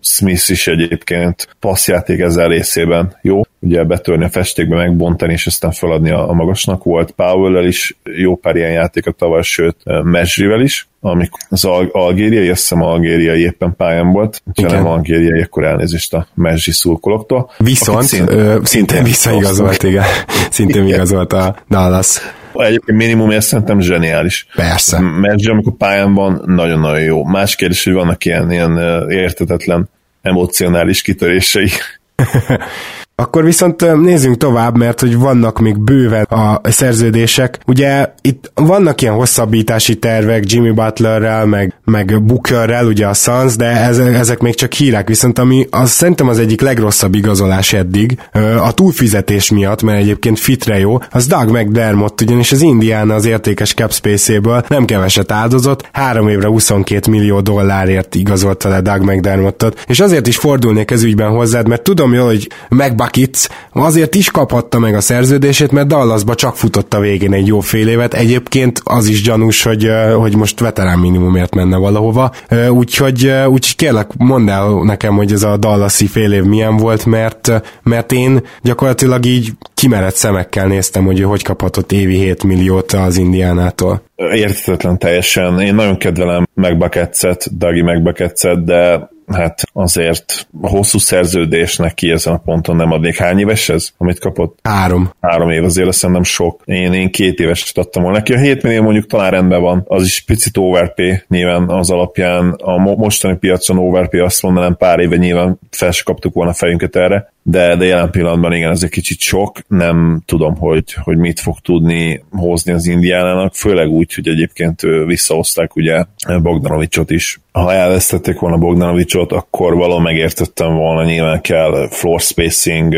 Smith 0.00 0.50
is 0.50 0.66
egyébként 0.66 1.48
passzjáték 1.60 2.20
ezzel 2.20 2.48
részében 2.48 3.16
jó, 3.22 3.40
ugye 3.60 3.84
betörni 3.84 4.24
a 4.24 4.28
festékbe, 4.28 4.76
megbontani, 4.76 5.32
és 5.32 5.46
aztán 5.46 5.70
feladni 5.70 6.10
a, 6.10 6.28
a 6.28 6.32
magasnak 6.32 6.84
volt. 6.84 7.10
powell 7.10 7.64
is 7.64 7.96
jó 8.04 8.36
pár 8.36 8.56
ilyen 8.56 8.72
játéka 8.72 9.10
tavaly, 9.10 9.42
sőt 9.42 9.76
Mesrivel 10.02 10.60
is, 10.60 10.88
amikor 11.00 11.40
az 11.48 11.64
al- 11.64 11.90
algériai, 11.92 12.48
azt 12.48 12.60
hiszem 12.60 12.82
algériai 12.82 13.40
éppen 13.40 13.74
pályán 13.76 14.12
volt, 14.12 14.42
ha 14.62 14.70
nem 14.70 14.86
algériai, 14.86 15.40
akkor 15.40 15.64
elnézést 15.64 16.14
a 16.14 16.26
Messi 16.34 16.72
szurkolóktól. 16.72 17.50
Viszont 17.58 18.02
szint, 18.02 18.30
ö, 18.30 18.58
szintén 18.62 19.02
visszaigazolt, 19.02 19.82
igen. 19.82 20.04
Szintén 20.50 20.86
igazolt 20.86 21.32
a 21.32 21.56
Dallas. 21.68 22.20
Egyébként 22.66 22.98
minimum 22.98 23.30
ezt 23.30 23.48
szerintem 23.48 23.80
zseniális. 23.80 24.46
Persze. 24.54 25.00
Mert 25.00 25.46
amikor 25.46 25.76
pályán 25.76 26.14
van, 26.14 26.42
nagyon-nagyon 26.46 27.02
jó. 27.02 27.24
Más 27.24 27.56
kérdés, 27.56 27.84
hogy 27.84 27.92
vannak 27.92 28.24
ilyen, 28.24 28.50
ilyen 28.50 28.78
értetetlen 29.10 29.88
emocionális 30.22 31.02
kitörései. 31.02 31.68
Akkor 33.20 33.44
viszont 33.44 34.00
nézzünk 34.00 34.36
tovább, 34.36 34.76
mert 34.76 35.00
hogy 35.00 35.16
vannak 35.16 35.58
még 35.58 35.78
bőven 35.78 36.22
a 36.22 36.60
szerződések. 36.70 37.58
Ugye 37.66 38.12
itt 38.20 38.50
vannak 38.54 39.02
ilyen 39.02 39.14
hosszabbítási 39.14 39.98
tervek 39.98 40.52
Jimmy 40.52 40.70
Butlerrel, 40.70 41.46
meg, 41.46 41.74
meg 41.84 42.22
Bookerrel, 42.22 42.86
ugye 42.86 43.06
a 43.06 43.14
Suns, 43.14 43.56
de 43.56 43.66
ezek 43.96 44.38
még 44.38 44.54
csak 44.54 44.72
hírek, 44.72 45.08
viszont 45.08 45.38
ami 45.38 45.66
az 45.70 45.90
szerintem 45.90 46.28
az 46.28 46.38
egyik 46.38 46.60
legrosszabb 46.60 47.14
igazolás 47.14 47.72
eddig, 47.72 48.18
a 48.62 48.72
túlfizetés 48.72 49.50
miatt, 49.50 49.82
mert 49.82 50.00
egyébként 50.00 50.38
fitre 50.38 50.78
jó, 50.78 50.98
az 51.10 51.26
Doug 51.26 51.50
McDermott, 51.50 52.20
ugyanis 52.20 52.52
az 52.52 52.60
Indiana 52.60 53.14
az 53.14 53.26
értékes 53.26 53.74
cap 53.74 53.92
space-éből 53.92 54.64
nem 54.68 54.84
keveset 54.84 55.32
áldozott, 55.32 55.88
három 55.92 56.28
évre 56.28 56.46
22 56.46 57.10
millió 57.10 57.40
dollárért 57.40 58.14
igazolta 58.14 58.68
le 58.68 58.80
Doug 58.80 59.02
McDermottot, 59.02 59.84
és 59.86 60.00
azért 60.00 60.26
is 60.26 60.36
fordulnék 60.36 60.90
ez 60.90 61.02
ügyben 61.02 61.30
hozzád, 61.30 61.68
mert 61.68 61.82
tudom 61.82 62.14
jól, 62.14 62.26
hogy 62.26 62.48
megba 62.68 63.06
Buckets 63.08 63.48
azért 63.72 64.14
is 64.14 64.30
kaphatta 64.30 64.78
meg 64.78 64.94
a 64.94 65.00
szerződését, 65.00 65.72
mert 65.72 65.86
Dallasba 65.86 66.34
csak 66.34 66.56
futott 66.56 66.94
a 66.94 67.00
végén 67.00 67.32
egy 67.32 67.46
jó 67.46 67.60
fél 67.60 67.88
évet. 67.88 68.14
Egyébként 68.14 68.80
az 68.84 69.06
is 69.06 69.22
gyanús, 69.22 69.62
hogy, 69.62 69.90
hogy 70.14 70.36
most 70.36 70.60
veterán 70.60 70.98
minimumért 70.98 71.54
menne 71.54 71.76
valahova. 71.76 72.32
Úgyhogy, 72.68 73.32
úgyhogy 73.46 73.76
kérlek, 73.76 74.10
mondd 74.16 74.48
el 74.48 74.80
nekem, 74.82 75.16
hogy 75.16 75.32
ez 75.32 75.42
a 75.42 75.56
Dallasi 75.56 76.06
fél 76.06 76.32
év 76.32 76.42
milyen 76.42 76.76
volt, 76.76 77.04
mert, 77.04 77.62
mert 77.82 78.12
én 78.12 78.40
gyakorlatilag 78.62 79.26
így 79.26 79.52
kimerett 79.74 80.14
szemekkel 80.14 80.66
néztem, 80.66 81.04
hogy 81.04 81.20
ő 81.20 81.22
hogy 81.22 81.42
kaphatott 81.42 81.92
évi 81.92 82.18
7 82.18 82.44
milliót 82.44 82.92
az 82.92 83.16
Indiánától. 83.16 84.02
Értetetlen 84.16 84.98
teljesen. 84.98 85.60
Én 85.60 85.74
nagyon 85.74 85.98
kedvelem 85.98 86.46
megbaketszet, 86.54 87.58
Dagi 87.58 87.82
megbaketszet, 87.82 88.64
de 88.64 89.08
hát 89.32 89.62
azért 89.72 90.48
a 90.60 90.68
hosszú 90.68 90.98
szerződés 90.98 91.76
neki 91.76 92.10
ezen 92.10 92.32
a 92.32 92.38
ponton 92.38 92.76
nem 92.76 92.92
adnék. 92.92 93.16
Hány 93.16 93.38
éves 93.38 93.68
ez, 93.68 93.90
amit 93.96 94.18
kapott? 94.18 94.58
Három. 94.62 95.10
Három 95.20 95.50
év, 95.50 95.64
azért 95.64 96.02
nem 96.02 96.22
sok. 96.22 96.62
Én, 96.64 96.92
én 96.92 97.10
két 97.10 97.38
éves 97.38 97.72
adtam 97.74 98.02
volna 98.02 98.18
neki. 98.18 98.32
A 98.32 98.38
7 98.38 98.62
millió 98.62 98.82
mondjuk 98.82 99.06
talán 99.06 99.30
rendben 99.30 99.60
van, 99.60 99.84
az 99.86 100.04
is 100.04 100.20
picit 100.20 100.56
overpay 100.56 101.22
nyilván 101.28 101.68
az 101.68 101.90
alapján. 101.90 102.50
A 102.50 102.78
mostani 102.78 103.36
piacon 103.36 103.78
overpay 103.78 104.20
azt 104.20 104.42
mondanám 104.42 104.76
pár 104.76 104.98
éve 104.98 105.16
nyilván 105.16 105.58
fel 105.70 105.90
se 105.90 106.02
kaptuk 106.04 106.34
volna 106.34 106.52
fejünket 106.52 106.96
erre, 106.96 107.32
de, 107.42 107.76
de 107.76 107.84
jelen 107.84 108.10
pillanatban 108.10 108.52
igen, 108.52 108.70
ez 108.70 108.82
egy 108.82 108.90
kicsit 108.90 109.18
sok, 109.18 109.58
nem 109.68 110.22
tudom, 110.26 110.56
hogy, 110.56 110.92
hogy 111.02 111.16
mit 111.16 111.40
fog 111.40 111.58
tudni 111.58 112.24
hozni 112.30 112.72
az 112.72 112.86
indiánának, 112.86 113.54
főleg 113.54 113.88
úgy, 113.88 114.14
hogy 114.14 114.28
egyébként 114.28 114.80
visszahozták 115.06 115.76
ugye 115.76 116.04
Bogdanovicsot 116.42 117.10
is. 117.10 117.40
Ha 117.62 117.72
elvesztették 117.72 118.38
volna 118.38 118.56
Bogdanovicsot, 118.56 119.32
akkor 119.32 119.74
való 119.74 119.98
megértettem 119.98 120.74
volna, 120.74 121.04
nyilván 121.04 121.40
kell 121.40 121.88
floor 121.90 122.20
spacing, 122.20 122.94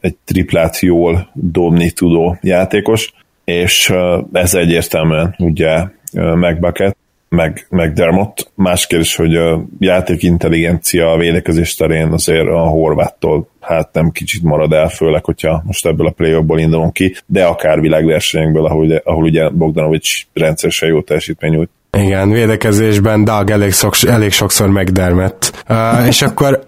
egy 0.00 0.16
triplát 0.24 0.80
jól 0.80 1.30
dobni 1.34 1.90
tudó 1.90 2.36
játékos, 2.40 3.12
és 3.44 3.92
ez 4.32 4.54
egyértelműen 4.54 5.34
ugye 5.38 5.84
McBucket, 6.12 6.96
meg, 7.28 7.66
meg 7.70 7.92
Dermot. 7.92 8.50
Más 8.54 8.86
kérdés, 8.86 9.16
hogy 9.16 9.36
a 9.36 9.64
játékintelligencia 9.78 11.12
a 11.12 11.16
védekezés 11.16 11.74
terén 11.74 12.12
azért 12.12 12.48
a 12.48 12.58
Horváttól 12.58 13.48
hát 13.60 13.92
nem 13.92 14.10
kicsit 14.10 14.42
marad 14.42 14.72
el, 14.72 14.88
főleg, 14.88 15.24
hogyha 15.24 15.62
most 15.66 15.86
ebből 15.86 16.06
a 16.06 16.10
play 16.10 16.62
indulunk 16.62 16.92
ki, 16.92 17.14
de 17.26 17.44
akár 17.44 17.80
világversenyekből, 17.80 18.64
ahol, 18.64 18.92
ahol 19.04 19.24
ugye 19.24 19.48
Bogdanovics 19.48 20.26
rendszeresen 20.32 20.88
jó 20.88 21.02
teljesítmény 21.02 21.52
nyújt. 21.52 21.70
Igen, 21.98 22.30
védekezésben 22.30 23.24
Doug 23.24 23.50
elég, 23.50 23.72
szok, 23.72 23.94
elég 24.06 24.32
sokszor 24.32 24.68
megdermett. 24.68 25.64
Uh, 25.68 26.06
és 26.06 26.22
akkor 26.22 26.66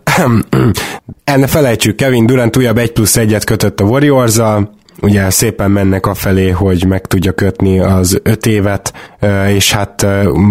enne 1.24 1.46
felejtsük, 1.46 1.96
Kevin 1.96 2.26
Durant 2.26 2.56
újabb 2.56 2.78
1 2.78 2.92
plusz 2.92 3.16
1-et 3.18 3.42
kötött 3.44 3.80
a 3.80 3.84
warriors 3.84 4.38
ugye 5.00 5.30
szépen 5.30 5.70
mennek 5.70 6.06
a 6.06 6.14
felé, 6.14 6.50
hogy 6.50 6.84
meg 6.86 7.06
tudja 7.06 7.32
kötni 7.32 7.80
az 7.80 8.20
öt 8.22 8.46
évet, 8.46 8.92
és 9.48 9.72
hát 9.72 10.02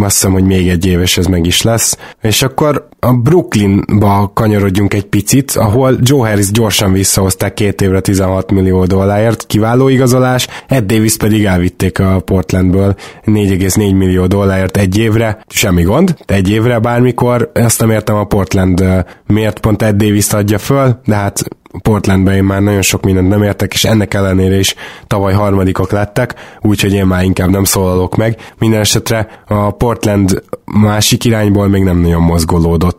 azt 0.01 0.13
hiszem, 0.13 0.31
hogy 0.31 0.43
még 0.43 0.69
egy 0.69 0.85
éves 0.85 1.17
ez 1.17 1.25
meg 1.25 1.45
is 1.45 1.61
lesz. 1.61 1.97
És 2.21 2.41
akkor 2.41 2.87
a 3.03 3.13
Brooklynba 3.13 4.31
kanyarodjunk 4.33 4.93
egy 4.93 5.05
picit, 5.05 5.51
ahol 5.51 5.97
Joe 6.01 6.29
Harris 6.29 6.51
gyorsan 6.51 6.91
visszahozták 6.91 7.53
két 7.53 7.81
évre 7.81 7.99
16 7.99 8.51
millió 8.51 8.85
dollárért, 8.85 9.45
kiváló 9.45 9.87
igazolás, 9.87 10.47
Ed 10.67 10.83
Davis 10.83 11.17
pedig 11.17 11.45
elvitték 11.45 11.99
a 11.99 12.19
Portlandből 12.19 12.95
4,4 13.25 13.75
millió 13.97 14.25
dollárért 14.25 14.77
egy 14.77 14.97
évre, 14.97 15.43
semmi 15.47 15.83
gond, 15.83 16.15
egy 16.25 16.49
évre 16.49 16.79
bármikor, 16.79 17.51
ezt 17.53 17.79
nem 17.79 17.89
értem 17.89 18.15
a 18.15 18.23
Portland 18.23 18.83
miért 19.27 19.59
pont 19.59 19.81
Ed 19.81 19.95
Davis 19.95 20.31
adja 20.31 20.57
föl, 20.57 20.99
de 21.05 21.15
hát 21.15 21.43
Portlandben 21.81 22.35
én 22.35 22.43
már 22.43 22.61
nagyon 22.61 22.81
sok 22.81 23.03
mindent 23.03 23.29
nem 23.29 23.43
értek, 23.43 23.73
és 23.73 23.83
ennek 23.83 24.13
ellenére 24.13 24.59
is 24.59 24.75
tavaly 25.07 25.33
harmadikok 25.33 25.91
lettek, 25.91 26.35
úgyhogy 26.61 26.93
én 26.93 27.05
már 27.05 27.23
inkább 27.23 27.49
nem 27.49 27.63
szólalok 27.63 28.15
meg. 28.15 28.37
Minden 28.57 28.79
esetre 28.79 29.27
a 29.47 29.71
Portland 29.71 30.43
másik 30.65 31.23
irányból 31.23 31.67
még 31.67 31.83
nem 31.83 31.97
nagyon 31.97 32.21
mozgolódott. 32.21 32.92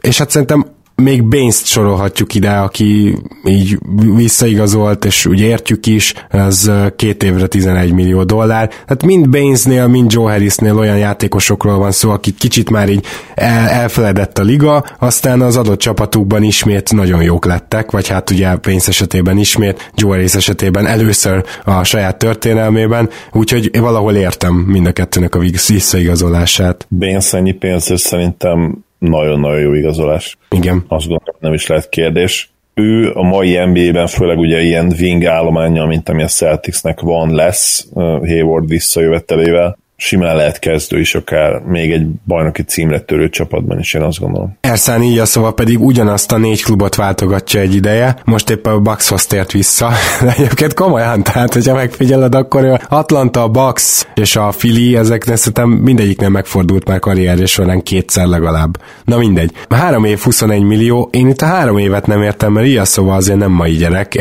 És 0.00 0.18
hát 0.18 0.30
szerintem 0.30 0.64
még 1.00 1.24
Baines-t 1.24 1.66
sorolhatjuk 1.66 2.34
ide, 2.34 2.50
aki 2.50 3.18
így 3.44 3.78
visszaigazolt, 4.14 5.04
és 5.04 5.26
úgy 5.26 5.40
értjük 5.40 5.86
is, 5.86 6.14
ez 6.28 6.70
két 6.96 7.22
évre 7.22 7.46
11 7.46 7.92
millió 7.92 8.22
dollár. 8.22 8.68
Tehát 8.68 9.04
mind 9.04 9.28
Bainesnél, 9.28 9.86
mind 9.86 10.12
Joe 10.12 10.30
Harrisnél 10.30 10.78
olyan 10.78 10.98
játékosokról 10.98 11.78
van 11.78 11.90
szó, 11.90 12.10
akik 12.10 12.36
kicsit 12.36 12.70
már 12.70 12.88
így 12.88 13.06
el, 13.34 13.68
elfeledett 13.68 14.38
a 14.38 14.42
liga, 14.42 14.84
aztán 14.98 15.40
az 15.40 15.56
adott 15.56 15.78
csapatukban 15.78 16.42
ismét 16.42 16.92
nagyon 16.92 17.22
jók 17.22 17.44
lettek, 17.44 17.90
vagy 17.90 18.08
hát 18.08 18.30
ugye 18.30 18.56
Baines 18.56 18.88
esetében 18.88 19.38
ismét, 19.38 19.90
Joe 19.94 20.10
Harris 20.10 20.34
esetében 20.34 20.86
először 20.86 21.44
a 21.64 21.84
saját 21.84 22.18
történelmében, 22.18 23.08
úgyhogy 23.32 23.78
valahol 23.78 24.14
értem 24.14 24.54
mind 24.54 24.86
a 24.86 24.92
kettőnek 24.92 25.34
a 25.34 25.38
visszaigazolását. 25.68 26.86
Baines 26.90 27.32
ennyi 27.32 27.52
pénz, 27.52 28.00
szerintem 28.00 28.88
nagyon-nagyon 29.00 29.60
jó 29.60 29.72
igazolás. 29.72 30.38
Igen. 30.50 30.84
Azt 30.88 31.08
gondolom, 31.08 31.36
nem 31.40 31.52
is 31.52 31.66
lehet 31.66 31.88
kérdés. 31.88 32.50
Ő 32.74 33.12
a 33.12 33.22
mai 33.22 33.64
NBA-ben 33.64 34.06
főleg 34.06 34.38
ugye 34.38 34.60
ilyen 34.60 34.94
wing 34.98 35.24
állománya, 35.24 35.86
mint 35.86 36.08
ami 36.08 36.22
a 36.22 36.26
Celticsnek 36.26 37.00
van, 37.00 37.34
lesz 37.34 37.88
Hayward 37.94 38.68
visszajövetelével, 38.68 39.78
simán 40.00 40.36
lehet 40.36 40.58
kezdő 40.58 41.00
is, 41.00 41.14
akár 41.14 41.62
még 41.66 41.92
egy 41.92 42.06
bajnoki 42.26 42.62
címre 42.62 43.00
törő 43.00 43.28
csapatban 43.28 43.78
is, 43.78 43.94
én 43.94 44.02
azt 44.02 44.18
gondolom. 44.18 44.56
Erszán 44.60 45.02
így 45.02 45.18
a 45.18 45.24
szóval 45.24 45.54
pedig 45.54 45.80
ugyanazt 45.80 46.32
a 46.32 46.38
négy 46.38 46.62
klubot 46.62 46.94
váltogatja 46.94 47.60
egy 47.60 47.74
ideje, 47.74 48.16
most 48.24 48.50
éppen 48.50 48.72
a 48.72 48.78
Buckshoz 48.78 49.26
tért 49.26 49.52
vissza, 49.52 49.90
de 50.24 50.32
egyébként 50.36 50.74
komolyan, 50.74 51.22
tehát 51.22 51.52
hogyha 51.52 51.74
megfigyeled, 51.74 52.34
akkor 52.34 52.80
Atlanta, 52.88 53.42
a 53.42 53.48
Bucks 53.48 54.06
és 54.14 54.36
a 54.36 54.48
Philly, 54.56 54.96
ezek 54.96 55.22
szerintem 55.22 55.68
mindegyik 55.68 56.20
nem 56.20 56.32
megfordult 56.32 56.88
már 56.88 56.98
karrierje 56.98 57.46
során 57.46 57.82
kétszer 57.82 58.26
legalább. 58.26 58.80
Na 59.04 59.16
mindegy. 59.16 59.52
Három 59.68 60.04
év 60.04 60.18
21 60.18 60.62
millió, 60.62 61.08
én 61.12 61.28
itt 61.28 61.40
a 61.40 61.46
három 61.46 61.78
évet 61.78 62.06
nem 62.06 62.22
értem, 62.22 62.52
mert 62.52 62.66
ilyen 62.66 62.84
szóval 62.84 63.16
azért 63.16 63.38
nem 63.38 63.50
mai 63.50 63.72
gyerek. 63.72 64.14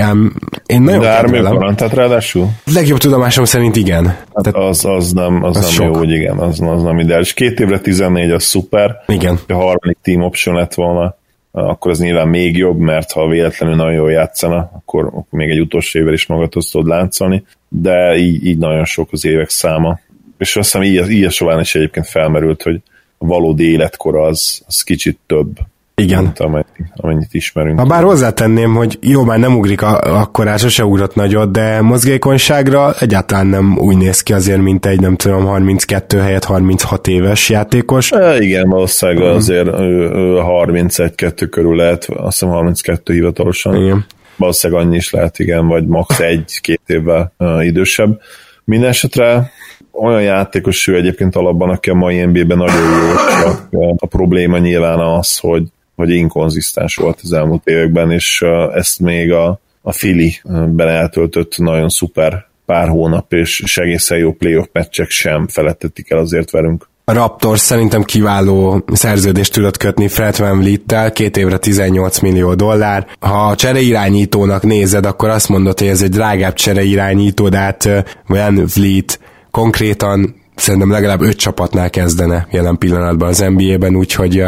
Én 0.66 0.82
nagyon 0.82 1.02
De 1.02 1.10
három 1.10 1.34
év 1.34 1.44
tehát 1.76 1.94
ráadásul? 1.94 2.48
Legjobb 2.74 3.00
tudomásom 3.00 3.46
szerint 3.46 3.76
igen. 3.76 4.06
Hát 4.06 4.44
tehát 4.44 4.70
az, 4.70 4.86
az 4.86 5.12
nem, 5.12 5.44
az, 5.44 5.58
az 5.58 5.69
nem 5.78 5.86
sok. 5.86 5.94
jó, 5.94 6.00
hogy 6.00 6.12
igen, 6.12 6.38
az, 6.38 6.62
az 6.62 6.84
nem 6.84 7.00
ideális. 7.00 7.34
Két 7.34 7.60
évre 7.60 7.80
14 7.80 8.32
az 8.32 8.44
szuper. 8.44 9.04
Igen. 9.08 9.40
Ha 9.48 9.54
a 9.54 9.58
harmadik 9.58 9.98
team 10.02 10.22
option 10.22 10.56
lett 10.56 10.74
volna, 10.74 11.18
akkor 11.52 11.92
az 11.92 12.00
nyilván 12.00 12.28
még 12.28 12.58
jobb, 12.58 12.78
mert 12.78 13.12
ha 13.12 13.28
véletlenül 13.28 13.76
nagyon 13.76 13.94
jól 13.94 14.12
játszana, 14.12 14.72
akkor, 14.74 15.12
még 15.30 15.50
egy 15.50 15.60
utolsó 15.60 16.00
évvel 16.00 16.14
is 16.14 16.26
magadhoz 16.26 16.70
tudod 16.70 16.88
láncolni, 16.88 17.44
de 17.68 18.18
így, 18.18 18.46
így 18.46 18.58
nagyon 18.58 18.86
sok 18.86 19.08
az 19.12 19.26
évek 19.26 19.50
száma. 19.50 20.00
És 20.38 20.56
azt 20.56 20.72
hiszem 20.72 20.88
így, 20.88 21.10
így 21.10 21.24
a 21.24 21.60
is 21.60 21.76
egyébként 21.76 22.08
felmerült, 22.08 22.62
hogy 22.62 22.82
a 23.18 23.26
valódi 23.26 23.72
életkor 23.72 24.18
az, 24.18 24.62
az 24.68 24.82
kicsit 24.82 25.20
több, 25.26 25.60
igen. 26.00 26.24
Mint 26.24 26.40
amennyit, 26.40 26.92
amennyit 26.96 27.34
ismerünk. 27.34 27.80
Ha 27.80 27.86
bár 27.86 28.04
hozzátenném, 28.04 28.76
hogy 28.76 28.98
jó, 29.02 29.24
már 29.24 29.40
nem 29.40 29.56
ugrik 29.56 29.82
a, 29.82 30.00
akkor 30.00 30.60
se 30.60 30.86
ugrott 30.86 31.16
nagyot, 31.16 31.52
de 31.52 31.82
mozgékonyságra 31.82 32.94
egyáltalán 33.00 33.48
nem 33.48 33.78
úgy 33.78 33.98
néz 33.98 34.22
ki 34.22 34.34
azért, 34.34 34.62
mint 34.62 34.86
egy 34.86 35.00
nem 35.00 35.16
tudom, 35.16 35.46
32 35.46 36.18
helyett 36.18 36.44
36 36.44 37.08
éves 37.08 37.50
játékos. 37.50 38.12
E, 38.12 38.42
igen, 38.42 38.70
valószínűleg 38.70 39.22
uh-huh. 39.22 39.38
azért 39.38 39.68
ő, 39.68 40.12
ő 40.14 40.40
31-2 40.44 41.48
körül 41.50 41.76
lehet, 41.76 42.06
azt 42.06 42.40
hiszem 42.40 42.50
32 42.50 43.14
hivatalosan. 43.14 43.76
Igen. 43.76 44.06
Valószínűleg 44.36 44.84
annyi 44.84 44.96
is 44.96 45.12
lehet, 45.12 45.40
igen, 45.40 45.68
vagy 45.68 45.88
max. 45.88 46.20
egy-két 46.20 46.82
évvel 46.86 47.34
uh, 47.38 47.66
idősebb. 47.66 48.20
Mindenesetre 48.64 49.52
olyan 49.92 50.22
játékos 50.22 50.88
ő 50.88 50.96
egyébként 50.96 51.36
alapban, 51.36 51.70
aki 51.70 51.90
a 51.90 51.94
mai 51.94 52.26
NBA-ben 52.26 52.58
nagyon 52.58 52.76
jó, 52.76 53.16
csak 53.42 53.68
a 53.98 54.06
probléma 54.06 54.58
nyilván 54.58 55.00
az, 55.00 55.38
hogy 55.38 55.64
hogy 56.00 56.10
inkonzisztens 56.10 56.96
volt 56.96 57.20
az 57.24 57.34
elmúlt 57.34 57.68
években, 57.68 58.12
és 58.12 58.44
ezt 58.74 59.00
még 59.00 59.32
a, 59.32 59.60
a 59.82 59.92
Fili-ben 59.92 60.88
eltöltött 60.88 61.58
nagyon 61.58 61.90
szuper 61.90 62.46
pár 62.66 62.88
hónap, 62.88 63.34
és, 63.34 63.78
egészen 63.78 64.18
jó 64.18 64.32
playoff 64.32 64.66
meccsek 64.72 65.10
sem 65.10 65.48
felettetik 65.48 66.12
el 66.12 66.18
azért 66.18 66.52
velünk. 66.52 66.90
A 67.06 67.14
Raptors 67.14 67.60
szerintem 67.60 68.04
kiváló 68.04 68.84
szerződést 68.92 69.54
tudott 69.54 69.78
kötni 69.78 70.08
Fred 70.08 70.38
Van 70.38 70.60
Vliet-tel, 70.60 71.12
két 71.12 71.38
évre 71.38 71.58
18 71.58 72.20
millió 72.20 72.54
dollár. 72.54 73.08
Ha 73.20 73.48
a 73.48 73.56
csereirányítónak 73.56 74.64
nézed, 74.64 75.06
akkor 75.06 75.30
azt 75.30 75.50
mondod, 75.50 75.80
hogy 75.80 75.88
ez 75.88 76.02
egy 76.02 76.10
drágább 76.10 76.54
csereirányító, 76.54 77.50
de 77.50 77.58
hát 77.58 77.90
Van 78.28 78.66
Vliet 78.76 79.20
konkrétan 79.52 80.36
szerintem 80.56 80.92
legalább 80.92 81.22
öt 81.22 81.38
csapatnál 81.38 81.90
kezdene 81.90 82.48
jelen 82.52 82.78
pillanatban 82.78 83.28
az 83.28 83.40
NBA-ben, 83.40 83.96
úgyhogy 83.96 84.44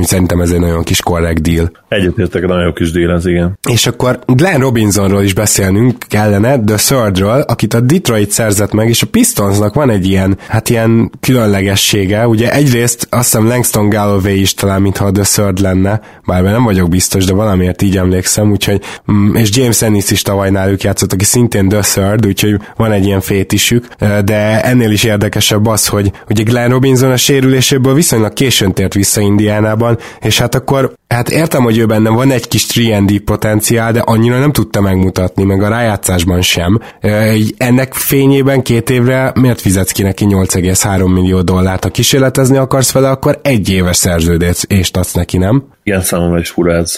Szerintem 0.00 0.40
ez 0.40 0.50
egy 0.50 0.60
nagyon 0.60 0.82
kis 0.82 1.00
korrekt 1.00 1.42
deal. 1.42 1.70
Egyetértek, 1.88 2.46
nagyon 2.46 2.74
kis 2.74 2.90
deal 2.90 3.12
ez, 3.12 3.26
igen. 3.26 3.58
És 3.68 3.86
akkor 3.86 4.18
Glenn 4.26 4.60
Robinsonról 4.60 5.22
is 5.22 5.34
beszélnünk 5.34 5.96
kellene, 6.08 6.58
The 6.64 6.76
Thirdről, 6.76 7.40
akit 7.40 7.74
a 7.74 7.80
Detroit 7.80 8.30
szerzett 8.30 8.72
meg, 8.72 8.88
és 8.88 9.02
a 9.02 9.06
Pistonsnak 9.06 9.74
van 9.74 9.90
egy 9.90 10.06
ilyen, 10.06 10.38
hát 10.48 10.68
ilyen 10.68 11.10
különlegessége. 11.20 12.26
Ugye 12.26 12.52
egyrészt 12.52 13.06
azt 13.10 13.24
hiszem 13.24 13.46
Langston 13.46 13.88
Galloway 13.88 14.40
is 14.40 14.54
talán, 14.54 14.82
mintha 14.82 15.06
a 15.06 15.10
The 15.10 15.22
Third 15.22 15.58
lenne, 15.58 16.00
bár 16.26 16.42
nem 16.42 16.64
vagyok 16.64 16.88
biztos, 16.88 17.24
de 17.24 17.32
valamiért 17.32 17.82
így 17.82 17.96
emlékszem, 17.96 18.50
úgyhogy, 18.50 18.80
mm, 19.12 19.34
és 19.34 19.56
James 19.56 19.82
Ennis 19.82 20.10
is 20.10 20.22
tavaly 20.22 20.50
náluk 20.50 20.82
játszott, 20.82 21.12
aki 21.12 21.24
szintén 21.24 21.68
The 21.68 21.80
Third, 21.80 22.26
úgyhogy 22.26 22.56
van 22.76 22.92
egy 22.92 23.04
ilyen 23.04 23.20
fétisük, 23.20 23.86
de 23.98 24.62
ennél 24.62 24.90
is 24.90 25.04
érdekesebb 25.04 25.66
az, 25.66 25.86
hogy 25.86 26.12
ugye 26.28 26.42
Glenn 26.42 26.70
Robinson 26.70 27.10
a 27.10 27.16
sérüléséből 27.16 27.94
viszonylag 27.94 28.32
későn 28.32 28.72
tért 28.72 28.94
vissza 28.94 29.20
Indiánába, 29.20 29.81
ligában, 29.82 29.98
és 30.20 30.38
hát 30.38 30.54
akkor 30.54 30.92
Hát 31.12 31.28
értem, 31.30 31.62
hogy 31.62 31.78
ő 31.78 31.86
benne 31.86 32.10
van 32.10 32.30
egy 32.30 32.48
kis 32.48 32.90
3 32.90 33.06
potenciál, 33.24 33.92
de 33.92 34.00
annyira 34.00 34.38
nem 34.38 34.52
tudta 34.52 34.80
megmutatni, 34.80 35.44
meg 35.44 35.62
a 35.62 35.68
rájátszásban 35.68 36.40
sem. 36.40 36.80
Ennek 37.56 37.94
fényében 37.94 38.62
két 38.62 38.90
évre 38.90 39.32
miért 39.34 39.60
fizetsz 39.60 39.92
ki 39.92 40.02
neki 40.02 40.26
8,3 40.28 41.12
millió 41.12 41.40
dollárt? 41.40 41.82
Ha 41.82 41.90
kísérletezni 41.90 42.56
akarsz 42.56 42.92
vele, 42.92 43.10
akkor 43.10 43.40
egy 43.42 43.70
éves 43.70 43.96
szerződést 43.96 44.96
adsz 44.96 45.12
neki, 45.12 45.38
nem? 45.38 45.64
Igen, 45.82 46.00
számomra 46.00 46.38
is 46.38 46.50
fura, 46.50 46.74
ez 46.74 46.96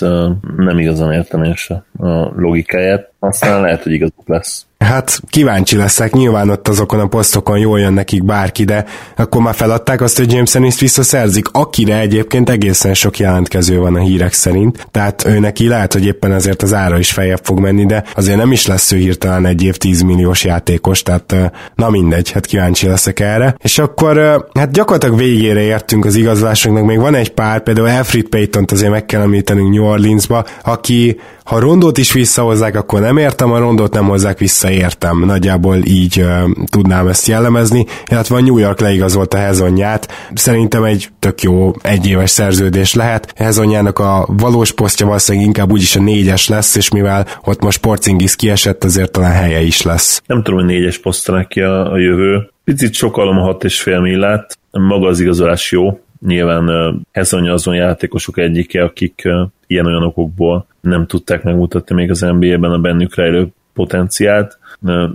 nem 0.56 0.78
igazán 0.78 1.12
értem 1.12 1.42
én 1.42 1.54
se 1.54 1.84
a 1.98 2.32
logikáját. 2.36 3.12
Aztán 3.18 3.60
lehet, 3.60 3.82
hogy 3.82 3.92
igazuk 3.92 4.22
lesz. 4.26 4.66
Hát 4.78 5.20
kíváncsi 5.28 5.76
leszek, 5.76 6.12
nyilván 6.12 6.50
ott 6.50 6.68
azokon 6.68 7.00
a 7.00 7.06
posztokon 7.06 7.58
jól 7.58 7.80
jön 7.80 7.92
nekik 7.92 8.24
bárki, 8.24 8.64
de 8.64 8.84
akkor 9.16 9.42
már 9.42 9.54
feladták 9.54 10.00
azt, 10.00 10.16
hogy 10.16 10.32
James 10.32 10.54
Ennis 10.54 10.80
visszaszerzik, 10.80 11.46
akire 11.52 11.98
egyébként 11.98 12.50
egészen 12.50 12.94
sok 12.94 13.18
jelentkező 13.18 13.78
van 13.78 13.94
a 13.94 13.98
hírek 14.04 14.32
szerint, 14.32 14.86
tehát 14.90 15.26
ő 15.26 15.38
neki 15.38 15.68
lehet, 15.68 15.92
hogy 15.92 16.04
éppen 16.04 16.32
ezért 16.32 16.62
az 16.62 16.74
ára 16.74 16.98
is 16.98 17.12
feljebb 17.12 17.40
fog 17.42 17.58
menni, 17.58 17.86
de 17.86 18.04
azért 18.14 18.36
nem 18.36 18.52
is 18.52 18.66
lesz 18.66 18.92
ő 18.92 18.96
hirtelen 18.96 19.46
egy 19.46 19.62
év 19.62 19.76
10 19.76 20.02
milliós 20.02 20.44
játékos, 20.44 21.02
tehát 21.02 21.52
na 21.74 21.90
mindegy, 21.90 22.30
hát 22.30 22.46
kíváncsi 22.46 22.86
leszek 22.86 23.20
erre. 23.20 23.56
És 23.62 23.78
akkor 23.78 24.46
hát 24.54 24.70
gyakorlatilag 24.70 25.18
végére 25.18 25.60
értünk 25.60 26.04
az 26.04 26.14
igazolásoknak, 26.14 26.84
még 26.84 26.98
van 26.98 27.14
egy 27.14 27.32
pár, 27.32 27.62
például 27.62 27.88
Alfred 27.88 28.28
Payton-t 28.28 28.72
azért 28.72 28.90
meg 28.90 29.06
kell 29.06 29.20
említenünk 29.20 29.74
New 29.74 29.84
Orleansba, 29.84 30.44
aki 30.62 31.16
ha 31.44 31.58
rondót 31.58 31.98
is 31.98 32.12
visszahozzák, 32.12 32.76
akkor 32.76 33.00
nem 33.00 33.16
értem, 33.16 33.52
a 33.52 33.58
rondót 33.58 33.92
nem 33.92 34.08
hozzák 34.08 34.38
vissza, 34.38 34.70
értem. 34.70 35.24
Nagyjából 35.24 35.76
így 35.84 36.20
uh, 36.20 36.50
tudnám 36.70 37.08
ezt 37.08 37.26
jellemezni, 37.26 37.86
illetve 38.10 38.36
a 38.36 38.40
New 38.40 38.58
York 38.58 38.80
leigazolta 38.80 39.36
Hezonját. 39.36 40.12
Szerintem 40.34 40.84
egy 40.84 41.08
tök 41.18 41.42
jó 41.42 41.72
egyéves 41.82 42.30
szerződés 42.30 42.94
lehet. 42.94 43.32
Hezonjának 43.36 43.93
a 43.98 44.26
valós 44.28 44.72
posztja 44.72 45.06
valószínűleg 45.06 45.46
inkább 45.46 45.70
úgyis 45.70 45.96
a 45.96 46.00
négyes 46.00 46.48
lesz, 46.48 46.76
és 46.76 46.90
mivel 46.90 47.26
ott 47.44 47.62
most 47.62 47.80
Porcingis 47.80 48.36
kiesett, 48.36 48.84
azért 48.84 49.12
talán 49.12 49.32
helye 49.32 49.60
is 49.60 49.82
lesz. 49.82 50.22
Nem 50.26 50.42
tudom, 50.42 50.58
hogy 50.58 50.68
négyes 50.68 50.98
posztra 50.98 51.36
neki 51.36 51.60
a, 51.60 51.92
a 51.92 51.98
jövő. 51.98 52.50
Picit 52.64 52.94
sokalom 52.94 53.38
a 53.38 53.42
hat 53.42 53.64
és 53.64 53.82
fél 53.82 54.00
millát. 54.00 54.58
Maga 54.70 55.08
az 55.08 55.20
igazolás 55.20 55.72
jó, 55.72 56.00
nyilván 56.26 56.70
Hezonja 57.12 57.52
azon 57.52 57.74
játékosok 57.74 58.38
egyike, 58.38 58.82
akik 58.82 59.22
ilyen-olyan 59.66 60.02
okokból 60.02 60.66
nem 60.80 61.06
tudták 61.06 61.42
megmutatni 61.42 61.94
még 61.94 62.10
az 62.10 62.20
NBA-ben 62.20 62.70
a 62.70 62.78
bennük 62.78 63.14
rejlő 63.14 63.48
potenciált. 63.74 64.58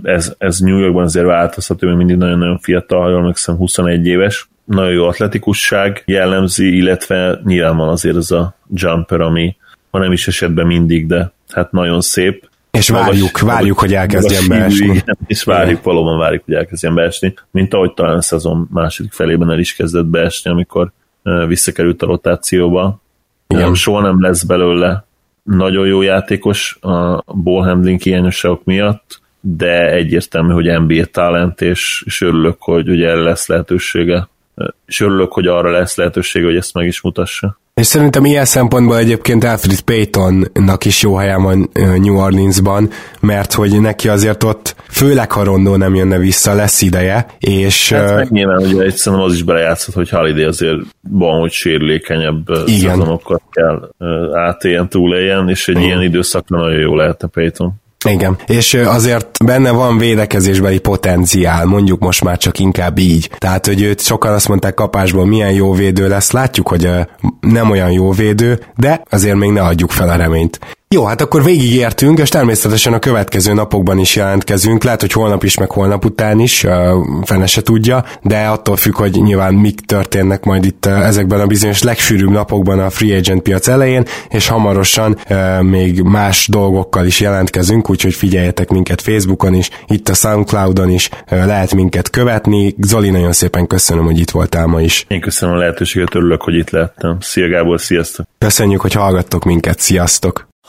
Ez, 0.02 0.34
ez 0.38 0.58
New 0.58 0.78
Yorkban 0.78 1.04
azért 1.04 1.26
változhat, 1.26 1.82
ő 1.82 1.86
még 1.86 1.96
mindig 1.96 2.16
nagyon-nagyon 2.16 2.58
fiatal, 2.58 3.10
jól 3.10 3.22
megszem 3.22 3.56
21 3.56 4.06
éves. 4.06 4.48
Nagyon 4.70 4.92
jó 4.92 5.06
atletikusság 5.06 6.02
jellemzi, 6.06 6.76
illetve 6.76 7.40
nyilván 7.44 7.76
van 7.76 7.88
azért 7.88 8.16
az 8.16 8.32
a 8.32 8.54
jumper, 8.74 9.20
ami 9.20 9.56
ha 9.90 9.98
nem 9.98 10.12
is 10.12 10.28
esetben 10.28 10.66
mindig, 10.66 11.06
de 11.06 11.32
hát 11.48 11.72
nagyon 11.72 12.00
szép. 12.00 12.48
És 12.70 12.88
várjuk, 12.88 13.24
magas, 13.24 13.40
várjuk, 13.40 13.78
hogy 13.78 13.94
elkezdjen 13.94 14.48
beesni. 14.48 15.02
És 15.26 15.44
várjuk, 15.44 15.82
valóban 15.82 16.18
várjuk, 16.18 16.44
hogy 16.44 16.54
elkezdjen 16.54 16.94
beesni. 16.94 17.34
Mint 17.50 17.74
ahogy 17.74 17.94
talán 17.94 18.16
a 18.16 18.22
szezon 18.22 18.68
második 18.72 19.12
felében 19.12 19.50
el 19.50 19.58
is 19.58 19.74
kezdett 19.74 20.06
beesni, 20.06 20.50
amikor 20.50 20.92
visszakerült 21.46 22.02
a 22.02 22.06
rotációba. 22.06 23.00
Igen. 23.46 23.74
Soha 23.74 24.00
nem 24.00 24.22
lesz 24.22 24.42
belőle 24.42 25.04
nagyon 25.42 25.86
jó 25.86 26.02
játékos 26.02 26.78
a 26.80 27.22
ball 27.26 27.64
handling 27.64 28.00
hiányosságok 28.00 28.64
miatt, 28.64 29.20
de 29.40 29.90
egyértelmű, 29.90 30.52
hogy 30.52 30.80
NBA 30.80 31.04
talent, 31.04 31.60
és, 31.60 32.02
és 32.06 32.20
örülök, 32.20 32.56
hogy 32.58 32.88
ugye 32.88 33.14
lesz 33.14 33.46
lehetősége, 33.46 34.28
és 34.86 35.00
örülök, 35.00 35.32
hogy 35.32 35.46
arra 35.46 35.70
lesz 35.70 35.96
lehetősége, 35.96 36.44
hogy 36.44 36.56
ezt 36.56 36.74
meg 36.74 36.86
is 36.86 37.00
mutassa. 37.00 37.58
És 37.74 37.86
szerintem 37.86 38.24
ilyen 38.24 38.44
szempontból 38.44 38.96
egyébként 38.96 39.44
Alfred 39.44 39.80
Paytonnak 39.80 40.84
is 40.84 41.02
jó 41.02 41.14
helyen 41.14 41.42
van 41.42 41.70
New 41.74 42.16
Orleansban, 42.16 42.90
mert 43.20 43.52
hogy 43.52 43.80
neki 43.80 44.08
azért 44.08 44.44
ott, 44.44 44.74
főleg 44.88 45.32
ha 45.32 45.44
Rondó 45.44 45.76
nem 45.76 45.94
jönne 45.94 46.18
vissza, 46.18 46.54
lesz 46.54 46.82
ideje, 46.82 47.26
és... 47.38 47.92
Hát 47.92 48.14
meg 48.14 48.30
nyilván, 48.30 48.66
hogy 48.66 48.80
egyszerűen 48.80 49.22
az 49.22 49.34
is 49.34 49.42
belejátszott, 49.42 49.94
hogy 49.94 50.08
Holiday 50.10 50.44
azért 50.44 50.78
van, 51.10 51.40
hogy 51.40 51.50
sérülékenyebb 51.50 52.48
Igen. 52.48 52.90
szezonokat 52.90 53.42
kell 53.50 53.90
átéljen, 54.32 54.88
túléljen, 54.88 55.48
és 55.48 55.68
egy 55.68 55.76
Igen. 55.76 55.86
ilyen 55.86 56.02
időszakra 56.02 56.58
nagyon 56.58 56.80
jó 56.80 56.96
lehetne 56.96 57.28
Payton. 57.28 57.72
Igen, 58.08 58.38
és 58.46 58.74
azért 58.74 59.44
benne 59.44 59.70
van 59.70 59.98
védekezésbeli 59.98 60.78
potenciál, 60.78 61.64
mondjuk 61.64 62.00
most 62.00 62.24
már 62.24 62.38
csak 62.38 62.58
inkább 62.58 62.98
így. 62.98 63.30
Tehát, 63.38 63.66
hogy 63.66 63.82
őt 63.82 64.00
sokan 64.00 64.32
azt 64.32 64.48
mondták 64.48 64.74
kapásból, 64.74 65.26
milyen 65.26 65.52
jó 65.52 65.72
védő 65.72 66.08
lesz, 66.08 66.30
látjuk, 66.30 66.68
hogy 66.68 66.90
nem 67.40 67.70
olyan 67.70 67.90
jó 67.90 68.12
védő, 68.12 68.60
de 68.76 69.02
azért 69.10 69.36
még 69.36 69.50
ne 69.50 69.62
adjuk 69.62 69.90
fel 69.90 70.08
a 70.08 70.16
reményt. 70.16 70.58
Jó, 70.94 71.04
hát 71.04 71.20
akkor 71.20 71.44
végigértünk, 71.44 72.18
és 72.18 72.28
természetesen 72.28 72.92
a 72.92 72.98
következő 72.98 73.52
napokban 73.52 73.98
is 73.98 74.16
jelentkezünk. 74.16 74.84
Lehet, 74.84 75.00
hogy 75.00 75.12
holnap 75.12 75.44
is, 75.44 75.58
meg 75.58 75.70
holnap 75.70 76.04
után 76.04 76.40
is, 76.40 76.66
fene 77.22 77.46
se 77.46 77.62
tudja, 77.62 78.04
de 78.22 78.46
attól 78.46 78.76
függ, 78.76 78.96
hogy 78.96 79.10
nyilván 79.22 79.54
mik 79.54 79.80
történnek 79.80 80.44
majd 80.44 80.64
itt 80.64 80.86
ezekben 80.86 81.40
a 81.40 81.46
bizonyos 81.46 81.82
legsűrűbb 81.82 82.30
napokban 82.30 82.78
a 82.78 82.90
free 82.90 83.16
agent 83.16 83.42
piac 83.42 83.68
elején, 83.68 84.04
és 84.28 84.48
hamarosan 84.48 85.18
még 85.60 86.02
más 86.02 86.48
dolgokkal 86.48 87.06
is 87.06 87.20
jelentkezünk, 87.20 87.90
úgyhogy 87.90 88.14
figyeljetek 88.14 88.68
minket 88.68 89.00
Facebookon 89.00 89.54
is, 89.54 89.70
itt 89.86 90.08
a 90.08 90.14
Soundcloudon 90.14 90.90
is, 90.90 91.08
lehet 91.28 91.74
minket 91.74 92.10
követni. 92.10 92.74
Zoli, 92.78 93.10
nagyon 93.10 93.32
szépen 93.32 93.66
köszönöm, 93.66 94.04
hogy 94.04 94.18
itt 94.18 94.30
voltál 94.30 94.66
ma 94.66 94.80
is. 94.80 95.04
Én 95.08 95.20
köszönöm 95.20 95.54
a 95.54 95.58
lehetőséget, 95.58 96.14
örülök, 96.14 96.42
hogy 96.42 96.54
itt 96.54 96.70
lettem. 96.70 97.16
Szia 97.20 97.48
Gábor, 97.48 97.80
sziasztok! 97.80 98.26
Köszönjük, 98.38 98.80
hogy 98.80 98.92
hallgattok 98.92 99.44
minket, 99.44 99.80
sziasztok! 99.80 100.49